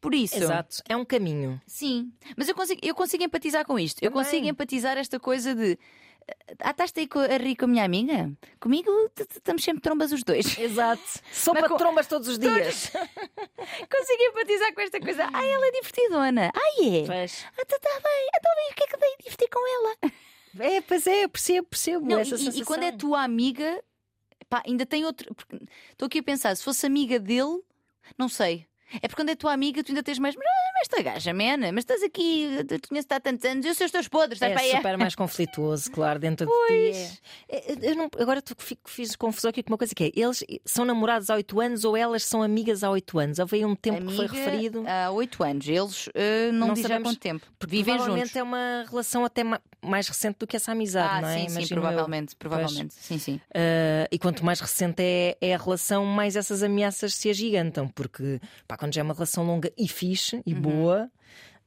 Por 0.00 0.14
isso, 0.14 0.36
Exato. 0.36 0.76
É 0.88 0.96
um 0.96 1.04
caminho. 1.04 1.60
sim, 1.66 2.12
mas 2.36 2.48
eu 2.48 2.54
consigo, 2.54 2.80
eu 2.82 2.94
consigo 2.94 3.22
empatizar 3.24 3.64
com 3.66 3.78
isto. 3.78 4.02
Eu 4.02 4.10
Também. 4.10 4.24
consigo 4.24 4.46
empatizar 4.46 4.96
esta 4.96 5.18
coisa 5.20 5.54
de. 5.54 5.78
Ah, 6.60 6.70
estás 6.70 6.92
aí 6.96 7.08
a 7.32 7.36
rir 7.38 7.56
com 7.56 7.64
a 7.64 7.68
minha 7.68 7.84
amiga? 7.84 8.30
Comigo 8.60 8.90
estamos 9.18 9.64
sempre 9.64 9.82
trombas 9.82 10.12
os 10.12 10.22
dois. 10.22 10.56
Exato. 10.58 11.02
Mas 11.52 11.62
de 11.62 11.68
com- 11.68 11.76
trombas 11.76 12.06
todos 12.06 12.28
os 12.28 12.38
dias. 12.38 12.92
consigo 13.90 14.22
empatizar 14.22 14.74
com 14.74 14.80
esta 14.80 15.00
coisa. 15.00 15.28
Ah, 15.32 15.44
ela 15.46 15.66
é 15.66 15.70
divertidona. 15.72 16.50
Ah, 16.54 16.82
é? 16.84 17.04
Pois. 17.06 17.44
Ah, 17.58 17.64
tá, 17.64 17.78
tá 17.78 18.00
bem. 18.02 18.28
Então, 18.36 18.52
o 18.52 18.74
que 18.74 18.84
é 18.84 18.86
que 18.86 18.96
dei 18.96 19.10
de 19.10 19.22
divertir 19.24 19.48
com 19.50 19.60
ela? 19.76 20.12
É, 20.60 20.80
pois 20.80 21.06
é, 21.06 21.24
eu 21.24 21.28
percebo, 21.28 21.68
percebo 21.68 22.06
Não, 22.06 22.20
e- 22.20 22.58
e 22.60 22.64
quando 22.64 22.82
é 22.84 22.92
tua 22.92 23.22
amiga, 23.22 23.82
pá, 24.48 24.62
ainda 24.66 24.86
tem 24.86 25.04
outro. 25.04 25.34
Estou 25.90 26.06
aqui 26.06 26.18
a 26.18 26.22
pensar, 26.22 26.56
se 26.56 26.64
fosse 26.64 26.86
amiga 26.86 27.18
dele, 27.18 27.62
não 28.18 28.28
sei. 28.28 28.66
É 28.94 29.00
porque 29.08 29.16
quando 29.16 29.28
é 29.30 29.36
tua 29.36 29.52
amiga, 29.52 29.82
tu 29.84 29.90
ainda 29.90 30.02
tens 30.02 30.18
mais. 30.18 30.34
Mas 30.34 30.44
mas 30.44 30.88
esta 30.88 31.02
gaja, 31.02 31.32
mena, 31.34 31.70
mas 31.72 31.82
estás 31.82 32.02
aqui, 32.02 32.56
eu 32.70 32.78
te 32.80 32.88
conheço 32.88 33.06
há 33.10 33.20
tantos 33.20 33.44
anos, 33.44 33.66
eu 33.66 33.74
sei 33.74 33.84
os 33.86 33.92
teus 33.92 34.08
podres, 34.08 34.36
estás 34.36 34.52
É 34.52 34.54
para 34.54 34.64
aí. 34.64 34.70
super 34.76 34.96
mais 34.96 35.14
conflituoso, 35.14 35.90
claro, 35.90 36.18
dentro 36.18 36.46
de 36.46 36.52
ti. 36.52 37.18
É. 37.50 37.56
É, 37.58 37.90
eu 37.90 37.96
não- 37.96 38.08
agora 38.18 38.40
tu 38.40 38.54
fico, 38.58 38.88
fiz 38.88 39.14
confusão 39.14 39.50
aqui 39.50 39.62
com 39.62 39.70
uma 39.72 39.78
coisa 39.78 39.94
que 39.94 40.04
é: 40.04 40.10
eles 40.14 40.42
são 40.64 40.84
namorados 40.86 41.28
há 41.28 41.34
8 41.34 41.60
anos 41.60 41.84
ou 41.84 41.96
elas 41.96 42.22
são 42.24 42.42
amigas 42.42 42.82
há 42.82 42.90
8 42.90 43.18
anos? 43.18 43.38
Houve 43.38 43.64
um 43.64 43.74
tempo 43.76 44.06
que 44.06 44.16
foi 44.16 44.24
Amiga, 44.26 44.44
referido. 44.44 44.84
Há 44.86 45.10
oito 45.10 45.42
anos. 45.42 45.68
Eles 45.68 46.08
eh, 46.14 46.50
não, 46.52 46.68
Não 46.68 46.76
sabemos, 46.76 47.10
quanto 47.10 47.20
tempo. 47.20 47.46
Porque 47.58 47.76
Vivem 47.76 47.94
provavelmente 47.96 48.28
juntos. 48.28 48.36
é 48.36 48.42
uma 48.42 48.84
relação 48.88 49.24
até 49.24 49.44
ma- 49.44 49.60
mais 49.82 50.08
recente 50.08 50.36
do 50.38 50.46
que 50.46 50.56
essa 50.56 50.72
amizade, 50.72 51.14
Ah, 51.14 51.20
não 51.20 51.28
é? 51.28 51.38
sim, 51.40 51.48
sim, 51.48 51.52
Imagino 51.58 51.78
eu. 51.78 51.82
provavelmente. 51.82 52.36
Provavelmente. 52.36 52.94
Sim, 52.94 53.18
sim. 53.18 53.34
Uh, 53.50 54.08
e 54.10 54.18
quanto 54.18 54.44
mais 54.44 54.60
recente 54.60 55.02
é, 55.02 55.36
é 55.40 55.54
a 55.54 55.58
relação, 55.58 56.04
mais 56.06 56.36
essas 56.36 56.62
ameaças 56.62 57.14
se 57.14 57.28
agigantam, 57.30 57.86
porque 57.88 58.40
pá, 58.66 58.76
quando 58.80 58.94
já 58.94 59.02
é 59.02 59.04
uma 59.04 59.14
relação 59.14 59.44
longa 59.46 59.70
e 59.78 59.86
fixe 59.86 60.42
e 60.46 60.54
Uhum. 60.54 60.60
boa, 60.60 61.10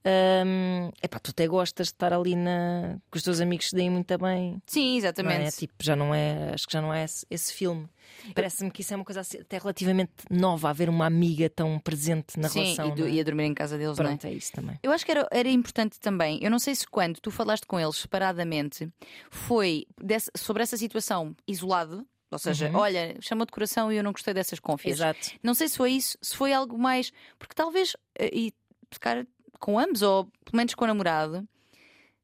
Hum, 0.05 0.89
epá, 1.01 1.17
tu 1.17 1.31
até 1.31 1.47
gostas 1.47 1.87
de 1.87 1.93
estar 1.93 2.11
ali 2.11 2.35
na... 2.35 2.97
com 3.09 3.17
os 3.17 3.23
teus 3.23 3.39
amigos 3.39 3.67
que 3.67 3.69
se 3.69 3.75
deem 3.77 3.89
muito 3.89 4.17
bem. 4.17 4.61
Sim, 4.67 4.89
Não 4.91 4.97
exatamente. 4.97 5.47
é? 5.47 5.51
Tipo, 5.51 5.73
já 5.81 5.95
não 5.95 6.13
é, 6.13 6.51
acho 6.53 6.67
que 6.67 6.73
já 6.73 6.81
não 6.81 6.93
é 6.93 7.05
esse, 7.05 7.25
esse 7.29 7.53
filme. 7.53 7.87
Parece-me 8.35 8.69
que 8.69 8.81
isso 8.81 8.93
é 8.93 8.97
uma 8.97 9.05
coisa 9.05 9.21
assim, 9.21 9.37
até 9.39 9.57
relativamente 9.57 10.11
nova, 10.29 10.69
haver 10.69 10.89
uma 10.89 11.05
amiga 11.05 11.49
tão 11.49 11.79
presente 11.79 12.37
na 12.37 12.49
Sim, 12.49 12.63
relação. 12.63 12.87
e, 12.89 12.91
do- 12.91 13.01
não 13.03 13.07
é? 13.07 13.11
e 13.11 13.19
a 13.21 13.23
dormir 13.23 13.43
em 13.45 13.53
casa 13.53 13.77
deles, 13.77 13.97
não 13.97 14.05
é? 14.05 14.09
Pronto, 14.09 14.27
é 14.27 14.33
isso 14.33 14.51
também. 14.51 14.77
Eu 14.83 14.91
acho 14.91 15.05
que 15.05 15.11
era, 15.11 15.25
era 15.31 15.49
importante 15.49 15.97
também. 16.01 16.37
Eu 16.43 16.51
não 16.51 16.59
sei 16.59 16.75
se 16.75 16.85
quando 16.85 17.21
tu 17.21 17.31
falaste 17.31 17.65
com 17.65 17.79
eles 17.79 17.95
separadamente 17.95 18.89
foi 19.31 19.85
desse- 20.01 20.31
sobre 20.35 20.63
essa 20.63 20.75
situação 20.75 21.33
isolado. 21.47 22.05
Ou 22.33 22.39
seja, 22.39 22.71
olha, 22.73 23.15
chamou 23.21 23.45
de 23.45 23.51
coração 23.51 23.91
e 23.91 23.97
eu 23.97 24.03
não 24.03 24.11
gostei 24.11 24.33
dessas 24.33 24.59
confias. 24.59 24.97
Exato. 24.97 25.31
Não 25.41 25.53
sei 25.53 25.67
se 25.69 25.77
foi 25.77 25.91
isso, 25.91 26.17
se 26.21 26.35
foi 26.35 26.51
algo 26.53 26.77
mais. 26.77 27.11
Porque 27.39 27.53
talvez, 27.55 27.95
eh, 28.17 28.29
e 28.33 28.53
ficar 28.91 29.25
com 29.59 29.79
ambos, 29.79 30.01
ou 30.01 30.25
pelo 30.45 30.57
menos 30.57 30.73
com 30.73 30.83
o 30.83 30.87
namorado, 30.87 31.47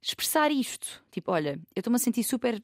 expressar 0.02 0.52
isto. 0.52 1.04
Tipo, 1.12 1.32
olha, 1.32 1.60
eu 1.76 1.80
estou-me 1.80 1.96
a 1.96 2.00
sentir 2.00 2.24
super 2.24 2.62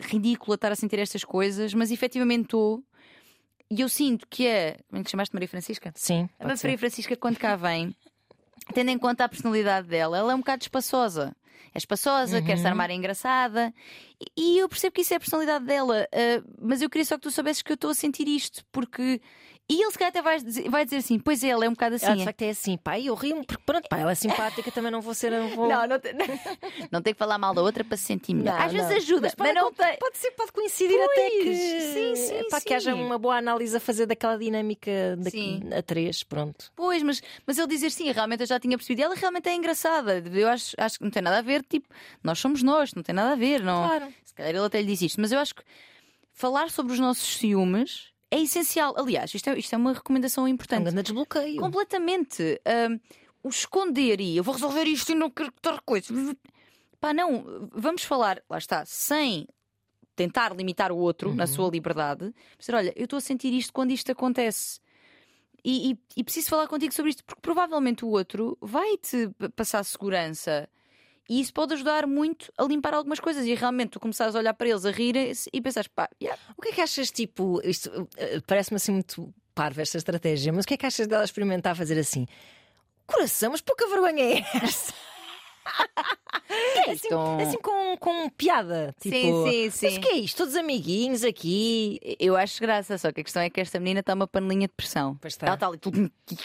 ridícula 0.00 0.54
estar 0.54 0.72
a 0.72 0.76
sentir 0.76 0.98
estas 0.98 1.24
coisas, 1.24 1.74
mas 1.74 1.90
efetivamente 1.90 2.44
estou. 2.44 2.82
E 3.70 3.80
eu 3.80 3.88
sinto 3.88 4.26
que 4.28 4.46
é. 4.46 4.78
Como 4.88 5.00
é 5.00 5.04
que 5.04 5.10
chamaste 5.10 5.34
Maria 5.34 5.48
Francisca? 5.48 5.92
Sim, 5.94 6.28
A. 6.38 6.46
Maria 6.48 6.78
Francisca, 6.78 7.16
quando 7.16 7.38
cá 7.38 7.54
vem, 7.54 7.94
tendo 8.74 8.90
em 8.90 8.98
conta 8.98 9.24
a 9.24 9.28
personalidade 9.28 9.86
dela, 9.86 10.18
ela 10.18 10.32
é 10.32 10.34
um 10.34 10.40
bocado 10.40 10.62
espaçosa. 10.62 11.34
É 11.74 11.78
espaçosa, 11.78 12.42
quer 12.42 12.56
se 12.56 12.64
Uhum. 12.64 12.70
armar 12.70 12.90
engraçada. 12.90 13.72
E, 14.36 14.56
e 14.56 14.58
eu 14.58 14.68
percebo 14.68 14.94
que 14.94 15.02
isso 15.02 15.14
é 15.14 15.16
a 15.16 15.20
personalidade 15.20 15.64
dela. 15.64 16.06
ah, 16.12 16.42
mas 16.60 16.82
eu 16.82 16.90
queria 16.90 17.04
só 17.04 17.16
que 17.16 17.22
tu 17.22 17.30
soubesses 17.30 17.62
que 17.62 17.70
eu 17.72 17.74
estou 17.74 17.90
a 17.90 17.94
sentir 17.94 18.26
isto, 18.28 18.64
porque. 18.72 19.20
E 19.70 19.80
ele 19.80 19.90
se 19.92 19.96
calhar 19.96 20.10
até 20.10 20.20
vai 20.20 20.40
dizer, 20.40 20.68
vai 20.68 20.84
dizer 20.84 20.96
assim: 20.96 21.16
Pois 21.16 21.44
é, 21.44 21.48
ela 21.48 21.64
é 21.64 21.68
um 21.68 21.72
bocado 21.72 21.94
assim. 21.94 22.06
Ela 22.06 22.16
de 22.16 22.24
facto 22.24 22.42
é 22.42 22.50
assim, 22.50 22.76
pá, 22.76 22.98
e 22.98 23.06
eu 23.06 23.14
rio 23.14 23.44
porque 23.44 23.62
pronto, 23.64 23.88
pá, 23.88 23.98
ela 23.98 24.10
é 24.10 24.14
simpática, 24.16 24.68
também 24.72 24.90
não 24.90 25.00
vou 25.00 25.14
ser. 25.14 25.30
Não, 25.30 25.48
vou... 25.50 25.68
Não, 25.68 25.86
não, 25.86 26.00
tem, 26.00 26.12
não 26.90 27.00
tem 27.00 27.14
que 27.14 27.18
falar 27.18 27.38
mal 27.38 27.54
da 27.54 27.62
outra 27.62 27.84
para 27.84 27.96
se 27.96 28.02
sentir 28.02 28.34
melhor. 28.34 28.58
Não, 28.58 28.66
Às 28.66 28.72
vezes 28.72 28.90
ajuda, 28.90 29.28
mas, 29.28 29.34
pode, 29.36 29.52
não 29.52 29.72
tem. 29.72 29.96
pode 29.96 30.18
ser, 30.18 30.32
pode 30.32 30.50
coincidir 30.50 31.00
até 31.00 31.30
que. 31.30 31.54
Sim, 31.54 32.16
sim, 32.16 32.48
pá, 32.50 32.58
sim. 32.58 32.66
que 32.66 32.74
haja 32.74 32.92
uma 32.96 33.16
boa 33.16 33.36
análise 33.36 33.76
a 33.76 33.78
fazer 33.78 34.06
daquela 34.06 34.36
dinâmica 34.36 35.16
da, 35.16 35.30
Sim. 35.30 35.60
a 35.72 35.80
três, 35.80 36.24
pronto. 36.24 36.72
Pois, 36.74 37.00
mas, 37.04 37.22
mas 37.46 37.56
ele 37.56 37.68
dizer 37.68 37.92
sim, 37.92 38.10
realmente 38.10 38.40
eu 38.40 38.46
já 38.46 38.58
tinha 38.58 38.76
percebido. 38.76 38.98
E 38.98 39.04
ela 39.04 39.14
realmente 39.14 39.48
é 39.48 39.54
engraçada. 39.54 40.18
Eu 40.18 40.48
acho, 40.48 40.74
acho 40.78 40.98
que 40.98 41.04
não 41.04 41.12
tem 41.12 41.22
nada 41.22 41.38
a 41.38 41.42
ver, 41.42 41.62
tipo, 41.62 41.88
nós 42.24 42.40
somos 42.40 42.60
nós, 42.60 42.92
não 42.92 43.04
tem 43.04 43.14
nada 43.14 43.34
a 43.34 43.36
ver. 43.36 43.62
Não... 43.62 43.86
Claro. 43.86 44.08
Se 44.24 44.34
calhar 44.34 44.52
ele 44.52 44.66
até 44.66 44.80
lhe 44.80 44.88
disse 44.88 45.06
isto, 45.06 45.20
mas 45.20 45.30
eu 45.30 45.38
acho 45.38 45.54
que 45.54 45.62
falar 46.32 46.70
sobre 46.70 46.92
os 46.92 46.98
nossos 46.98 47.36
ciúmes 47.36 48.10
é 48.30 48.40
essencial. 48.40 48.94
Aliás, 48.96 49.34
isto 49.34 49.48
é, 49.50 49.58
isto 49.58 49.72
é 49.74 49.76
uma 49.78 49.92
recomendação 49.92 50.46
importante. 50.46 50.82
grande 50.82 51.02
desbloqueio. 51.02 51.60
Completamente. 51.60 52.60
O 53.42 53.48
esconder 53.48 54.20
e 54.20 54.36
eu 54.36 54.44
vou 54.44 54.54
resolver 54.54 54.84
isto 54.84 55.12
e 55.12 55.14
não 55.14 55.30
quero 55.30 55.50
ter 55.62 55.80
coisa. 55.80 56.12
Pá, 57.00 57.14
não, 57.14 57.68
vamos 57.72 58.04
falar, 58.04 58.42
lá 58.50 58.58
está, 58.58 58.84
sem 58.84 59.48
tentar 60.14 60.54
limitar 60.54 60.92
o 60.92 60.98
outro 60.98 61.34
na 61.34 61.46
sua 61.46 61.70
liberdade. 61.70 62.34
Dizer, 62.58 62.74
olha, 62.74 62.92
eu 62.94 63.04
estou 63.04 63.16
a 63.16 63.20
sentir 63.20 63.54
isto 63.54 63.72
quando 63.72 63.90
isto 63.92 64.12
acontece. 64.12 64.78
E, 65.64 65.92
e- 65.92 65.98
e 66.18 66.24
preciso 66.24 66.48
falar 66.50 66.68
contigo 66.68 66.92
sobre 66.92 67.10
isto, 67.10 67.24
porque 67.24 67.40
provavelmente 67.40 68.04
o 68.04 68.08
outro 68.08 68.56
vai-te 68.60 69.30
passar 69.56 69.82
segurança. 69.84 70.68
E 71.30 71.40
isso 71.40 71.54
pode 71.54 71.74
ajudar 71.74 72.08
muito 72.08 72.52
a 72.58 72.64
limpar 72.64 72.92
algumas 72.92 73.20
coisas. 73.20 73.46
E 73.46 73.54
realmente 73.54 73.90
tu 73.90 74.00
começares 74.00 74.34
a 74.34 74.38
olhar 74.40 74.52
para 74.52 74.68
eles 74.68 74.84
a 74.84 74.90
rirem 74.90 75.32
e 75.52 75.60
pensares, 75.60 75.86
pá, 75.86 76.08
yeah, 76.20 76.36
O 76.58 76.60
que 76.60 76.70
é 76.70 76.72
que 76.72 76.80
achas, 76.80 77.08
tipo, 77.12 77.60
isto 77.62 78.08
eh, 78.16 78.40
parece-me 78.46 78.76
assim 78.76 78.90
muito 78.92 79.32
parva 79.54 79.80
esta 79.80 79.96
estratégia, 79.96 80.52
mas 80.52 80.64
o 80.64 80.68
que 80.68 80.74
é 80.74 80.76
que 80.76 80.86
achas 80.86 81.06
dela 81.06 81.22
experimentar 81.24 81.76
fazer 81.76 81.96
assim? 81.98 82.26
Coração, 83.06 83.52
mas 83.52 83.60
pouca 83.60 83.86
vergonha 83.88 84.22
é 84.24 84.44
esta? 84.64 84.92
É 86.86 86.90
assim, 86.92 87.06
Então- 87.06 87.38
assim 87.38 87.58
com, 87.58 87.96
com 87.98 88.28
piada. 88.30 88.92
Tipo, 89.00 89.14
Sim, 89.14 89.50
sim, 89.50 89.70
sim. 89.70 89.86
Mas 89.86 89.96
o 89.96 90.00
que 90.00 90.08
é 90.08 90.16
isto? 90.16 90.36
Todos 90.38 90.56
amiguinhos 90.56 91.22
aqui. 91.22 92.00
eu 92.18 92.36
acho 92.36 92.60
graça, 92.60 92.98
só 92.98 93.12
que 93.12 93.20
a 93.20 93.24
questão 93.24 93.40
é 93.42 93.48
que 93.50 93.60
esta 93.60 93.78
menina 93.78 94.00
está 94.00 94.14
uma 94.14 94.26
panelinha 94.26 94.66
de 94.66 94.74
pressão. 94.74 95.16
Pois 95.20 95.34
está. 95.34 95.46
Ela 95.46 95.54
está 95.54 95.66
ali. 95.68 95.78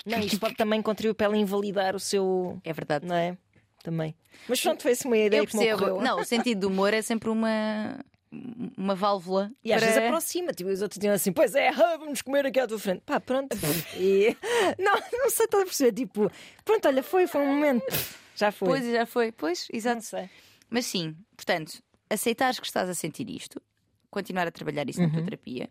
Não, 0.06 0.20
isto 0.20 0.40
pode 0.40 0.54
também 0.56 0.80
contribuir 0.82 1.16
para 1.16 1.26
ela 1.26 1.38
invalidar 1.38 1.96
o 1.96 2.00
seu. 2.00 2.60
É 2.64 2.72
verdade. 2.72 3.06
Não 3.08 3.16
é? 3.16 3.36
Também. 3.86 4.16
Mas 4.50 4.60
pronto, 4.60 4.82
foi 4.82 4.94
assim 4.94 5.08
uma 5.08 5.16
ideia 5.18 5.42
Eu 5.42 5.46
que 5.46 5.56
me 5.56 5.64
percebo. 5.64 5.86
ocorreu. 5.92 6.04
Não, 6.04 6.20
o 6.20 6.24
sentido 6.26 6.62
do 6.62 6.68
humor 6.70 6.92
é 6.92 7.04
sempre 7.04 7.30
uma, 7.30 8.00
uma 8.76 8.96
válvula. 8.96 9.52
E 9.64 9.72
às 9.72 9.80
para... 9.80 9.92
vezes 9.94 10.04
aproxima, 10.08 10.52
tipo, 10.54 10.72
os 10.72 10.82
outros 10.82 10.98
diziam 10.98 11.14
assim: 11.14 11.32
Pois 11.32 11.54
é, 11.54 11.72
vamos 12.00 12.24
comer 12.24 12.48
aqui 12.48 12.60
à 12.60 12.66
tua 12.68 12.80
frente. 12.80 13.02
Pá, 13.06 13.20
pronto. 13.20 13.56
E... 13.96 14.36
Não, 14.80 14.94
não 15.14 15.30
sei, 15.30 15.46
estás 15.46 15.62
a 15.62 15.66
perceber. 15.68 15.94
Tipo, 15.94 16.32
pronto, 16.66 16.88
olha, 16.88 17.04
foi, 17.04 17.28
foi 17.28 17.42
um 17.42 17.54
momento. 17.54 17.86
Já 18.36 18.52
foi. 18.52 18.68
Pois, 18.68 18.92
já 18.92 19.06
foi. 19.06 19.32
Pois, 19.32 19.68
não 19.72 19.78
exato. 19.78 20.02
sei. 20.02 20.30
Mas 20.68 20.88
sim, 20.88 21.16
portanto, 21.38 21.80
aceitares 22.10 22.60
que 22.60 22.66
estás 22.66 22.90
a 22.90 22.96
sentir 22.96 23.30
isto, 23.30 23.62
continuar 24.10 24.48
a 24.48 24.52
trabalhar 24.52 24.90
isso 24.90 25.00
na 25.00 25.06
Uhum. 25.06 25.14
tua 25.14 25.24
terapia. 25.24 25.70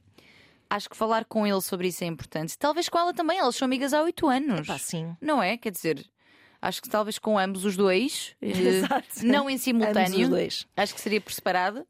Acho 0.70 0.88
que 0.88 0.96
falar 0.96 1.24
com 1.24 1.44
ele 1.46 1.60
sobre 1.60 1.88
isso 1.88 2.04
é 2.04 2.06
importante. 2.06 2.56
Talvez 2.56 2.88
com 2.88 2.96
ela 2.96 3.12
também, 3.12 3.38
elas 3.38 3.56
são 3.56 3.66
amigas 3.66 3.92
há 3.92 4.02
oito 4.02 4.28
anos. 4.28 4.66
Pá, 4.66 4.78
sim. 4.78 5.14
Não 5.20 5.42
é? 5.42 5.56
Quer 5.58 5.70
dizer, 5.72 6.06
acho 6.66 6.82
que 6.82 6.88
talvez 6.88 7.18
com 7.18 7.38
ambos 7.38 7.64
os 7.64 7.76
dois, 7.76 8.34
eh, 8.42 8.48
Exato. 8.50 9.24
não 9.26 9.48
em 9.48 9.58
simultâneo. 9.58 10.22
os 10.24 10.28
dois. 10.28 10.66
Acho 10.76 10.94
que 10.94 11.00
seria 11.00 11.20
por 11.20 11.32
separado. 11.32 11.86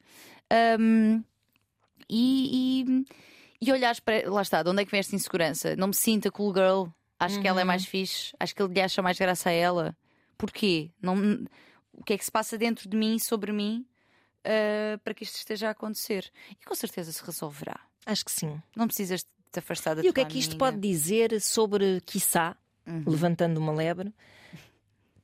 Ahm, 0.50 1.22
e, 2.08 2.84
e, 2.86 3.66
e 3.68 3.72
olhares 3.72 4.00
para. 4.00 4.28
Lá 4.30 4.42
está, 4.42 4.62
de 4.62 4.68
onde 4.70 4.82
é 4.82 4.84
que 4.84 4.90
vem 4.90 5.00
esta 5.00 5.14
insegurança? 5.16 5.74
Não 5.76 5.88
me 5.88 5.94
sinta 5.94 6.30
cool 6.30 6.52
girl. 6.54 6.86
Acho 7.18 7.40
que 7.40 7.48
ela 7.48 7.56
Uhum. 7.56 7.62
é 7.62 7.64
mais 7.64 7.84
fixe. 7.86 8.34
Acho 8.38 8.54
que 8.54 8.62
ele 8.62 8.74
lhe 8.74 8.80
acha 8.80 9.00
mais 9.00 9.18
graça 9.18 9.48
a 9.48 9.52
ela. 9.52 9.96
Porquê? 10.36 10.90
Não, 11.00 11.14
o 11.92 12.02
que 12.04 12.12
é 12.12 12.18
que 12.18 12.24
se 12.24 12.30
passa 12.30 12.58
dentro 12.58 12.88
de 12.88 12.96
mim, 12.96 13.18
sobre 13.18 13.52
mim, 13.52 13.86
ah, 14.44 14.98
para 15.02 15.14
que 15.14 15.22
isto 15.24 15.36
esteja 15.36 15.68
a 15.68 15.70
acontecer? 15.70 16.30
E 16.60 16.64
com 16.64 16.74
certeza 16.74 17.12
se 17.12 17.24
resolverá. 17.24 17.78
Acho 18.04 18.24
que 18.24 18.32
sim. 18.32 18.60
Não 18.76 18.86
precisas 18.86 19.20
de 19.20 19.26
te 19.52 19.58
afastar 19.60 19.94
da 19.94 20.02
E 20.04 20.08
o 20.08 20.12
que 20.12 20.20
é 20.20 20.24
que 20.24 20.38
isto 20.38 20.50
amiga. 20.50 20.64
pode 20.66 20.78
dizer 20.78 21.40
sobre, 21.40 22.00
quiçá, 22.04 22.56
Uhum. 22.86 23.02
levantando 23.06 23.58
uma 23.58 23.72
lebre, 23.72 24.12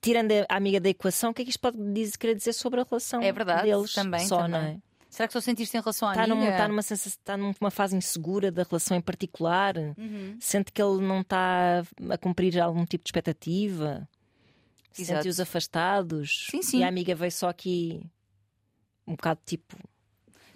tirando 0.01 0.33
a 0.49 0.57
amiga 0.57 0.81
da 0.81 0.89
equação, 0.89 1.31
o 1.31 1.35
que 1.35 1.43
é 1.43 1.45
que 1.45 1.51
isto 1.51 1.61
pode 1.61 1.77
dizer, 1.93 2.17
querer 2.17 2.35
dizer 2.35 2.53
sobre 2.55 2.81
a 2.81 2.85
relação 2.89 3.21
É 3.23 3.31
verdade, 3.33 3.69
deles? 3.69 3.93
também, 3.93 4.27
só, 4.27 4.39
também. 4.43 4.51
não 4.51 4.59
é? 4.69 4.79
Será 5.11 5.27
que 5.27 5.33
só 5.33 5.41
sentiste 5.41 5.77
em 5.77 5.81
relação 5.81 6.09
à 6.09 6.13
Está 6.13 6.23
amiga? 6.25 6.51
está, 6.51 6.69
numa 6.69 6.83
sensação, 6.83 7.19
está 7.21 7.37
numa 7.37 7.71
fase 7.71 7.97
insegura 7.97 8.51
da 8.53 8.63
relação 8.63 8.97
em 8.97 9.01
particular, 9.01 9.77
Uhum. 9.99 10.37
sente 10.41 10.71
que 10.73 10.81
ele 10.81 11.01
não 11.07 11.21
está 11.21 11.83
a 12.11 12.17
cumprir 12.19 12.59
algum 12.61 12.85
tipo 12.87 13.03
de 13.05 13.09
expectativa, 13.09 14.09
sente-os 14.93 15.41
afastados. 15.41 16.47
Sim, 16.51 16.63
sim. 16.63 16.79
E 16.79 16.85
a 16.85 16.89
amiga 16.89 17.15
veio 17.15 17.33
só 17.33 17.49
aqui 17.49 18.01
um 19.07 19.13
bocado 19.17 19.41
tipo 19.45 19.77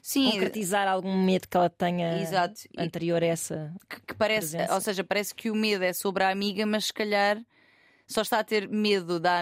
Sim, 0.06 0.32
concretizar 0.32 0.86
algum 0.86 1.16
medo 1.16 1.48
que 1.48 1.56
ela 1.56 1.70
tenha 1.70 2.20
exato. 2.20 2.60
Anterior 2.76 3.22
a 3.22 3.26
essa. 3.26 3.74
que, 3.88 4.02
que 4.02 4.14
parece, 4.14 4.50
presença. 4.50 4.74
ou 4.74 4.80
seja, 4.82 5.02
parece 5.02 5.34
que 5.34 5.50
o 5.50 5.54
medo 5.54 5.82
é 5.82 5.94
sobre 5.94 6.22
a 6.22 6.28
amiga, 6.28 6.66
mas 6.66 6.84
se 6.84 6.92
calhar 6.92 7.42
só 8.06 8.20
está 8.20 8.40
a 8.40 8.44
ter 8.44 8.68
medo 8.68 9.18
da 9.18 9.40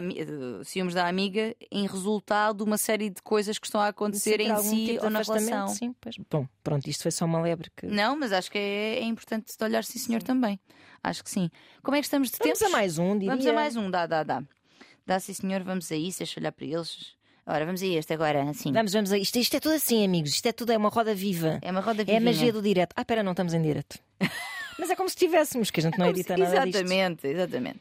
ciúmes 0.63 0.95
da 0.95 1.09
amiga 1.09 1.53
em 1.69 1.85
resultado 1.85 2.59
de 2.59 2.63
uma 2.63 2.79
série 2.79 3.11
de 3.11 3.21
coisas 3.23 3.59
que 3.59 3.67
estão 3.67 3.81
a 3.81 3.89
acontecer 3.89 4.39
em 4.39 4.57
si 4.59 4.87
tipo 4.87 5.05
ou 5.05 5.11
na 5.11 5.23
relação. 5.23 5.67
Sim, 5.67 5.93
pois. 6.01 6.15
Bom, 6.31 6.47
pronto, 6.63 6.89
isto 6.89 7.03
foi 7.03 7.11
só 7.11 7.25
uma 7.25 7.43
lebre 7.43 7.69
que. 7.77 7.85
Não, 7.87 8.17
mas 8.17 8.33
acho 8.33 8.49
que 8.49 8.57
é, 8.57 9.01
é 9.01 9.05
importante 9.05 9.53
olhar 9.63 9.83
sim, 9.83 9.99
senhor, 9.99 10.23
também. 10.23 10.61
Acho 11.03 11.25
que 11.25 11.31
sim. 11.31 11.51
Como 11.83 11.97
é 11.97 12.01
que 12.01 12.07
estamos 12.07 12.31
de 12.31 12.39
Vamos 12.39 12.61
tempo? 12.61 12.71
a 12.71 12.73
mais 12.73 12.99
um, 12.99 13.15
diria. 13.19 13.33
Vamos 13.33 13.47
a 13.49 13.53
mais 13.53 13.75
um, 13.75 13.91
dá, 13.91 14.07
dá, 14.07 14.23
dá. 14.23 14.45
Dá 15.05 15.19
sim, 15.19 15.35
senhor, 15.35 15.65
vamos 15.65 15.91
a 15.91 15.97
isso, 15.97 16.19
deixa 16.19 16.39
eu 16.39 16.43
olhar 16.43 16.53
para 16.53 16.67
eles. 16.67 17.21
Ora, 17.53 17.67
vamos 17.67 17.83
a 17.83 17.87
este 17.87 18.15
agora, 18.15 18.49
assim. 18.49 18.73
Vamos, 18.73 18.95
vamos 18.95 19.13
a 19.13 19.19
isto. 19.19 19.39
Isto 19.39 19.59
é 19.59 19.61
tudo 19.61 19.75
assim, 19.75 20.03
amigos. 20.07 20.31
Isto 20.31 20.47
é 20.47 20.53
tudo 20.53 20.73
é 20.73 20.77
uma 20.79 20.89
roda 20.89 21.15
viva. 21.15 21.59
É 21.61 21.71
uma 21.71 21.81
roda 21.81 22.03
É 22.07 22.17
a 22.17 22.21
magia 22.21 22.51
do 22.51 22.63
direto. 22.63 22.95
Ah, 22.97 23.05
pera, 23.05 23.23
não 23.23 23.33
estamos 23.33 23.53
em 23.53 23.61
direto. 23.61 23.99
Mas 24.79 24.89
é 24.89 24.97
como 24.97 25.07
se 25.09 25.17
estivéssemos, 25.17 25.71
que 25.71 25.81
a 25.81 25.83
gente 25.83 25.99
não 25.99 26.07
edita 26.07 26.35
nada 26.35 26.65
disto. 26.65 26.79
Exatamente, 26.79 27.27
exatamente. 27.27 27.81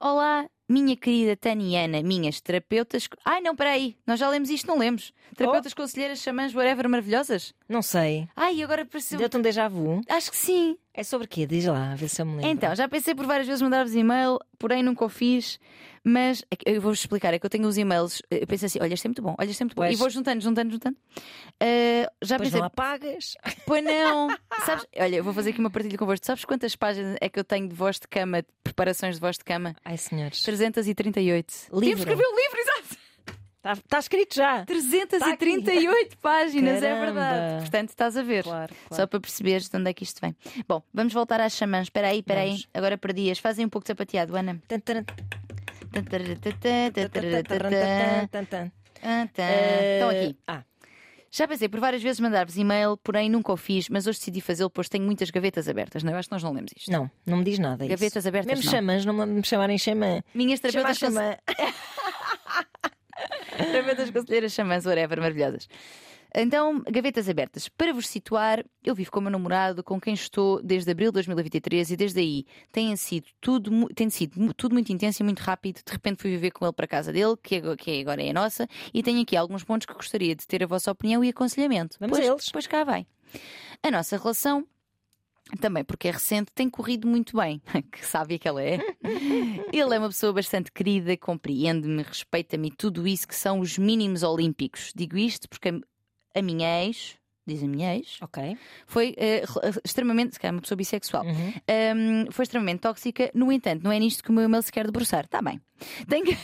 Olá, 0.00 0.46
minha 0.68 0.96
querida 0.96 1.36
Taniana, 1.36 2.02
minhas 2.02 2.40
terapeutas. 2.40 3.08
Ai, 3.24 3.40
não, 3.40 3.54
peraí, 3.54 3.96
nós 4.04 4.18
já 4.18 4.28
lemos 4.28 4.50
isto, 4.50 4.66
não 4.66 4.76
lemos. 4.76 5.12
Terapeutas, 5.36 5.72
Oh. 5.72 5.76
conselheiras, 5.76 6.18
xamãs, 6.18 6.52
whatever, 6.52 6.88
maravilhosas. 6.88 7.54
Não 7.68 7.82
sei. 7.82 8.28
Ai, 8.34 8.60
agora 8.60 8.84
pareceu. 8.84 9.18
Deu-te 9.18 9.36
um 9.36 9.40
déjà 9.40 9.68
vu? 9.68 10.00
Acho 10.08 10.32
que 10.32 10.36
sim. 10.36 10.76
É 10.96 11.02
sobre 11.04 11.26
quê? 11.26 11.46
Diz 11.46 11.66
lá, 11.66 11.94
ver 11.94 12.08
se 12.08 12.22
eu 12.22 12.26
me 12.26 12.36
lembro. 12.36 12.48
Então, 12.48 12.74
já 12.74 12.88
pensei 12.88 13.14
por 13.14 13.26
várias 13.26 13.46
vezes 13.46 13.60
mandar-vos 13.60 13.94
e-mail, 13.94 14.38
porém 14.58 14.82
nunca 14.82 15.04
o 15.04 15.10
fiz. 15.10 15.60
Mas 16.02 16.42
é 16.50 16.76
eu 16.76 16.80
vou-vos 16.80 17.00
explicar, 17.00 17.34
é 17.34 17.38
que 17.38 17.44
eu 17.44 17.50
tenho 17.50 17.66
os 17.66 17.76
e-mails, 17.76 18.22
eu 18.30 18.46
pensei 18.46 18.66
assim: 18.66 18.78
olha, 18.80 18.94
isto 18.94 19.04
é 19.04 19.08
muito 19.08 19.20
bom, 19.20 19.34
olha, 19.38 19.50
isto 19.50 19.60
é 19.60 19.64
muito 19.64 19.74
bom. 19.74 19.82
Pois. 19.82 19.92
E 19.92 19.96
vou 19.96 20.08
juntando, 20.08 20.40
juntando, 20.40 20.72
juntando. 20.72 20.96
Ah, 21.60 22.10
já 22.22 22.36
Depois 22.36 22.48
pensei, 22.48 22.60
não 22.60 22.66
apagas. 22.66 23.34
Pois 23.66 23.84
não. 23.84 24.28
Sabes, 24.64 24.86
olha, 24.96 25.16
eu 25.16 25.24
vou 25.24 25.34
fazer 25.34 25.50
aqui 25.50 25.58
uma 25.58 25.68
partilha 25.68 25.98
convosco. 25.98 26.24
Sabes 26.24 26.44
quantas 26.44 26.76
páginas 26.76 27.16
é 27.20 27.28
que 27.28 27.38
eu 27.38 27.44
tenho 27.44 27.68
de 27.68 27.74
voz 27.74 27.98
de 27.98 28.06
cama, 28.06 28.40
de 28.40 28.48
preparações 28.62 29.16
de 29.16 29.20
voz 29.20 29.36
de 29.36 29.44
cama? 29.44 29.74
Ai, 29.84 29.98
senhores. 29.98 30.42
338. 30.44 31.52
Livro. 31.72 31.80
Que 31.80 31.90
escrever 31.90 32.24
um 32.24 32.36
livro, 32.36 32.58
exato. 32.60 32.95
Está 33.72 33.82
tá 33.88 33.98
escrito 33.98 34.34
já. 34.34 34.64
338 34.64 36.16
páginas, 36.22 36.82
é 36.82 36.88
Caramba. 36.94 37.04
verdade. 37.06 37.60
Portanto, 37.62 37.88
estás 37.90 38.16
a 38.16 38.22
ver. 38.22 38.44
Claro, 38.44 38.74
claro. 38.88 39.02
Só 39.02 39.06
para 39.06 39.20
perceberes 39.20 39.68
de 39.68 39.76
onde 39.76 39.90
é 39.90 39.94
que 39.94 40.04
isto 40.04 40.20
vem. 40.20 40.34
Bom, 40.68 40.82
vamos 40.92 41.12
voltar 41.12 41.40
às 41.40 41.52
xamãs. 41.54 41.84
Espera 41.86 42.08
aí, 42.08 42.18
espera 42.20 42.40
aí. 42.40 42.56
Agora 42.74 42.96
perdias. 42.98 43.38
Fazem 43.38 43.66
um 43.66 43.68
pouco 43.68 43.84
de 43.84 43.88
sapateado, 43.88 44.36
Ana. 44.36 44.60
Tan, 44.68 44.80
tan, 44.80 45.04
Estão 49.02 50.10
aqui. 50.10 50.36
Ah, 50.46 50.62
Já 51.30 51.46
pensei 51.46 51.68
por 51.68 51.80
várias 51.80 52.02
vezes 52.02 52.18
mandar-vos 52.20 52.56
e-mail, 52.56 52.96
porém 52.96 53.28
nunca 53.30 53.52
o 53.52 53.56
fiz, 53.56 53.88
mas 53.88 54.06
hoje 54.06 54.18
decidi 54.18 54.40
fazê-lo, 54.40 54.70
pois 54.70 54.88
tenho 54.88 55.04
muitas 55.04 55.30
gavetas 55.30 55.68
abertas. 55.68 56.02
Não, 56.02 56.12
eu 56.12 56.18
acho 56.18 56.28
que 56.28 56.34
nós 56.34 56.42
não 56.42 56.52
lemos 56.52 56.72
isto. 56.76 56.90
não, 56.90 57.10
não 57.24 57.38
me 57.38 57.44
diz 57.44 57.58
nada. 57.58 57.84
isso. 57.84 57.90
Gavetas 57.90 58.26
abertas, 58.26 58.48
Mesmo 58.58 58.64
não. 58.64 58.70
chamãs, 58.72 59.04
não 59.04 59.26
me 59.26 59.44
chamarem 59.44 59.78
chamã. 59.78 60.20
Minhas 60.34 60.60
Chamar 60.60 60.94
terapeutas, 60.96 61.38
chamã. 63.58 63.72
terapeutas 63.72 64.10
conselheiras 64.10 64.52
chamãs, 64.52 64.86
whatever, 64.86 65.18
maravilhosas. 65.20 65.68
Então, 66.38 66.82
gavetas 66.90 67.30
abertas. 67.30 67.66
Para 67.66 67.94
vos 67.94 68.06
situar, 68.06 68.62
eu 68.84 68.94
vivo 68.94 69.10
com 69.10 69.20
o 69.20 69.22
meu 69.22 69.30
namorado, 69.30 69.82
com 69.82 69.98
quem 69.98 70.12
estou 70.12 70.62
desde 70.62 70.90
abril 70.90 71.10
de 71.10 71.14
2023 71.14 71.92
e 71.92 71.96
desde 71.96 72.20
aí 72.20 72.46
tem 72.70 72.94
sido 72.94 73.26
tudo, 73.40 73.88
tem 73.94 74.10
sido 74.10 74.52
tudo 74.52 74.74
muito 74.74 74.92
intenso 74.92 75.22
e 75.22 75.24
muito 75.24 75.40
rápido. 75.40 75.80
De 75.84 75.90
repente 75.90 76.20
fui 76.20 76.30
viver 76.30 76.50
com 76.50 76.66
ele 76.66 76.74
para 76.74 76.84
a 76.84 76.88
casa 76.88 77.10
dele, 77.10 77.36
que 77.42 77.56
agora, 77.56 77.76
que 77.76 78.00
agora 78.02 78.22
é 78.22 78.30
a 78.30 78.34
nossa, 78.34 78.68
e 78.92 79.02
tenho 79.02 79.22
aqui 79.22 79.34
alguns 79.34 79.64
pontos 79.64 79.86
que 79.86 79.94
gostaria 79.94 80.36
de 80.36 80.46
ter 80.46 80.62
a 80.62 80.66
vossa 80.66 80.90
opinião 80.90 81.24
e 81.24 81.30
aconselhamento. 81.30 81.96
Vamos 81.98 82.18
pois, 82.18 82.28
a 82.28 82.32
eles. 82.32 82.50
Pois 82.52 82.66
cá 82.66 82.84
vai. 82.84 83.06
A 83.82 83.90
nossa 83.90 84.18
relação 84.18 84.66
também 85.60 85.84
porque 85.84 86.08
é 86.08 86.10
recente, 86.10 86.50
tem 86.54 86.68
corrido 86.68 87.06
muito 87.06 87.36
bem. 87.36 87.60
Que 87.92 88.04
sabe 88.04 88.38
que 88.38 88.48
ela 88.48 88.62
é. 88.62 88.78
Ele 89.72 89.94
é 89.94 89.98
uma 89.98 90.08
pessoa 90.08 90.32
bastante 90.32 90.72
querida, 90.72 91.16
compreende-me, 91.16 92.02
respeita-me 92.02 92.68
e 92.68 92.70
tudo 92.70 93.06
isso 93.06 93.26
que 93.28 93.34
são 93.34 93.60
os 93.60 93.78
mínimos 93.78 94.22
olímpicos. 94.22 94.92
Digo 94.94 95.16
isto 95.16 95.48
porque 95.48 95.68
a- 96.34 96.42
minha 96.42 96.84
ex, 96.84 97.16
diz 97.46 97.62
a 97.62 97.66
minha 97.68 97.94
ex, 97.96 98.18
Ok. 98.20 98.56
foi 98.86 99.14
re- 99.18 99.80
extremamente, 99.84 100.34
se 100.34 100.40
calhar 100.40 100.54
uma 100.54 100.60
pessoa 100.60 100.76
bissexual, 100.76 101.24
Uhum. 101.24 101.52
Ahm, 101.68 102.30
foi 102.32 102.42
extremamente 102.42 102.80
tóxica. 102.80 103.30
No 103.34 103.52
entanto, 103.52 103.82
não 103.84 103.92
é 103.92 103.98
nisto 104.00 104.22
que 104.24 104.30
o 104.30 104.32
meu 104.32 104.44
e-mail 104.44 104.62
se 104.62 104.72
quer 104.72 104.84
debruçar. 104.86 105.24
Está 105.26 105.40
bem. 105.40 105.60
Tenho... 106.08 106.24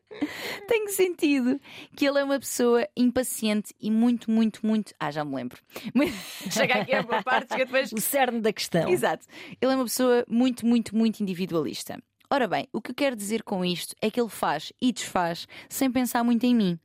Tenho 0.68 0.90
sentido 0.90 1.60
que 1.96 2.06
ele 2.06 2.18
é 2.18 2.24
uma 2.24 2.38
pessoa 2.38 2.86
impaciente 2.96 3.74
e 3.80 3.90
muito, 3.90 4.30
muito, 4.30 4.64
muito. 4.66 4.94
Ah, 4.98 5.10
já 5.10 5.24
me 5.24 5.34
lembro. 5.34 5.60
Chega 6.50 6.80
aqui 6.80 6.94
a 6.94 7.02
boa 7.02 7.22
parte, 7.22 7.52
chega 7.52 7.66
depois 7.66 7.92
O 7.92 8.00
cerne 8.00 8.40
da 8.40 8.52
questão. 8.52 8.88
Exato. 8.88 9.26
Ele 9.60 9.72
é 9.72 9.74
uma 9.74 9.84
pessoa 9.84 10.24
muito, 10.28 10.66
muito, 10.66 10.96
muito 10.96 11.20
individualista. 11.20 11.98
Ora 12.32 12.48
bem, 12.48 12.66
o 12.72 12.80
que 12.80 12.92
eu 12.92 12.94
quero 12.94 13.14
dizer 13.14 13.42
com 13.42 13.62
isto 13.62 13.94
é 14.00 14.10
que 14.10 14.18
ele 14.18 14.30
faz 14.30 14.72
e 14.80 14.90
desfaz 14.90 15.46
sem 15.68 15.92
pensar 15.92 16.24
muito 16.24 16.44
em 16.44 16.54
mim. 16.54 16.78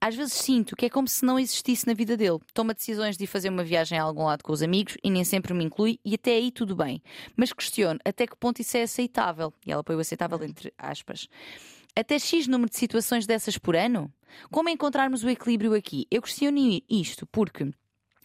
Às 0.00 0.14
vezes 0.14 0.32
sinto 0.32 0.74
que 0.74 0.86
é 0.86 0.88
como 0.88 1.06
se 1.06 1.26
não 1.26 1.38
existisse 1.38 1.86
na 1.86 1.92
vida 1.92 2.16
dele. 2.16 2.38
Toma 2.54 2.72
decisões 2.72 3.14
de 3.14 3.24
ir 3.24 3.26
fazer 3.26 3.50
uma 3.50 3.62
viagem 3.62 3.98
a 3.98 4.02
algum 4.02 4.24
lado 4.24 4.42
com 4.42 4.50
os 4.50 4.62
amigos 4.62 4.96
e 5.04 5.10
nem 5.10 5.22
sempre 5.22 5.52
me 5.52 5.62
inclui, 5.62 6.00
e 6.02 6.14
até 6.14 6.30
aí 6.30 6.50
tudo 6.50 6.74
bem. 6.74 7.02
Mas 7.36 7.52
questiono 7.52 8.00
até 8.02 8.26
que 8.26 8.34
ponto 8.34 8.62
isso 8.62 8.78
é 8.78 8.84
aceitável. 8.84 9.52
E 9.66 9.70
ela 9.70 9.84
põe 9.84 9.94
o 9.94 10.00
aceitável 10.00 10.42
entre 10.42 10.72
aspas. 10.78 11.28
Até 11.96 12.18
X 12.18 12.48
número 12.48 12.68
de 12.68 12.76
situações 12.76 13.24
dessas 13.24 13.56
por 13.56 13.76
ano? 13.76 14.12
Como 14.50 14.68
encontrarmos 14.68 15.22
o 15.22 15.30
equilíbrio 15.30 15.74
aqui? 15.74 16.08
Eu 16.10 16.22
questiono 16.22 16.58
isto 16.90 17.24
porque 17.24 17.70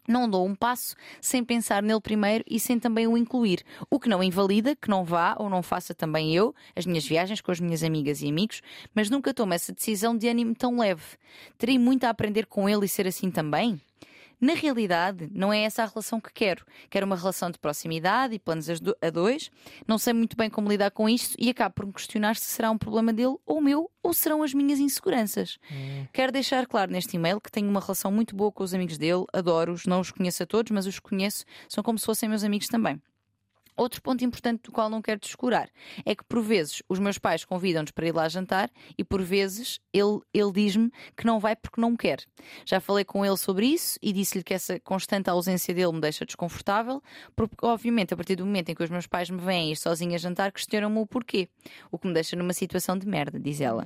não 0.07 0.27
dou 0.27 0.43
um 0.43 0.55
passo 0.55 0.95
sem 1.21 1.43
pensar 1.43 1.83
nele 1.83 2.01
primeiro 2.01 2.43
e 2.49 2.59
sem 2.59 2.79
também 2.79 3.05
o 3.05 3.15
incluir. 3.15 3.63
O 3.87 3.99
que 3.99 4.09
não 4.09 4.23
invalida 4.23 4.75
que 4.75 4.89
não 4.89 5.05
vá 5.05 5.35
ou 5.37 5.51
não 5.51 5.61
faça 5.61 5.93
também 5.93 6.35
eu 6.35 6.55
as 6.75 6.87
minhas 6.87 7.05
viagens 7.05 7.41
com 7.41 7.51
as 7.51 7.59
minhas 7.59 7.83
amigas 7.83 8.23
e 8.23 8.27
amigos, 8.27 8.63
mas 8.91 9.07
nunca 9.07 9.35
tomo 9.35 9.53
essa 9.53 9.71
decisão 9.71 10.17
de 10.17 10.27
ânimo 10.27 10.55
tão 10.55 10.79
leve. 10.79 11.03
Terei 11.55 11.77
muito 11.77 12.05
a 12.05 12.09
aprender 12.09 12.47
com 12.47 12.67
ele 12.67 12.85
e 12.85 12.89
ser 12.89 13.05
assim 13.05 13.29
também? 13.29 13.79
Na 14.39 14.53
realidade, 14.53 15.29
não 15.33 15.51
é 15.51 15.63
essa 15.63 15.83
a 15.83 15.85
relação 15.85 16.19
que 16.19 16.31
quero. 16.31 16.65
Quero 16.89 17.05
uma 17.05 17.15
relação 17.15 17.51
de 17.51 17.59
proximidade 17.59 18.33
e 18.33 18.39
planos 18.39 18.67
a 18.69 19.09
dois. 19.09 19.51
Não 19.87 19.97
sei 19.97 20.13
muito 20.13 20.37
bem 20.37 20.49
como 20.49 20.69
lidar 20.69 20.91
com 20.91 21.09
isto 21.09 21.35
e 21.37 21.49
acabo 21.49 21.75
por 21.75 21.85
me 21.85 21.93
questionar 21.93 22.35
se 22.35 22.45
será 22.45 22.71
um 22.71 22.77
problema 22.77 23.11
dele 23.11 23.35
ou 23.45 23.59
meu 23.59 23.91
ou 24.01 24.13
serão 24.13 24.41
as 24.41 24.53
minhas 24.53 24.79
inseguranças. 24.79 25.59
Quero 26.13 26.31
deixar 26.31 26.65
claro 26.67 26.91
neste 26.91 27.15
e-mail 27.17 27.41
que 27.41 27.51
tenho 27.51 27.69
uma 27.69 27.81
relação 27.81 28.11
muito 28.11 28.35
boa 28.35 28.51
com 28.51 28.63
os 28.63 28.73
amigos 28.73 28.97
dele, 28.97 29.25
adoro-os, 29.33 29.85
não 29.85 29.99
os 29.99 30.11
conheço 30.11 30.41
a 30.43 30.45
todos, 30.45 30.71
mas 30.71 30.85
os 30.85 30.99
que 30.99 31.09
conheço 31.09 31.43
são 31.67 31.83
como 31.83 31.99
se 31.99 32.05
fossem 32.05 32.29
meus 32.29 32.43
amigos 32.43 32.67
também. 32.67 33.01
Outro 33.79 34.01
ponto 34.01 34.25
importante 34.25 34.63
do 34.63 34.73
qual 34.73 34.89
não 34.89 35.01
quero 35.01 35.21
descurar 35.21 35.69
é 36.05 36.13
que, 36.13 36.25
por 36.25 36.41
vezes, 36.41 36.83
os 36.89 36.99
meus 36.99 37.17
pais 37.17 37.45
convidam-nos 37.45 37.91
para 37.91 38.05
ir 38.05 38.13
lá 38.13 38.27
jantar 38.27 38.69
e, 38.97 39.05
por 39.05 39.21
vezes, 39.21 39.79
ele, 39.93 40.19
ele 40.33 40.51
diz-me 40.51 40.91
que 41.15 41.25
não 41.25 41.39
vai 41.39 41.55
porque 41.55 41.79
não 41.79 41.95
quer. 41.95 42.19
Já 42.65 42.81
falei 42.81 43.05
com 43.05 43.25
ele 43.25 43.37
sobre 43.37 43.67
isso 43.67 43.97
e 44.01 44.11
disse-lhe 44.11 44.43
que 44.43 44.53
essa 44.53 44.81
constante 44.81 45.29
ausência 45.29 45.73
dele 45.73 45.93
me 45.93 46.01
deixa 46.01 46.25
desconfortável, 46.25 47.01
porque, 47.37 47.55
obviamente, 47.61 48.13
a 48.13 48.17
partir 48.17 48.35
do 48.35 48.45
momento 48.45 48.67
em 48.67 48.75
que 48.75 48.83
os 48.83 48.89
meus 48.89 49.07
pais 49.07 49.29
me 49.29 49.39
veem 49.39 49.71
ir 49.71 49.77
sozinha 49.77 50.15
a 50.15 50.19
jantar, 50.19 50.51
questionam-me 50.51 50.99
o 50.99 51.07
porquê. 51.07 51.47
O 51.89 51.97
que 51.97 52.05
me 52.05 52.13
deixa 52.13 52.35
numa 52.35 52.51
situação 52.51 52.97
de 52.97 53.07
merda, 53.07 53.39
diz 53.39 53.61
ela. 53.61 53.85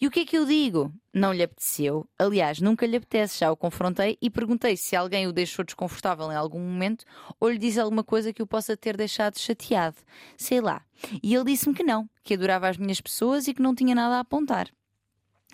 E 0.00 0.06
o 0.06 0.10
que 0.10 0.20
é 0.20 0.24
que 0.24 0.36
eu 0.36 0.44
digo? 0.44 0.92
Não 1.12 1.32
lhe 1.32 1.42
apeteceu. 1.42 2.06
Aliás, 2.18 2.60
nunca 2.60 2.86
lhe 2.86 2.96
apetece. 2.96 3.40
Já 3.40 3.50
o 3.50 3.56
confrontei 3.56 4.18
e 4.20 4.28
perguntei 4.28 4.76
se 4.76 4.96
alguém 4.96 5.26
o 5.26 5.32
deixou 5.32 5.64
desconfortável 5.64 6.30
em 6.30 6.36
algum 6.36 6.60
momento 6.60 7.04
ou 7.38 7.48
lhe 7.48 7.58
diz 7.58 7.78
alguma 7.78 8.02
coisa 8.02 8.32
que 8.32 8.42
o 8.42 8.46
possa 8.46 8.76
ter 8.76 8.96
deixado 8.96 9.38
chateado. 9.38 9.96
Sei 10.36 10.60
lá. 10.60 10.84
E 11.22 11.34
ele 11.34 11.44
disse-me 11.44 11.74
que 11.74 11.82
não, 11.82 12.08
que 12.22 12.34
adorava 12.34 12.68
as 12.68 12.76
minhas 12.76 13.00
pessoas 13.00 13.46
e 13.46 13.54
que 13.54 13.62
não 13.62 13.74
tinha 13.74 13.94
nada 13.94 14.16
a 14.16 14.20
apontar. 14.20 14.68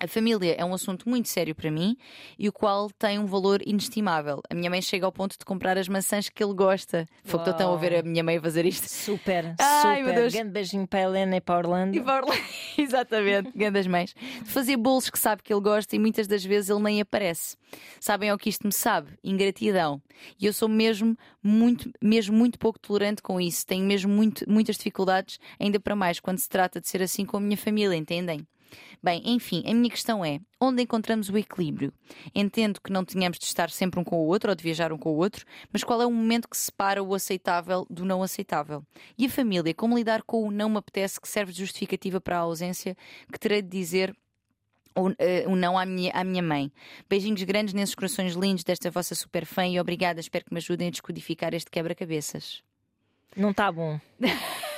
A 0.03 0.07
família 0.07 0.55
é 0.57 0.65
um 0.65 0.73
assunto 0.73 1.07
muito 1.07 1.29
sério 1.29 1.53
para 1.53 1.69
mim 1.69 1.95
e 2.39 2.49
o 2.49 2.51
qual 2.51 2.89
tem 2.89 3.19
um 3.19 3.27
valor 3.27 3.61
inestimável. 3.63 4.41
A 4.49 4.55
minha 4.55 4.67
mãe 4.67 4.81
chega 4.81 5.05
ao 5.05 5.11
ponto 5.11 5.37
de 5.37 5.45
comprar 5.45 5.77
as 5.77 5.87
maçãs 5.87 6.27
que 6.27 6.43
ele 6.43 6.55
gosta. 6.55 7.05
Foi 7.23 7.39
que 7.43 7.51
estão 7.51 7.71
a 7.71 7.77
ver 7.77 7.97
a 7.97 8.01
minha 8.01 8.23
mãe 8.23 8.39
fazer 8.39 8.65
isto. 8.65 8.89
Super, 8.89 9.53
Ai, 9.61 9.99
super. 9.99 10.03
meu 10.03 10.15
Deus. 10.15 10.33
Grande 10.33 10.49
beijinho 10.49 10.87
para 10.87 11.01
a 11.01 11.03
Helena 11.03 11.35
e 11.35 11.41
para 11.41 11.53
a 11.53 11.57
Orlando. 11.59 11.95
E 11.95 12.01
para 12.01 12.25
lá, 12.25 12.33
exatamente, 12.75 13.51
grandes 13.55 13.85
mães. 13.85 14.15
De 14.41 14.49
fazer 14.49 14.75
bolos 14.75 15.07
que 15.07 15.19
sabe 15.19 15.43
que 15.43 15.53
ele 15.53 15.61
gosta 15.61 15.95
e 15.95 15.99
muitas 15.99 16.25
das 16.25 16.43
vezes 16.43 16.71
ele 16.71 16.81
nem 16.81 16.99
aparece. 16.99 17.55
Sabem 17.99 18.31
ao 18.31 18.39
que 18.39 18.49
isto 18.49 18.65
me 18.65 18.73
sabe? 18.73 19.11
Ingratidão. 19.23 20.01
E 20.39 20.47
eu 20.47 20.53
sou 20.53 20.67
mesmo 20.67 21.15
muito, 21.43 21.91
mesmo 22.01 22.35
muito 22.35 22.57
pouco 22.57 22.79
tolerante 22.79 23.21
com 23.21 23.39
isso. 23.39 23.67
Tenho 23.67 23.85
mesmo 23.85 24.11
muito, 24.11 24.49
muitas 24.49 24.77
dificuldades, 24.77 25.37
ainda 25.59 25.79
para 25.79 25.95
mais 25.95 26.19
quando 26.19 26.39
se 26.39 26.49
trata 26.49 26.81
de 26.81 26.89
ser 26.89 27.03
assim 27.03 27.23
com 27.23 27.37
a 27.37 27.39
minha 27.39 27.55
família, 27.57 27.95
entendem? 27.95 28.47
Bem, 29.03 29.21
enfim, 29.25 29.63
a 29.65 29.73
minha 29.73 29.89
questão 29.89 30.23
é: 30.23 30.39
onde 30.59 30.81
encontramos 30.81 31.29
o 31.29 31.37
equilíbrio? 31.37 31.93
Entendo 32.33 32.79
que 32.81 32.91
não 32.91 33.03
tenhamos 33.03 33.39
de 33.39 33.45
estar 33.45 33.69
sempre 33.69 33.99
um 33.99 34.03
com 34.03 34.17
o 34.17 34.27
outro 34.27 34.49
ou 34.49 34.55
de 34.55 34.63
viajar 34.63 34.91
um 34.93 34.97
com 34.97 35.09
o 35.09 35.17
outro, 35.17 35.45
mas 35.71 35.83
qual 35.83 36.01
é 36.01 36.05
o 36.05 36.11
momento 36.11 36.47
que 36.49 36.57
separa 36.57 37.01
o 37.03 37.13
aceitável 37.13 37.85
do 37.89 38.05
não 38.05 38.21
aceitável? 38.23 38.83
E 39.17 39.25
a 39.25 39.29
família, 39.29 39.73
como 39.73 39.97
lidar 39.97 40.23
com 40.23 40.47
o 40.47 40.51
não 40.51 40.69
me 40.69 40.77
apetece 40.77 41.19
que 41.19 41.27
serve 41.27 41.51
de 41.51 41.59
justificativa 41.59 42.21
para 42.21 42.37
a 42.37 42.41
ausência 42.41 42.95
que 43.31 43.39
terei 43.39 43.61
de 43.61 43.69
dizer 43.69 44.15
o, 44.95 45.09
eh, 45.17 45.45
o 45.47 45.55
não 45.55 45.77
à 45.77 45.85
minha, 45.85 46.11
à 46.11 46.23
minha 46.23 46.43
mãe. 46.43 46.71
Beijinhos 47.09 47.43
grandes 47.43 47.73
nesses 47.73 47.95
corações 47.95 48.33
lindos 48.33 48.63
desta 48.63 48.91
vossa 48.91 49.15
super 49.15 49.45
fã 49.45 49.65
e 49.65 49.79
obrigada. 49.79 50.19
Espero 50.19 50.45
que 50.45 50.53
me 50.53 50.59
ajudem 50.59 50.87
a 50.87 50.91
descodificar 50.91 51.53
este 51.53 51.71
quebra-cabeças. 51.71 52.61
Não 53.35 53.51
está 53.51 53.71
bom. 53.71 53.99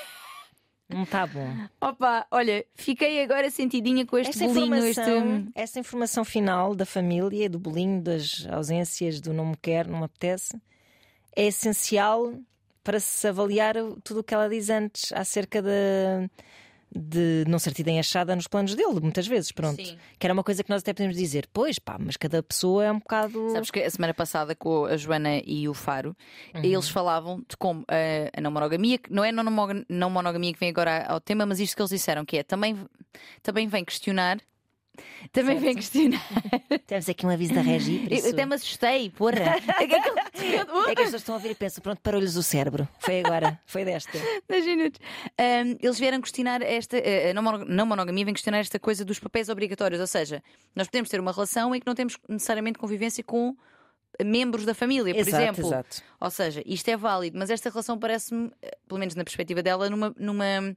Não 0.94 1.04
está 1.04 1.26
bom. 1.28 1.50
Opa, 1.82 2.26
olha, 2.32 2.66
fiquei 2.76 3.22
agora 3.24 3.50
sentidinha 3.50 4.06
com 4.06 4.18
este 4.18 4.30
Essa 4.32 4.46
bolinho. 4.46 4.76
informação, 4.78 5.38
Este... 5.38 5.52
essa 5.56 5.80
informação 5.80 6.24
final 6.26 6.76
da 6.76 6.86
família, 6.86 7.50
do 7.50 7.60
bolinho, 7.60 8.02
das 8.02 8.46
ausências, 8.52 9.20
do 9.20 9.34
não 9.34 9.48
me 9.48 9.58
quer, 9.58 9.88
não 9.88 10.00
me 10.00 10.06
apetece, 10.06 10.56
é 11.36 11.46
essencial 11.48 12.34
para 12.84 13.00
se 13.00 13.28
avaliar 13.28 13.76
tudo 14.04 14.20
o 14.20 14.24
que 14.24 14.34
ela 14.34 14.50
diz 14.50 14.70
antes 14.70 15.12
acerca 15.14 15.62
de, 15.62 16.30
de 16.96 17.44
não 17.48 17.58
ser 17.60 17.74
tida 17.74 17.90
em 17.90 18.00
achada 18.00 18.36
nos 18.36 18.48
planos 18.48 18.76
dele, 18.76 19.00
muitas 19.02 19.26
vezes, 19.28 19.52
pronto. 19.52 19.84
Sim. 19.84 19.98
Que 20.20 20.28
era 20.28 20.34
uma 20.34 20.44
coisa 20.44 20.64
que 20.64 20.70
nós 20.70 20.82
até 20.82 20.94
podemos 20.94 21.16
dizer, 21.18 21.48
pois 21.52 21.80
pá, 21.80 21.98
mas 22.00 22.16
cada 22.18 22.42
pessoa 22.44 22.84
é 22.86 22.92
um 22.92 23.00
bocado. 23.00 23.50
Sabes 23.52 23.72
que 23.72 23.80
a 23.80 23.90
semana 23.90 24.14
passada 24.14 24.56
com 24.56 24.86
a 24.86 24.96
Joana 24.98 25.42
e 25.46 25.68
o 25.68 25.74
Faro, 25.74 26.16
Uhum. 26.54 26.64
eles 26.64 26.90
falavam 26.90 27.40
de 27.40 27.58
como 27.58 27.84
a, 27.88 28.38
a 28.38 28.42
não 28.42 28.52
monogamia, 28.52 28.98
que 28.98 29.12
não 29.12 29.24
é 29.24 29.32
não, 29.32 29.44
mono- 29.52 29.86
não 29.90 30.10
monogamia 30.10 30.54
que 30.54 30.60
vem 30.60 30.70
agora 30.70 31.06
ao 31.08 31.20
tema, 31.20 31.46
mas 31.46 31.60
isto 31.60 31.76
que 31.76 31.82
eles 31.82 31.90
disseram, 31.90 32.24
que 32.26 32.38
é 32.38 32.44
também, 32.44 32.78
também 33.42 33.68
vem 33.68 33.84
questionar. 33.84 34.38
Também 35.32 35.58
vem 35.58 35.76
questionar. 35.76 36.22
Temos 36.86 37.10
aqui 37.10 37.26
um 37.26 37.30
aviso 37.30 37.54
da 37.54 37.62
Regi. 37.62 38.00
por 38.00 38.12
Eu, 38.12 38.18
isso- 38.18 38.28
eu 38.28 38.34
até 38.34 38.46
me 38.46 38.56
assustei, 38.56 39.10
porra. 39.10 39.56
É 39.80 39.88
que 39.88 39.96
É 39.96 40.96
que 40.96 41.02
as 41.02 41.06
pessoas 41.06 41.14
estão 41.22 41.36
a 41.36 41.38
ouvir 41.38 41.52
e 41.52 41.56
pensam, 41.56 41.82
pronto, 41.82 42.00
parou-lhes 42.02 42.36
o 42.36 42.44
cérebro. 42.44 42.88
Foi 43.00 43.20
agora, 43.22 43.60
foi 43.66 43.84
desta. 43.86 44.18
10 44.48 44.66
minutos. 44.66 45.00
Ahm, 45.38 45.78
eles 45.82 45.98
vieram 46.00 46.22
questionar 46.22 46.62
esta. 46.62 46.98
não 47.34 47.42
mono- 47.42 47.66
não 47.66 47.86
monogamia 47.86 48.26
vem 48.26 48.34
questionar 48.34 48.60
esta 48.60 48.78
coisa 48.80 49.04
dos 49.04 49.20
papéis 49.20 49.50
obrigatórios. 49.50 50.00
Ou 50.00 50.08
seja, 50.08 50.44
nós 50.76 50.88
podemos 50.88 51.10
ter 51.10 51.20
uma 51.20 51.32
relação 51.32 51.74
em 51.74 51.80
que 51.80 51.88
não 51.88 51.96
temos 51.96 52.18
necessariamente 52.30 52.78
convivência 52.78 53.24
com 53.24 53.56
membros 54.24 54.64
da 54.64 54.76
família, 54.76 55.12
por 55.14 55.22
Exato, 55.22 55.44
exemplo. 55.44 55.66
exato. 55.66 56.02
Ou 56.20 56.30
seja, 56.30 56.62
isto 56.68 56.88
é 56.88 56.96
válido, 56.96 57.36
mas 57.40 57.50
esta 57.50 57.70
relação 57.72 57.98
parece-me, 57.98 58.52
eh, 58.62 58.78
pelo 58.88 59.00
menos 59.00 59.16
na 59.16 59.24
perspectiva 59.24 59.64
dela, 59.64 59.90
numa. 59.90 60.14
numa 60.20 60.76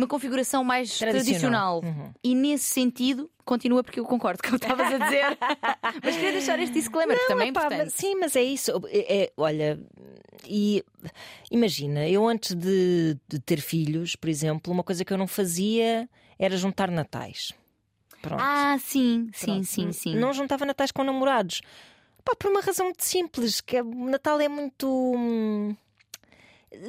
uma 0.00 0.06
configuração 0.08 0.62
mais 0.64 0.98
Tradicional. 0.98 1.80
tradicional. 1.80 2.06
Uhum. 2.06 2.12
E 2.24 2.34
nesse 2.34 2.64
sentido, 2.64 3.30
continua 3.44 3.82
porque 3.84 4.00
eu 4.00 4.04
concordo 4.04 4.42
com 4.42 4.48
o 4.54 4.58
que 4.58 4.64
estavas 4.64 4.92
a 4.94 4.98
dizer. 4.98 5.24
mas 6.02 6.14
queria 6.16 6.32
deixar 6.32 6.58
este 6.58 6.72
disclaimer, 6.74 7.18
que 7.18 7.26
também 7.26 7.48
é 7.48 7.52
Pá, 7.52 7.60
importante. 7.66 7.84
mas- 7.86 7.94
sim, 7.94 8.14
mas 8.16 8.36
é 8.36 8.42
isso. 8.42 8.70
É- 8.88 9.22
é- 9.24 9.32
olha, 9.36 9.78
e 10.46 10.84
imagina, 11.50 12.08
eu 12.08 12.26
antes 12.26 12.54
de, 12.54 13.16
de 13.28 13.38
ter 13.40 13.60
filhos, 13.60 14.16
por 14.16 14.28
exemplo, 14.28 14.72
uma 14.72 14.82
coisa 14.82 15.04
que 15.04 15.12
eu 15.12 15.18
não 15.18 15.26
fazia 15.26 16.08
era 16.38 16.56
juntar 16.56 16.90
natais. 16.90 17.52
Pronto. 18.22 18.40
Ah, 18.42 18.76
sim, 18.78 19.30
sim, 19.32 19.46
Pronto. 19.46 19.64
sim, 19.64 19.92
sim. 19.92 20.14
Não 20.16 20.32
juntava 20.32 20.64
natais 20.66 20.90
com 20.92 21.02
namorados. 21.02 21.60
Pá, 22.22 22.34
por 22.38 22.50
uma 22.50 22.60
razão 22.60 22.86
muito 22.86 23.02
simples, 23.02 23.60
que 23.62 23.76
é- 23.78 23.82
o 23.82 24.04
Natal 24.10 24.38
é 24.40 24.48
muito. 24.48 25.74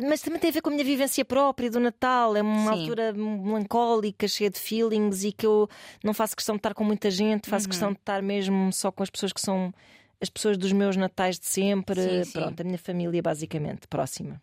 Mas 0.07 0.21
também 0.21 0.39
tem 0.39 0.49
a 0.51 0.53
ver 0.53 0.61
com 0.61 0.69
a 0.69 0.73
minha 0.73 0.83
vivência 0.85 1.25
própria 1.25 1.69
do 1.69 1.79
Natal. 1.79 2.35
É 2.35 2.41
uma 2.41 2.71
Sim. 2.75 2.79
altura 2.81 3.13
melancólica, 3.13 4.27
cheia 4.27 4.49
de 4.49 4.59
feelings 4.59 5.23
e 5.23 5.31
que 5.31 5.45
eu 5.45 5.67
não 6.03 6.13
faço 6.13 6.35
questão 6.35 6.55
de 6.55 6.59
estar 6.59 6.73
com 6.75 6.83
muita 6.83 7.09
gente, 7.09 7.49
faço 7.49 7.65
Uhum. 7.65 7.69
questão 7.69 7.91
de 7.91 7.97
estar 7.97 8.21
mesmo 8.21 8.71
só 8.71 8.91
com 8.91 9.01
as 9.01 9.09
pessoas 9.09 9.33
que 9.33 9.41
são 9.41 9.73
as 10.21 10.29
pessoas 10.29 10.55
dos 10.55 10.71
meus 10.71 10.95
natais 10.95 11.39
de 11.39 11.47
sempre. 11.47 11.99
Sim, 11.99 12.23
sim. 12.25 12.31
Pronto, 12.33 12.61
a 12.61 12.63
minha 12.63 12.77
família, 12.77 13.21
basicamente, 13.23 13.87
próxima, 13.87 14.39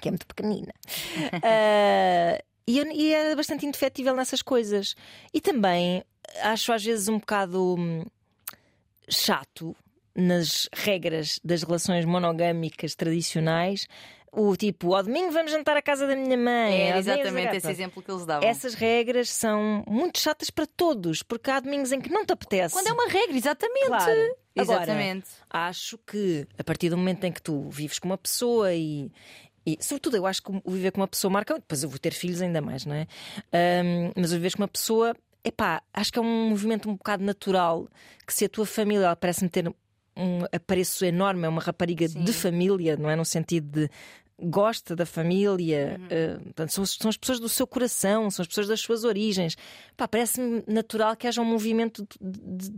que 0.00 0.08
é 0.08 0.10
muito 0.12 0.26
pequenina. 0.26 0.72
Ah, 1.42 2.40
e, 2.64 2.78
eu, 2.78 2.86
e 2.92 3.12
era 3.12 3.34
bastante 3.34 3.66
indefetível 3.66 4.14
nessas 4.14 4.40
coisas. 4.42 4.94
E 5.34 5.40
também 5.40 6.04
acho 6.42 6.72
às 6.72 6.84
vezes 6.84 7.08
um 7.08 7.18
bocado 7.18 7.74
hum, 7.76 8.04
chato 9.08 9.74
nas 10.14 10.68
regras 10.72 11.40
das 11.42 11.62
relações 11.64 12.04
monogâmicas 12.04 12.94
tradicionais. 12.94 13.86
O 14.34 14.56
tipo, 14.56 14.94
ao 14.94 15.02
domingo 15.02 15.30
vamos 15.30 15.52
jantar 15.52 15.76
à 15.76 15.82
casa 15.82 16.06
da 16.06 16.16
minha 16.16 16.38
mãe. 16.38 16.78
Domingo- 16.78 16.98
exatamente 16.98 17.56
esse 17.58 17.70
exemplo 17.70 18.02
que 18.02 18.10
eles 18.10 18.24
davam. 18.24 18.48
Essas 18.48 18.72
regras 18.72 19.28
são 19.28 19.84
muito 19.86 20.18
chatas 20.18 20.48
para 20.48 20.64
todos, 20.66 21.22
porque 21.22 21.50
há 21.50 21.60
domingos 21.60 21.92
em 21.92 22.00
que 22.00 22.08
não 22.10 22.24
te 22.24 22.32
apetece. 22.32 22.74
Quando 22.74 22.86
é 22.88 22.92
uma 22.92 23.08
regra, 23.08 23.36
exatamente. 23.36 23.86
Claro. 23.88 24.10
Agora, 24.58 24.82
Exatamente. 24.82 25.28
acho 25.50 25.98
que 25.98 26.46
a 26.58 26.64
partir 26.64 26.88
do 26.90 26.96
momento 26.96 27.24
em 27.24 27.32
que 27.32 27.40
tu 27.42 27.68
vives 27.70 27.98
com 27.98 28.08
uma 28.08 28.18
pessoa 28.18 28.72
e. 28.74 29.10
E, 29.64 29.78
sobretudo, 29.80 30.16
eu 30.16 30.26
acho 30.26 30.42
que 30.42 30.50
o 30.64 30.70
viver 30.70 30.90
com 30.92 31.00
uma 31.00 31.06
pessoa 31.08 31.30
marca. 31.30 31.54
Depois 31.54 31.82
eu 31.82 31.88
vou 31.88 31.98
ter 31.98 32.12
filhos 32.12 32.40
ainda 32.42 32.60
mais, 32.60 32.84
não 32.86 32.94
é? 32.94 33.06
Ahm, 33.52 34.12
mas 34.16 34.32
o 34.32 34.34
viver 34.34 34.52
com 34.56 34.62
uma 34.62 34.68
pessoa, 34.68 35.14
epá, 35.44 35.80
acho 35.94 36.12
que 36.12 36.18
é 36.18 36.22
um 36.22 36.48
movimento 36.48 36.88
um 36.90 36.94
bocado 36.96 37.22
natural. 37.22 37.86
Que 38.26 38.32
se 38.34 38.44
a 38.44 38.48
tua 38.48 38.66
família 38.66 39.14
parece-me 39.14 39.48
ter 39.48 39.72
um 40.16 40.40
apreço 40.52 41.04
enorme, 41.04 41.44
é 41.44 41.48
uma 41.48 41.60
rapariga 41.62 42.06
Sim. 42.08 42.22
de 42.24 42.32
família, 42.32 42.96
não 42.96 43.08
é? 43.10 43.16
No 43.16 43.24
sentido 43.24 43.68
de 43.80 43.90
gosta 44.44 44.96
da 44.96 45.06
família, 45.06 45.96
Uhum. 46.00 46.06
eh, 46.10 46.38
portanto, 46.44 46.70
são, 46.70 46.84
são 46.84 47.08
as 47.08 47.16
pessoas 47.16 47.38
do 47.38 47.48
seu 47.48 47.64
coração, 47.66 48.28
são 48.30 48.42
as 48.42 48.48
pessoas 48.48 48.66
das 48.66 48.80
suas 48.80 49.04
origens. 49.04 49.56
Parece-me 49.96 50.64
natural 50.66 51.14
que 51.16 51.28
haja 51.28 51.40
um 51.40 51.44
movimento, 51.44 52.04
de, 52.20 52.40
de- 52.40 52.72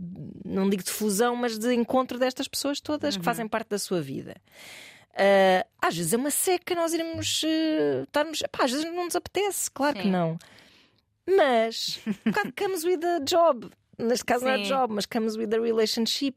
não 0.45 0.69
digo 0.69 0.83
de 0.83 0.91
fusão, 0.91 1.35
mas 1.35 1.57
de 1.57 1.73
encontro 1.73 2.19
destas 2.19 2.47
pessoas 2.47 2.79
todas 2.79 3.15
Uhum. 3.15 3.19
que 3.21 3.25
fazem 3.25 3.47
parte 3.47 3.69
da 3.69 3.79
sua 3.79 3.99
vida. 4.01 4.35
Ah, 5.17 5.65
às 5.81 5.95
vezes 5.97 6.13
é 6.13 6.17
uma 6.17 6.29
seca 6.29 6.75
nós 6.75 6.93
irmos 6.93 7.41
eh, 7.43 8.03
estarmos. 8.03 8.43
Pá, 8.51 8.65
às 8.65 8.71
vezes 8.71 8.85
não 8.85 9.05
nos 9.05 9.15
apetece, 9.15 9.71
claro 9.71 9.95
que 9.95 10.03
Sim. 10.03 10.11
não. 10.11 10.37
Mas 11.37 11.99
um 12.25 12.31
bocado 12.31 12.53
comes 12.55 12.83
with 12.83 12.99
the 12.99 13.19
job. 13.21 13.69
Neste 13.97 14.25
caso 14.25 14.43
não 14.45 14.51
é 14.51 14.57
Sim. 14.57 14.63
job, 14.69 14.93
mas 14.93 15.05
comes 15.05 15.35
with 15.35 15.47
the 15.47 15.57
relationship. 15.59 16.35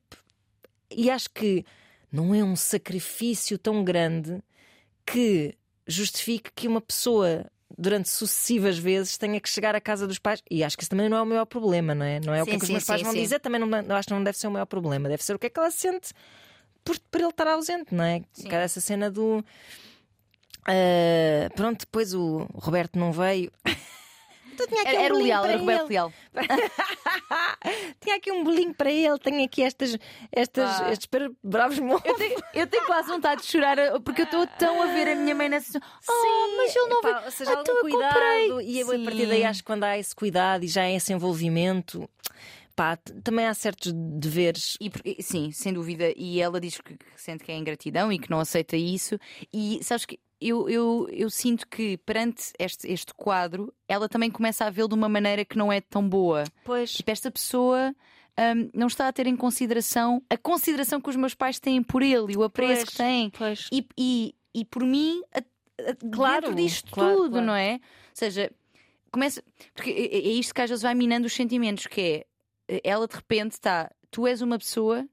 E 0.90 1.10
acho 1.10 1.30
que 1.30 1.64
não 2.10 2.34
é 2.34 2.42
um 2.42 2.56
sacrifício 2.56 3.58
tão 3.58 3.84
grande 3.84 4.42
que 5.04 5.54
justifique 5.86 6.50
que 6.54 6.68
uma 6.68 6.80
pessoa 6.80 7.46
durante 7.76 8.08
sucessivas 8.08 8.78
vezes 8.78 9.16
tenha 9.18 9.40
que 9.40 9.48
chegar 9.48 9.74
à 9.74 9.80
casa 9.80 10.06
dos 10.06 10.18
pais. 10.18 10.42
E 10.50 10.64
acho 10.64 10.76
que 10.76 10.82
isso 10.82 10.90
também 10.90 11.08
não 11.08 11.16
é 11.16 11.22
o 11.22 11.26
maior 11.26 11.44
problema, 11.44 11.94
não 11.94 12.04
é? 12.04 12.20
Não 12.20 12.34
é 12.34 12.42
o 12.42 12.46
que, 12.46 12.52
Sim, 12.52 12.56
é 12.56 12.58
que 12.58 12.62
os 12.62 12.66
sim, 12.66 12.72
meus 12.72 12.84
pais 12.84 13.00
sim, 13.00 13.04
vão 13.04 13.12
sim. 13.12 13.22
dizer, 13.22 13.38
também 13.40 13.60
não, 13.60 13.96
acho 13.96 14.08
que 14.08 14.14
não 14.14 14.24
deve 14.24 14.38
ser 14.38 14.46
o 14.46 14.50
maior 14.50 14.66
problema. 14.66 15.08
Deve 15.08 15.22
ser 15.22 15.34
o 15.34 15.38
que 15.38 15.46
é 15.46 15.50
que 15.50 15.58
ela 15.58 15.70
sente 15.70 16.12
por, 16.84 16.98
por 17.10 17.20
ele 17.20 17.30
estar 17.30 17.46
ausente, 17.46 17.94
não 17.94 18.04
é? 18.04 18.22
Sim. 18.32 18.48
Cada 18.48 18.62
essa 18.62 18.80
cena 18.80 19.10
do. 19.10 19.44
ah, 20.66 21.50
pronto, 21.54 21.80
depois 21.80 22.14
o 22.14 22.48
Roberto 22.54 22.98
não 22.98 23.12
veio. 23.12 23.52
Então 24.60 24.66
tinha 24.66 24.82
aqui 24.82 24.90
Era, 24.96 24.98
um 24.98 25.04
era 25.04 25.14
o 25.14 25.18
bolinho 25.18 25.28
Leal, 25.28 25.42
para 25.42 25.52
era 25.52 25.58
o 25.58 25.60
Roberto. 25.60 25.88
Leal. 25.88 26.12
Tinha 28.00 28.16
aqui 28.16 28.32
um 28.32 28.42
bolinho 28.44 28.74
para 28.74 28.90
ele, 28.90 29.18
tenho 29.18 29.44
aqui 29.44 29.62
estas, 29.62 29.96
estas, 30.32 30.80
Ah. 30.80 30.90
estes 30.92 31.08
bravos 31.42 31.78
mofos. 31.78 32.04
Eu 32.06 32.14
tenho, 32.16 32.36
eu 32.54 32.66
tenho 32.66 32.86
quase 32.86 33.08
vontade 33.08 33.42
de 33.42 33.46
chorar 33.48 33.76
porque 34.00 34.22
eu 34.22 34.24
estou 34.24 34.46
tão 34.58 34.82
a 34.82 34.86
ver 34.86 35.08
a 35.08 35.14
minha 35.14 35.34
mãe 35.34 35.48
nessa. 35.48 35.78
Oh, 36.08 36.54
mas 36.56 36.74
ele 36.74 36.86
não 36.88 36.98
epá. 37.00 37.22
Ou 37.24 37.30
seja, 37.30 37.50
Ah, 37.50 37.58
algum 37.58 37.62
então 37.62 37.76
eu 37.76 37.80
cuidado. 37.82 38.12
comprei. 38.14 38.66
E 38.66 38.80
eu, 38.80 38.86
a 38.90 39.04
partir 39.04 39.26
daí 39.26 39.38
Sim. 39.40 39.44
acho 39.44 39.60
que 39.60 39.66
quando 39.66 39.84
há 39.84 39.98
esse 39.98 40.14
cuidado 40.14 40.64
e 40.64 40.68
já 40.68 40.82
há 40.82 40.90
esse 40.90 41.12
envolvimento, 41.12 42.08
pá, 42.74 42.96
também 43.22 43.46
há 43.46 43.54
certos 43.54 43.92
deveres. 43.94 44.76
E, 44.80 44.90
e- 45.04 45.22
sim, 45.22 45.50
sem 45.52 45.72
dúvida. 45.72 46.12
E 46.16 46.40
ela 46.40 46.60
diz 46.60 46.80
que, 46.80 46.96
que 46.96 47.04
sente 47.16 47.44
que 47.44 47.52
é 47.52 47.56
ingratidão 47.56 48.12
e 48.12 48.18
que 48.18 48.30
não 48.30 48.40
aceita 48.40 48.76
isso. 48.76 49.18
E 49.52 49.80
sabes 49.82 50.04
que 50.06 50.18
eu, 50.40 50.68
eu, 50.68 51.08
eu 51.10 51.28
sinto 51.30 51.66
que 51.68 51.96
perante 51.98 52.52
este, 52.58 52.86
este 52.90 53.12
quadro, 53.14 53.72
ela 53.88 54.08
também 54.08 54.30
começa 54.30 54.64
a 54.64 54.70
vê-lo 54.70 54.88
de 54.88 54.94
uma 54.94 55.08
maneira 55.08 55.44
que 55.44 55.58
não 55.58 55.72
é 55.72 55.80
tão 55.80 56.08
boa. 56.08 56.44
Pois. 56.64 56.92
Tipo, 56.92 57.10
esta 57.10 57.30
pessoa. 57.30 57.94
hum, 58.38 58.70
não 58.72 58.86
está 58.86 59.08
a 59.08 59.12
ter 59.12 59.26
em 59.26 59.34
consideração 59.36 60.22
a 60.30 60.36
consideração 60.36 61.00
que 61.00 61.10
os 61.10 61.16
meus 61.16 61.34
pais 61.34 61.58
têm 61.58 61.82
por 61.82 62.02
ele 62.02 62.32
e 62.32 62.36
o 62.36 62.42
apreço 62.44 62.82
Pois, 62.82 62.88
que 62.90 62.96
têm. 62.96 63.30
Pois. 63.30 63.68
E, 63.72 63.86
e, 63.98 64.34
e 64.54 64.64
por 64.64 64.84
mim, 64.84 65.22
a- 65.34 65.38
a- 65.38 65.96
Claro, 66.14 66.46
dentro 66.48 66.56
disto 66.62 66.90
claro, 66.92 67.16
tudo, 67.16 67.30
claro. 67.32 67.46
não 67.46 67.54
é? 67.54 67.74
Ou 67.74 67.80
seja, 68.14 68.50
começa. 69.10 69.42
Porque 69.74 69.90
é 69.90 70.16
é 70.16 70.18
isto 70.32 70.54
que 70.54 70.60
às 70.62 70.70
vezes 70.70 70.82
vai 70.82 70.94
minando 70.94 71.26
os 71.26 71.32
sentimentos, 71.32 71.86
que 71.86 72.24
é 72.68 72.80
ela 72.84 73.08
de 73.08 73.14
repente 73.16 73.52
está, 73.52 73.90
tu 74.10 74.26
és 74.26 74.40
uma 74.42 74.58
pessoa 74.58 75.04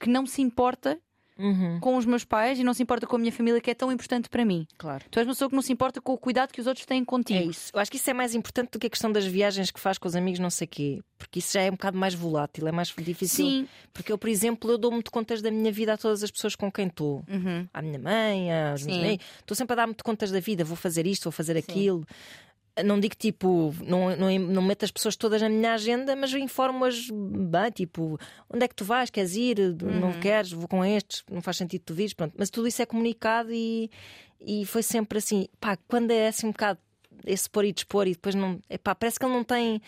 que 0.00 0.08
não 0.08 0.24
se 0.26 0.40
importa 0.42 0.98
Uhum, 1.38 1.80
com 1.80 1.96
os 1.96 2.04
meus 2.04 2.24
pais 2.24 2.58
e 2.58 2.62
não 2.64 2.74
se 2.74 2.82
importa 2.82 3.06
com 3.06 3.16
a 3.16 3.18
minha 3.18 3.32
família, 3.32 3.60
que 3.60 3.70
é 3.70 3.74
tão 3.74 3.90
importante 3.90 4.28
para 4.28 4.44
mim. 4.44 4.66
claro. 4.76 5.04
Tu 5.10 5.18
és 5.18 5.26
uma 5.26 5.32
pessoa 5.34 5.48
que 5.48 5.54
não 5.56 5.62
se 5.62 5.72
importa 5.72 6.00
com 6.00 6.12
o 6.12 6.18
cuidado 6.18 6.52
que 6.52 6.60
os 6.60 6.66
outros 6.66 6.84
têm 6.86 7.02
É 7.02 7.04
contigo. 7.04 7.50
isso. 7.50 7.70
Eu 7.74 7.80
acho 7.80 7.90
que 7.90 7.96
isso 7.96 8.10
é 8.10 8.12
mais 8.14 8.34
importante 8.34 8.70
do 8.72 8.78
que 8.78 8.86
a 8.86 8.90
questão 8.90 9.10
das 9.10 9.24
viagens 9.24 9.70
que 9.70 9.80
faz 9.80 9.96
com 9.98 10.06
os 10.06 10.14
amigos, 10.14 10.38
não 10.40 10.50
sei 10.50 10.66
quê. 10.66 11.00
Porque 11.18 11.38
isso 11.38 11.52
já 11.54 11.62
é 11.62 11.68
um 11.68 11.72
bocado 11.72 11.96
mais 11.96 12.14
volátil, 12.14 12.66
é 12.68 12.72
mais 12.72 12.88
difícil. 12.98 13.46
Sim. 13.46 13.68
Porque 13.92 14.12
eu, 14.12 14.18
por 14.18 14.28
exemplo, 14.28 14.70
eu 14.70 14.76
dou 14.78 14.90
muito 14.90 15.10
contas 15.10 15.40
da 15.40 15.50
minha 15.50 15.72
vida 15.72 15.94
a 15.94 15.96
todas 15.96 16.22
as 16.22 16.30
pessoas 16.30 16.54
com 16.56 16.70
quem 16.70 16.88
estou. 16.88 17.24
Uhum. 17.28 17.66
À 17.72 17.80
minha 17.80 17.98
mãe, 17.98 18.52
aos 18.70 18.82
meus 18.84 18.96
Sim. 18.98 19.04
amigos. 19.04 19.26
Estou 19.40 19.56
sempre 19.56 19.72
a 19.72 19.76
dar 19.76 19.86
muito 19.86 20.04
contas 20.04 20.30
da 20.30 20.40
vida, 20.40 20.64
vou 20.64 20.76
fazer 20.76 21.06
isto, 21.06 21.24
vou 21.24 21.32
fazer 21.32 21.56
aquilo. 21.56 22.04
Não 22.84 22.98
digo 22.98 23.14
tipo, 23.14 23.74
não, 23.84 24.16
não, 24.16 24.38
não 24.38 24.62
meto 24.62 24.84
as 24.84 24.90
pessoas 24.90 25.14
todas 25.14 25.42
na 25.42 25.48
minha 25.50 25.74
agenda, 25.74 26.16
mas 26.16 26.32
informo-as 26.32 27.08
bem, 27.10 27.70
tipo, 27.70 28.18
onde 28.48 28.64
é 28.64 28.68
que 28.68 28.74
tu 28.74 28.84
vais? 28.84 29.10
Queres 29.10 29.36
ir? 29.36 29.58
Não 29.82 30.08
Uhum. 30.08 30.20
queres? 30.20 30.52
Vou 30.52 30.66
com 30.66 30.82
estes, 30.82 31.22
não 31.30 31.42
faz 31.42 31.58
sentido 31.58 31.82
tu 31.84 31.92
vires, 31.92 32.14
pronto. 32.14 32.34
Mas 32.38 32.48
tudo 32.48 32.66
isso 32.66 32.80
é 32.80 32.86
comunicado 32.86 33.52
e, 33.52 33.90
e 34.40 34.64
foi 34.64 34.82
sempre 34.82 35.18
assim, 35.18 35.48
pá, 35.60 35.76
quando 35.86 36.12
é 36.12 36.28
assim 36.28 36.46
um 36.46 36.50
bocado 36.52 36.78
esse 37.26 37.48
pôr 37.48 37.66
e 37.66 37.72
dispor 37.72 38.06
e 38.08 38.12
depois 38.12 38.34
não. 38.34 38.58
Epá, 38.70 38.94
parece 38.94 39.18
que 39.18 39.24
ele 39.26 39.34
não 39.34 39.44
tem. 39.44 39.80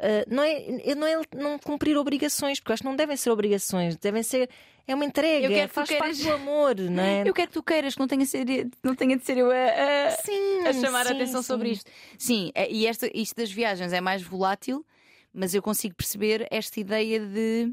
Ah, 0.00 0.24
não 0.28 0.42
é, 0.42 0.94
não 0.96 1.06
é 1.06 1.20
não 1.36 1.58
cumprir 1.58 1.96
obrigações, 1.96 2.58
porque 2.58 2.72
eu 2.72 2.74
acho 2.74 2.82
que 2.82 2.88
não 2.88 2.96
devem 2.96 3.16
ser 3.16 3.30
obrigações, 3.30 3.96
devem 3.96 4.22
ser. 4.22 4.48
É 4.86 4.94
uma 4.94 5.04
entrega, 5.04 5.46
Eu 5.46 5.50
quero 5.50 5.68
que 5.68 5.72
tu 5.72 5.74
faz 5.74 5.88
queiras- 5.88 6.08
parte 6.08 6.22
do 6.24 6.32
amor, 6.32 6.74
não 6.76 7.02
é? 7.02 7.22
Eu 7.24 7.32
quero 7.34 7.46
que 7.48 7.54
tu 7.54 7.62
queiras, 7.62 7.94
que 7.94 8.00
não 8.00 8.08
tenha 8.08 8.24
de 8.24 8.30
ser, 8.30 8.44
não 8.82 8.94
tenha 8.94 9.16
de 9.16 9.24
ser 9.24 9.38
eu 9.38 9.48
a, 9.50 9.54
a- 9.54 10.10
Sim, 10.24 10.66
a 10.66 10.72
chamar 10.72 11.02
a 11.06 11.10
sim, 11.10 11.14
atenção 11.14 11.42
sim. 11.42 11.46
sobre 11.46 11.68
isto. 11.70 11.88
Sim, 12.18 12.50
é- 12.56 12.68
e 12.72 12.86
esta, 12.86 13.08
isto 13.14 13.36
das 13.36 13.52
viagens 13.52 13.92
é 13.92 14.00
mais 14.00 14.20
volátil, 14.22 14.84
mas 15.32 15.54
eu 15.54 15.62
consigo 15.62 15.94
perceber 15.94 16.44
esta 16.50 16.80
ideia 16.80 17.20
de 17.20 17.72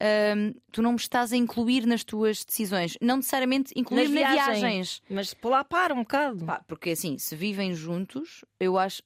hum, 0.00 0.54
tu 0.72 0.82
não 0.82 0.92
me 0.92 0.96
estás 0.98 1.32
a 1.32 1.36
incluir 1.36 1.86
nas 1.86 2.02
tuas 2.04 2.44
decisões, 2.44 2.96
não 3.00 3.16
necessariamente 3.16 3.72
incluir 3.76 4.02
Nas 4.08 4.10
viagens. 4.10 4.58
viagens. 4.58 5.02
Mas 5.08 5.36
lá 5.44 5.64
para 5.64 5.94
um 5.94 5.98
bocado. 5.98 6.44
Pá, 6.44 6.62
porque 6.66 6.90
assim, 6.90 7.18
se 7.18 7.34
vivem 7.36 7.74
juntos, 7.74 8.44
eu 8.58 8.78
acho. 8.78 9.02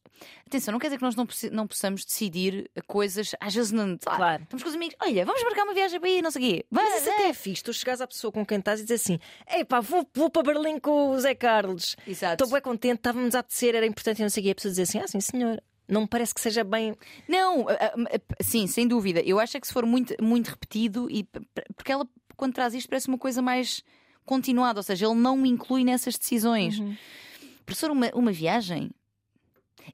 Atenção, 0.47 0.73
não 0.73 0.79
quer 0.79 0.87
dizer 0.89 0.99
que 0.99 1.03
nós 1.03 1.17
não, 1.17 1.27
não 1.53 1.67
possamos 1.67 2.05
decidir 2.05 2.71
coisas, 2.87 3.35
às 3.41 3.55
vezes 3.55 3.73
não. 3.73 3.99
Claro. 3.99 4.43
Estamos 4.43 4.63
com 4.63 4.69
os 4.69 4.75
amigos, 4.75 4.97
olha, 5.03 5.25
vamos 5.25 5.43
marcar 5.43 5.65
uma 5.65 5.75
viagem 5.75 5.99
para 5.99 6.09
ir, 6.09 6.23
não 6.23 6.31
sei 6.31 6.43
o 6.43 6.51
quê. 6.51 6.67
Mas 6.71 6.89
Vai, 6.89 6.99
isso 6.99 7.11
até 7.11 7.29
é 7.29 7.33
fixe, 7.35 7.63
tu 7.63 7.73
chegares 7.73 8.01
à 8.01 8.07
pessoa 8.07 8.31
com 8.33 8.45
quem 8.47 8.59
estás 8.59 8.81
e 8.81 8.85
dizes 8.85 9.03
assim: 9.03 9.19
Epá, 9.51 9.81
vou, 9.81 10.09
vou 10.15 10.31
para 10.31 10.43
Berlim 10.43 10.79
com 10.79 11.11
o 11.11 11.21
Zé 11.21 11.35
Carlos. 11.35 11.97
Exato. 12.07 12.45
Estou 12.45 12.49
bem 12.55 12.63
contente, 12.63 12.97
estávamos 12.97 13.35
a 13.35 13.41
apetecer, 13.41 13.75
era 13.75 13.87
importante 13.87 14.19
e 14.21 14.23
não 14.23 14.31
sei 14.31 14.41
o 14.41 14.45
quê. 14.45 14.49
E 14.51 14.53
a 14.53 14.55
pessoa 14.55 14.71
dizer 14.71 14.83
assim: 14.83 14.99
Ah, 15.01 15.09
sim, 15.09 15.21
senhor. 15.21 15.61
Não 15.87 16.03
me 16.03 16.07
parece 16.09 16.35
que 16.35 16.41
seja 16.41 16.64
bem. 16.64 16.95
Não, 17.28 17.66
sim, 18.41 18.66
sem 18.66 18.89
dúvida. 18.89 19.20
Eu 19.20 19.39
acho 19.39 19.57
é 19.57 19.61
que 19.61 19.66
se 19.66 19.72
for 19.72 19.85
muito, 19.85 20.14
muito 20.22 20.49
repetido, 20.49 21.09
e 21.11 21.24
porque 21.76 21.93
ela, 21.93 22.09
quando 22.37 22.55
traz 22.55 22.72
isto, 22.74 22.89
parece 22.89 23.09
uma 23.09 23.18
coisa 23.18 23.43
mais 23.43 23.82
continuada, 24.24 24.78
ou 24.78 24.82
seja, 24.82 25.05
ele 25.07 25.14
não 25.14 25.45
inclui 25.45 25.85
nessas 25.85 26.16
decisões. 26.16 26.80
Professor, 27.66 27.91
uma, 27.91 28.11
uma 28.14 28.32
viagem. 28.32 28.91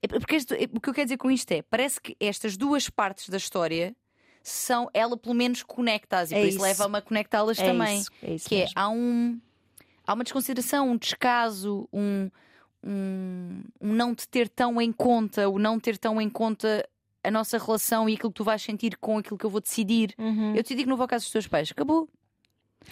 É 0.01 0.07
porque 0.07 0.37
isto- 0.37 0.55
é- 0.55 0.69
o 0.73 0.81
que 0.81 0.89
eu 0.89 0.95
quero 0.95 1.07
dizer 1.07 1.17
com 1.17 1.31
isto 1.31 1.51
é: 1.51 1.63
parece 1.63 2.01
que 2.01 2.17
estas 2.21 2.57
duas 2.57 2.89
partes 2.89 3.29
da 3.29 3.37
história 3.37 3.95
são, 4.43 4.89
ela 4.95 5.17
pelo 5.17 5.35
menos 5.35 5.63
conecta-as, 5.65 6.31
e 6.31 6.35
É 6.35 6.39
por 6.39 6.47
isso, 6.47 6.57
isso. 6.59 6.63
leva-me 6.63 6.99
a 6.99 7.03
conectá-las 7.03 7.59
É 7.59 7.65
também. 7.65 7.99
isso, 8.01 8.11
é 8.23 8.35
isso 8.35 8.49
que 8.49 8.55
é, 8.55 8.59
mesmo. 8.61 8.73
há 8.77 8.89
um 8.89 9.41
há 10.07 10.15
uma 10.15 10.25
desconsideração, 10.25 10.91
um 10.91 10.97
descaso, 10.97 11.89
um, 11.93 12.31
um, 12.85 13.63
um 13.81 13.93
não 13.93 14.15
te 14.15 14.29
ter 14.29 14.49
tão 14.49 14.81
em 14.81 14.93
conta, 14.93 15.49
o 15.49 15.59
não 15.59 15.79
ter 15.79 15.99
tão 15.99 16.21
em 16.21 16.29
conta 16.29 16.87
a 17.23 17.31
nossa 17.31 17.59
relação 17.59 18.09
e 18.09 18.15
aquilo 18.15 18.31
que 18.31 18.37
tu 18.37 18.45
vais 18.45 18.63
sentir 18.63 18.97
com 18.97 19.19
aquilo 19.19 19.37
que 19.37 19.45
eu 19.45 19.51
vou 19.51 19.61
decidir. 19.61 20.15
Uhum. 20.19 20.55
Eu 20.55 20.63
decidi 20.63 20.83
que 20.85 20.89
não 20.89 20.97
vou 20.97 21.05
à 21.05 21.09
casa 21.09 21.25
dos 21.25 21.33
teus 21.33 21.47
pais, 21.47 21.71
acabou. 21.71 22.09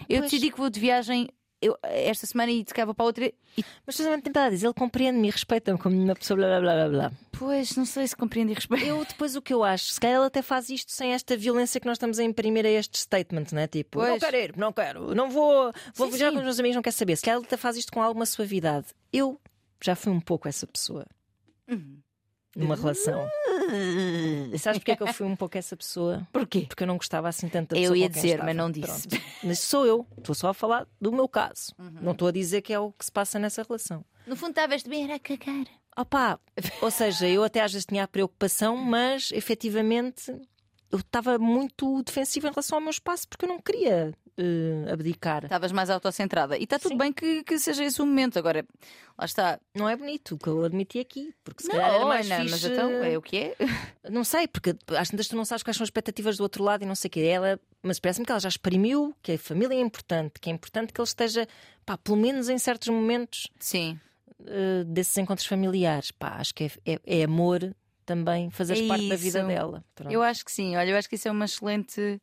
Eu 0.08 0.18
Pois. 0.18 0.22
decidi 0.30 0.50
que 0.50 0.58
vou 0.58 0.68
de 0.68 0.78
viagem 0.78 1.28
eu, 1.60 1.76
esta 1.82 2.26
semana 2.26 2.52
e 2.52 2.62
tocava 2.64 2.94
para 2.94 3.04
a 3.04 3.06
outra. 3.06 3.24
E, 3.26 3.34
Mas 3.56 3.96
precisamente 3.96 4.24
tem 4.24 4.32
para 4.32 4.50
dizer, 4.50 4.66
ele 4.66 4.74
compreende-me 4.74 5.28
e 5.28 5.30
respeita-me 5.30 5.78
como 5.78 5.96
uma 5.96 6.14
pessoa 6.14 6.36
blá 6.36 6.60
blá 6.60 6.74
blá 6.74 6.88
blá 6.88 7.12
pois, 7.38 7.76
não 7.76 7.84
sei 7.84 8.06
se 8.06 8.16
compreende 8.16 8.52
e 8.52 8.54
respeita. 8.54 8.84
Eu 8.84 9.04
depois 9.04 9.36
o 9.36 9.42
que 9.42 9.52
eu 9.54 9.62
acho, 9.62 9.92
se 9.92 10.00
calhar 10.00 10.16
ele 10.16 10.26
até 10.26 10.42
faz 10.42 10.68
isto 10.68 10.90
sem 10.90 11.12
esta 11.12 11.36
violência 11.36 11.80
que 11.80 11.86
nós 11.86 11.94
estamos 11.96 12.18
a 12.18 12.24
imprimir 12.24 12.66
a 12.66 12.68
este 12.68 12.98
statement, 12.98 13.46
não 13.52 13.60
é? 13.60 13.66
Tipo, 13.68 14.00
não 14.00 14.08
Pois. 14.08 14.20
quero 14.22 14.36
ir, 14.36 14.56
não 14.56 14.72
quero, 14.72 15.14
não 15.14 15.30
vou, 15.30 15.72
vou 15.94 16.06
Sim, 16.08 16.12
viajar 16.12 16.28
sim. 16.28 16.32
com 16.34 16.38
os 16.38 16.44
meus 16.44 16.58
amigos, 16.60 16.76
não 16.76 16.82
quero 16.82 16.96
saber. 16.96 17.16
Se 17.16 17.22
calhar 17.22 17.38
ele 17.38 17.46
até 17.46 17.56
faz 17.56 17.76
isto 17.76 17.92
com 17.92 18.02
alguma 18.02 18.26
suavidade. 18.26 18.88
Eu 19.12 19.40
já 19.82 19.94
fui 19.96 20.12
um 20.12 20.20
pouco 20.20 20.48
essa 20.48 20.66
pessoa 20.66 21.06
Uhum. 21.68 21.98
numa 22.56 22.74
relação. 22.76 23.28
E 24.52 24.58
sabes 24.58 24.78
porque 24.78 24.92
é 24.92 24.96
que 24.96 25.02
eu 25.02 25.12
fui 25.12 25.26
um 25.26 25.36
pouco 25.36 25.56
essa 25.58 25.76
pessoa? 25.76 26.26
Porquê? 26.32 26.64
Porque 26.68 26.82
eu 26.82 26.86
não 26.86 26.96
gostava 26.96 27.28
assim 27.28 27.48
tanto 27.48 27.70
da 27.70 27.76
Eu 27.76 27.82
pessoa 27.92 27.98
ia 27.98 28.06
com 28.08 28.12
quem 28.14 28.22
dizer, 28.22 28.34
estava. 28.34 28.46
mas 28.46 28.56
não 28.56 28.70
disse. 28.70 29.08
Pronto. 29.08 29.24
Mas 29.44 29.58
sou 29.60 29.86
eu, 29.86 30.06
estou 30.16 30.34
só 30.34 30.48
a 30.48 30.54
falar 30.54 30.86
do 31.00 31.12
meu 31.12 31.28
caso. 31.28 31.74
Uhum. 31.78 31.90
Não 32.02 32.12
estou 32.12 32.28
a 32.28 32.32
dizer 32.32 32.62
que 32.62 32.72
é 32.72 32.78
o 32.80 32.90
que 32.92 33.04
se 33.04 33.12
passa 33.12 33.38
nessa 33.38 33.62
relação. 33.62 34.04
No 34.26 34.34
fundo, 34.36 34.50
estavas 34.50 34.82
de 34.82 34.88
bem 34.90 35.12
a 35.12 35.18
cagar. 35.18 35.66
Opa, 35.96 36.40
ou 36.80 36.90
seja, 36.90 37.28
eu 37.28 37.42
até 37.42 37.60
às 37.60 37.72
vezes 37.72 37.84
tinha 37.86 38.04
a 38.04 38.08
preocupação, 38.08 38.76
mas 38.76 39.30
efetivamente 39.32 40.32
eu 40.90 40.98
estava 40.98 41.38
muito 41.38 42.02
defensiva 42.02 42.48
em 42.48 42.50
relação 42.50 42.76
ao 42.78 42.82
meu 42.82 42.90
espaço 42.90 43.28
porque 43.28 43.44
eu 43.44 43.48
não 43.48 43.58
queria 43.60 44.12
eh, 44.36 44.90
abdicar. 44.92 45.44
Estavas 45.44 45.72
mais 45.72 45.90
autocentrada. 45.90 46.56
E 46.56 46.64
está 46.64 46.78
tudo 46.78 46.92
Sim. 46.92 46.98
bem 46.98 47.12
que, 47.12 47.42
que 47.44 47.58
seja 47.58 47.84
esse 47.84 48.00
o 48.00 48.06
momento. 48.06 48.38
Agora, 48.38 48.64
lá 49.18 49.24
está. 49.24 49.58
Não 49.74 49.88
é 49.88 49.96
bonito 49.96 50.34
o 50.36 50.38
que 50.38 50.46
eu 50.48 50.64
admiti 50.64 50.98
aqui, 50.98 51.34
porque 51.44 51.62
se 51.62 51.68
Não, 51.68 51.74
calhar 51.76 51.94
era 51.96 52.04
mais 52.06 52.26
Ana, 52.30 52.40
fixe. 52.42 52.50
mas 52.52 52.64
então 52.64 52.90
é 52.90 53.18
o 53.18 53.22
que 53.22 53.36
é. 53.36 53.56
Não 54.10 54.24
sei, 54.24 54.48
porque 54.48 54.74
às 54.96 55.10
tantas 55.10 55.28
tu 55.28 55.36
não 55.36 55.44
sabes 55.44 55.62
quais 55.62 55.76
são 55.76 55.82
as 55.84 55.88
expectativas 55.88 56.36
do 56.38 56.42
outro 56.42 56.64
lado 56.64 56.82
e 56.82 56.86
não 56.86 56.94
sei 56.94 57.08
o 57.08 57.10
que. 57.10 57.20
Ela, 57.20 57.60
mas 57.82 58.00
parece-me 58.00 58.24
que 58.24 58.32
ela 58.32 58.40
já 58.40 58.48
exprimiu 58.48 59.14
que 59.22 59.32
a 59.32 59.38
família 59.38 59.74
é 59.74 59.80
importante, 59.80 60.40
que 60.40 60.48
é 60.48 60.52
importante 60.52 60.92
que 60.92 61.00
ele 61.00 61.06
esteja, 61.08 61.46
pá, 61.84 61.98
pelo 61.98 62.16
menos 62.16 62.48
em 62.48 62.56
certos 62.56 62.88
momentos 62.88 63.48
Sim. 63.60 63.98
eh, 64.46 64.84
desses 64.86 65.14
encontros 65.18 65.46
familiares. 65.46 66.10
Pá, 66.10 66.36
acho 66.38 66.54
que 66.54 66.64
é, 66.64 66.70
é- 66.94 67.00
é 67.20 67.24
amor 67.24 67.74
também 68.08 68.48
fazeres 68.48 68.82
É 68.82 68.88
parte 68.88 69.08
da 69.08 69.16
vida 69.16 69.38
isso. 69.40 69.46
dela. 69.46 69.84
Pronto. 69.94 70.10
Eu 70.10 70.22
acho 70.22 70.42
que 70.42 70.50
sim. 70.50 70.74
Olha, 70.76 70.90
eu 70.90 70.96
acho 70.96 71.06
que 71.08 71.16
isso 71.16 71.28
é 71.28 71.30
uma 71.30 71.44
excelente 71.44 72.20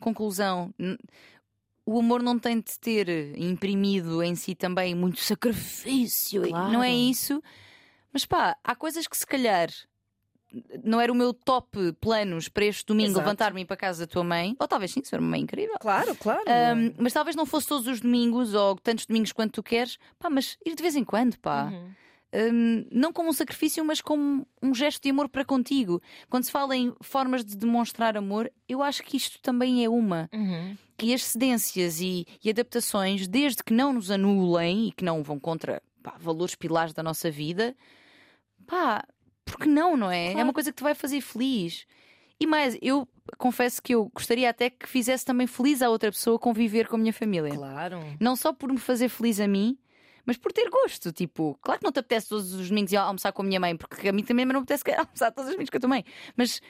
conclusão. 0.00 0.74
O 1.84 1.98
amor 1.98 2.22
não 2.22 2.38
tem 2.38 2.58
de 2.58 2.78
ter 2.80 3.38
imprimido 3.38 4.22
em 4.22 4.34
si 4.34 4.54
também 4.54 4.94
muito 4.94 5.20
sacrifício. 5.20 6.48
Claro. 6.48 6.72
Não 6.72 6.82
é 6.82 6.90
isso. 6.90 7.42
Mas 8.12 8.24
pá, 8.24 8.56
há 8.64 8.74
coisas 8.74 9.06
que 9.06 9.16
se 9.16 9.26
calhar 9.26 9.68
não 10.82 11.00
era 11.00 11.12
o 11.12 11.14
meu 11.14 11.32
top 11.34 11.92
planos 12.00 12.48
para 12.48 12.64
este 12.64 12.84
domingo 12.86 13.18
levantar-me 13.18 13.64
para 13.64 13.76
casa 13.76 14.06
da 14.06 14.10
tua 14.10 14.24
mãe. 14.24 14.56
Ou 14.58 14.66
talvez 14.66 14.90
sim, 14.90 15.02
se 15.04 15.10
for 15.10 15.20
uma 15.20 15.28
mãe 15.28 15.42
incrível. 15.42 15.76
Claro, 15.78 16.16
claro. 16.16 16.42
Ahm, 16.46 16.94
mas 16.98 17.12
talvez 17.12 17.36
não 17.36 17.44
fosse 17.44 17.68
todos 17.68 17.86
os 17.86 18.00
domingos 18.00 18.54
ou 18.54 18.74
tantos 18.76 19.04
domingos 19.06 19.32
quanto 19.32 19.52
tu 19.52 19.62
queres. 19.62 19.98
Pá, 20.18 20.30
mas 20.30 20.56
ir 20.64 20.74
de 20.74 20.82
vez 20.82 20.96
em 20.96 21.04
quando, 21.04 21.38
pá. 21.38 21.64
Uhum. 21.66 21.90
Hum, 22.32 22.86
não 22.92 23.12
como 23.12 23.28
um 23.28 23.32
sacrifício, 23.32 23.84
mas 23.84 24.00
como 24.00 24.46
um 24.62 24.72
gesto 24.72 25.02
de 25.02 25.10
amor 25.10 25.28
para 25.28 25.44
contigo. 25.44 26.00
Quando 26.28 26.44
se 26.44 26.50
fala 26.52 26.76
em 26.76 26.94
formas 27.00 27.44
de 27.44 27.56
demonstrar 27.56 28.16
amor, 28.16 28.50
eu 28.68 28.82
acho 28.82 29.02
que 29.02 29.16
isto 29.16 29.40
também 29.42 29.84
é 29.84 29.88
uma. 29.88 30.30
Uhum. 30.32 30.76
E 31.02 31.12
as 31.12 31.24
cedências 31.24 32.00
e, 32.00 32.26
e 32.44 32.50
adaptações, 32.50 33.26
desde 33.26 33.64
que 33.64 33.72
não 33.72 33.92
nos 33.92 34.10
anulem 34.10 34.88
e 34.88 34.92
que 34.92 35.04
não 35.04 35.22
vão 35.24 35.40
contra 35.40 35.82
pá, 36.02 36.14
valores 36.20 36.54
pilares 36.54 36.92
da 36.92 37.02
nossa 37.02 37.30
vida, 37.30 37.74
pá, 38.66 39.04
porque 39.44 39.66
não, 39.66 39.96
não 39.96 40.10
é? 40.10 40.26
É 40.28 40.32
Claro. 40.32 40.46
uma 40.46 40.52
coisa 40.52 40.70
que 40.70 40.76
te 40.76 40.82
vai 40.84 40.94
fazer 40.94 41.20
feliz. 41.20 41.84
E 42.38 42.46
mais, 42.46 42.78
eu 42.80 43.08
confesso 43.38 43.82
que 43.82 43.94
eu 43.94 44.10
gostaria 44.14 44.48
até 44.48 44.70
que 44.70 44.88
fizesse 44.88 45.24
também 45.24 45.46
feliz 45.46 45.82
a 45.82 45.90
outra 45.90 46.10
pessoa 46.12 46.38
conviver 46.38 46.86
com 46.86 46.96
a 46.96 46.98
minha 46.98 47.12
família. 47.12 47.54
Claro. 47.54 48.00
Não 48.20 48.36
só 48.36 48.52
por 48.52 48.70
me 48.72 48.78
fazer 48.78 49.08
feliz 49.08 49.40
a 49.40 49.48
mim, 49.48 49.76
mas 50.26 50.36
por 50.36 50.52
ter 50.52 50.68
gosto. 50.70 51.12
Tipo, 51.12 51.58
claro 51.62 51.80
que 51.80 51.84
não 51.84 51.92
te 51.92 51.98
apetece 52.00 52.28
todos 52.28 52.52
os 52.54 52.68
domingos 52.68 52.92
ir 52.92 52.96
almoçar 52.96 53.32
com 53.32 53.42
a 53.42 53.44
minha 53.44 53.60
mãe, 53.60 53.76
porque 53.76 54.08
a 54.08 54.12
mim 54.12 54.22
também 54.22 54.44
não 54.46 54.60
apetece 54.60 54.84
almoçar 54.96 55.30
todos 55.32 55.48
os 55.50 55.54
domingos 55.56 55.70
com 55.70 55.76
a 55.76 55.80
tua 55.80 55.88
mãe. 55.88 56.04
Mas, 56.36 56.60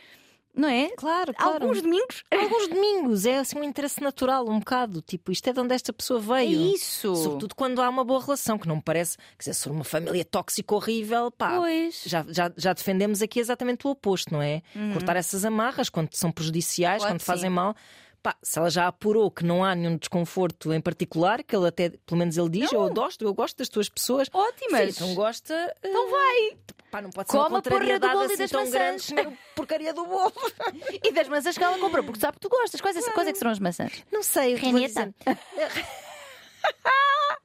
não 0.54 0.68
é? 0.68 0.88
Claro, 0.96 1.32
claro. 1.32 1.62
Alguns 1.64 1.80
domingos. 1.80 2.24
Alguns 2.30 2.66
domingos 2.68 3.24
é 3.24 3.38
assim 3.38 3.58
um 3.58 3.62
interesse 3.64 4.02
natural, 4.02 4.48
um 4.48 4.58
bocado. 4.58 5.00
Tipo, 5.00 5.30
isto 5.30 5.48
é 5.48 5.52
de 5.52 5.60
onde 5.60 5.74
esta 5.74 5.92
pessoa 5.92 6.18
É 6.20 6.22
veio. 6.44 6.74
isso. 6.74 7.14
Sobretudo 7.14 7.54
quando 7.54 7.80
há 7.80 7.88
uma 7.88 8.04
boa 8.04 8.20
relação, 8.20 8.58
que 8.58 8.66
não 8.66 8.76
me 8.76 8.82
parece. 8.82 9.16
Quer 9.16 9.38
dizer, 9.50 9.54
se 9.54 9.62
for 9.64 9.72
uma 9.72 9.84
família 9.84 10.24
tóxica 10.24 10.74
horrível, 10.74 11.30
pá. 11.30 11.56
Pois. 11.56 12.02
Já, 12.04 12.24
já, 12.28 12.52
já 12.56 12.72
defendemos 12.72 13.22
aqui 13.22 13.38
exatamente 13.38 13.86
o 13.86 13.90
oposto, 13.90 14.32
não 14.32 14.42
é? 14.42 14.62
Cortar 14.92 15.16
essas 15.16 15.44
amarras 15.44 15.88
quando 15.88 16.12
são 16.14 16.32
prejudiciais, 16.32 16.98
Claro 17.02 17.14
quando 17.14 17.22
fazem 17.22 17.48
sim. 17.48 17.54
mal. 17.54 17.76
Pá, 18.22 18.36
se 18.42 18.58
ela 18.58 18.68
já 18.68 18.86
apurou 18.86 19.30
que 19.30 19.42
não 19.44 19.64
há 19.64 19.74
nenhum 19.74 19.96
desconforto 19.96 20.72
em 20.74 20.80
particular, 20.80 21.42
que 21.42 21.56
ele 21.56 21.66
até, 21.68 21.88
pelo 21.88 22.18
menos 22.18 22.36
ele 22.36 22.50
diz, 22.50 22.70
eu 22.70 22.90
gosto, 22.92 23.24
eu 23.24 23.32
gosto 23.32 23.56
das 23.56 23.68
tuas 23.70 23.88
pessoas. 23.88 24.28
Ótimas. 24.30 24.94
Se 24.96 25.00
não 25.00 25.14
gosta, 25.14 25.74
Então 25.82 26.10
vai. 26.10 26.58
pá, 26.90 27.00
não 27.00 27.08
pode 27.08 27.30
ser 27.30 27.36
uma 27.38 27.46
a 27.46 27.48
porra 27.48 27.60
do 27.62 27.70
contrariedade 27.70 28.12
bolo 28.12 28.22
e 28.24 28.26
assim 28.26 28.36
das 28.42 28.50
tão 28.50 28.70
grande 28.70 28.92
maçãs. 28.92 29.24
comer 29.24 29.38
porcaria 29.56 29.94
do 29.94 30.04
bolo. 30.04 30.32
E 31.02 31.12
das 31.12 31.28
maçãs 31.28 31.56
que 31.56 31.64
ela 31.64 31.78
comprou, 31.78 32.04
porque 32.04 32.20
sabe 32.20 32.34
que 32.34 32.40
tu 32.40 32.50
gostas. 32.50 32.78
Quais, 32.80 32.96
é- 32.96 33.10
quais 33.10 33.28
é 33.28 33.32
que 33.32 33.38
serão 33.38 33.52
as 33.52 33.58
maçãs? 33.58 34.04
Não 34.12 34.22
sei, 34.22 34.54
Reneta. 34.54 35.14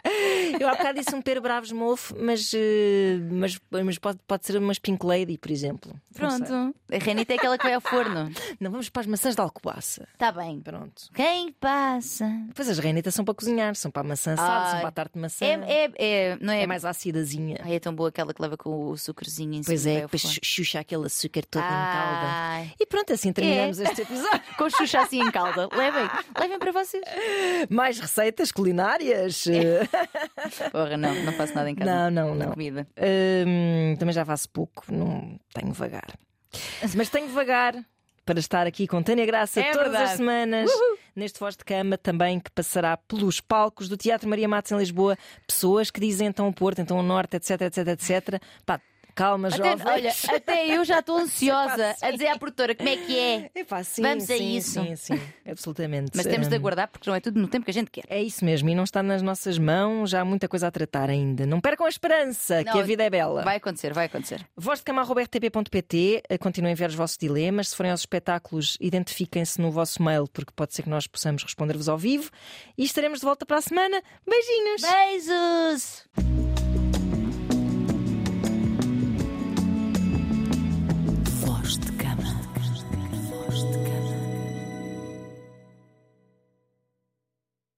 Eu 0.59 0.67
há 0.67 0.71
bocado 0.75 0.99
disse 0.99 1.15
um 1.15 1.21
bravos 1.41 1.71
mofo, 1.71 2.15
mas, 2.19 2.51
eh, 2.53 3.17
mas, 3.31 3.59
mas 3.71 3.97
pode, 3.97 4.19
pode 4.27 4.45
ser 4.45 4.57
uma 4.57 4.73
Pink 4.81 5.05
Lady, 5.05 5.37
por 5.37 5.51
exemplo. 5.51 5.93
Pronto. 6.13 6.73
A 6.91 6.97
Renita 6.97 7.33
é 7.33 7.37
aquela 7.37 7.57
que 7.57 7.63
vai 7.63 7.73
ao 7.73 7.81
forno. 7.81 8.31
Não, 8.59 8.71
vamos 8.71 8.89
para 8.89 9.01
as 9.01 9.07
maçãs 9.07 9.35
de 9.35 9.41
alcobaça. 9.41 10.07
Está 10.13 10.31
bem. 10.31 10.61
Pronto. 10.61 11.09
Quem 11.13 11.51
passa? 11.53 12.25
Depois 12.47 12.69
as 12.69 12.79
renitas 12.79 13.13
são 13.13 13.25
para 13.25 13.33
cozinhar, 13.33 13.75
são 13.75 13.89
para 13.91 14.01
a 14.01 14.05
maçã 14.05 14.33
assada, 14.33 14.71
são 14.71 14.79
para 14.79 14.87
a 14.87 14.91
tarte 14.91 15.13
de 15.15 15.19
maçã. 15.19 15.45
É, 15.45 15.51
é, 15.85 15.91
é, 15.97 16.37
não 16.39 16.53
é? 16.53 16.63
É 16.63 16.67
mais 16.67 16.85
acidazinha. 16.85 17.59
Ai, 17.63 17.75
é 17.75 17.79
tão 17.79 17.93
boa 17.93 18.09
aquela 18.09 18.33
que 18.33 18.41
leva 18.41 18.55
com 18.55 18.69
o 18.69 18.93
açúcarzinho 18.93 19.55
em 19.55 19.63
Pois 19.63 19.81
cima. 19.81 19.91
é, 19.91 19.93
vai 19.95 20.03
ao 20.03 20.07
depois 20.09 20.39
xuxa 20.43 20.79
aquele 20.79 21.05
açúcar 21.05 21.43
todo 21.49 21.63
em 21.63 21.67
calda. 21.67 22.71
E 22.79 22.85
pronto, 22.85 23.13
assim 23.13 23.33
terminamos 23.33 23.79
este 23.79 24.01
episódio. 24.01 24.41
Com 24.57 24.69
xuxa 24.69 25.01
assim 25.01 25.21
em 25.21 25.31
calda. 25.31 25.67
Levem, 25.75 26.09
levem 26.39 26.59
para 26.59 26.71
vocês. 26.71 27.03
Mais 27.69 27.99
receitas 27.99 28.51
culinárias. 28.51 29.45
Porra, 30.71 30.97
não, 30.97 31.13
não 31.23 31.33
faço 31.33 31.53
nada 31.55 31.69
em 31.69 31.75
casa. 31.75 32.09
Não, 32.09 32.27
não, 32.29 32.35
não. 32.35 32.51
Comida. 32.51 32.87
Hum, 33.47 33.95
também 33.97 34.13
já 34.13 34.25
faço 34.25 34.49
pouco, 34.49 34.85
não 34.91 35.39
tenho 35.53 35.73
vagar. 35.73 36.07
Mas 36.95 37.09
tenho 37.09 37.27
vagar 37.29 37.75
para 38.25 38.39
estar 38.39 38.65
aqui 38.65 38.87
com 38.87 39.03
Tânia 39.03 39.25
Graça 39.25 39.59
É 39.61 39.71
todas 39.71 39.87
as 39.87 39.91
verdade. 39.93 40.17
semanas, 40.17 40.71
neste 41.15 41.39
Voz 41.39 41.55
de 41.55 41.63
Cama, 41.63 41.97
também 41.97 42.39
que 42.39 42.49
passará 42.49 42.97
pelos 42.97 43.39
palcos 43.39 43.87
do 43.87 43.95
Teatro 43.95 44.27
Maria 44.27 44.47
Matos 44.47 44.71
em 44.71 44.77
Lisboa. 44.77 45.15
Pessoas 45.45 45.91
que 45.91 45.99
dizem 45.99 46.27
então 46.27 46.47
o 46.47 46.53
Porto, 46.53 46.79
então 46.79 46.97
o 46.97 47.03
Norte, 47.03 47.35
etc, 47.37 47.61
etc, 47.61 47.87
etc. 47.89 48.41
Pá, 48.65 48.81
calma, 49.15 49.47
Até, 49.47 49.57
jovens. 49.57 49.85
olha, 49.85 50.13
até 50.35 50.67
eu 50.77 50.83
já 50.85 50.99
estou 50.99 51.17
ansiosa 51.23 51.93
Sim. 51.97 52.05
a 52.05 52.11
dizer 52.11 52.27
à 52.27 52.37
produtora 52.37 52.75
como 52.75 52.89
é 52.89 52.97
que 52.97 53.17
é. 53.17 53.49
Epá, 53.55 53.83
sim, 53.83 54.01
Vamos 54.01 54.29
a 54.29 54.37
sim, 54.37 54.57
isso. 54.57 54.71
Sim, 54.83 54.95
sim, 54.95 55.19
absolutamente. 55.49 56.11
Mas 56.15 56.25
temos 56.25 56.47
de 56.47 56.53
Hum, 56.55 56.57
aguardar 56.57 56.87
porque 56.89 57.09
não 57.09 57.15
é 57.15 57.19
tudo 57.19 57.39
no 57.39 57.47
tempo 57.47 57.65
que 57.65 57.71
a 57.71 57.73
gente 57.73 57.89
quer. 57.89 58.03
É 58.09 58.21
isso 58.21 58.43
mesmo, 58.45 58.69
e 58.69 58.75
não 58.75 58.83
está 58.83 59.01
nas 59.01 59.21
nossas 59.21 59.57
mãos, 59.57 60.09
já 60.09 60.21
há 60.21 60.25
muita 60.25 60.47
coisa 60.47 60.67
a 60.67 60.71
tratar 60.71 61.09
ainda. 61.09 61.45
Não 61.45 61.59
percam 61.61 61.85
a 61.85 61.89
esperança, 61.89 62.63
que 62.63 62.69
Não, 62.71 62.79
a 62.79 62.83
vida 62.83 63.03
é 63.03 63.09
bela. 63.09 63.41
Vai 63.43 63.55
acontecer, 63.57 63.93
vai 63.93 64.05
acontecer. 64.07 64.45
vozdecama.rtp.pt 64.55 66.23
eh, 66.29 66.37
Continuem 66.37 66.73
a 66.73 66.75
ver 66.75 66.89
os 66.89 66.95
vossos 66.95 67.17
dilemas. 67.17 67.69
Se 67.69 67.75
forem 67.75 67.91
aos 67.91 68.01
espetáculos, 68.01 68.77
identifiquem-se 68.81 69.61
no 69.61 69.71
vosso 69.71 70.03
mail, 70.03 70.27
porque 70.27 70.51
pode 70.55 70.73
ser 70.73 70.83
que 70.83 70.89
nós 70.89 71.07
possamos 71.07 71.43
responder-vos 71.43 71.87
ao 71.89 71.97
vivo. 71.97 72.29
E 72.77 72.83
estaremos 72.83 73.19
de 73.19 73.25
volta 73.25 73.45
para 73.45 73.57
a 73.57 73.61
semana. 73.61 74.01
Beijinhos! 74.27 74.81
Beijos! 74.81 76.64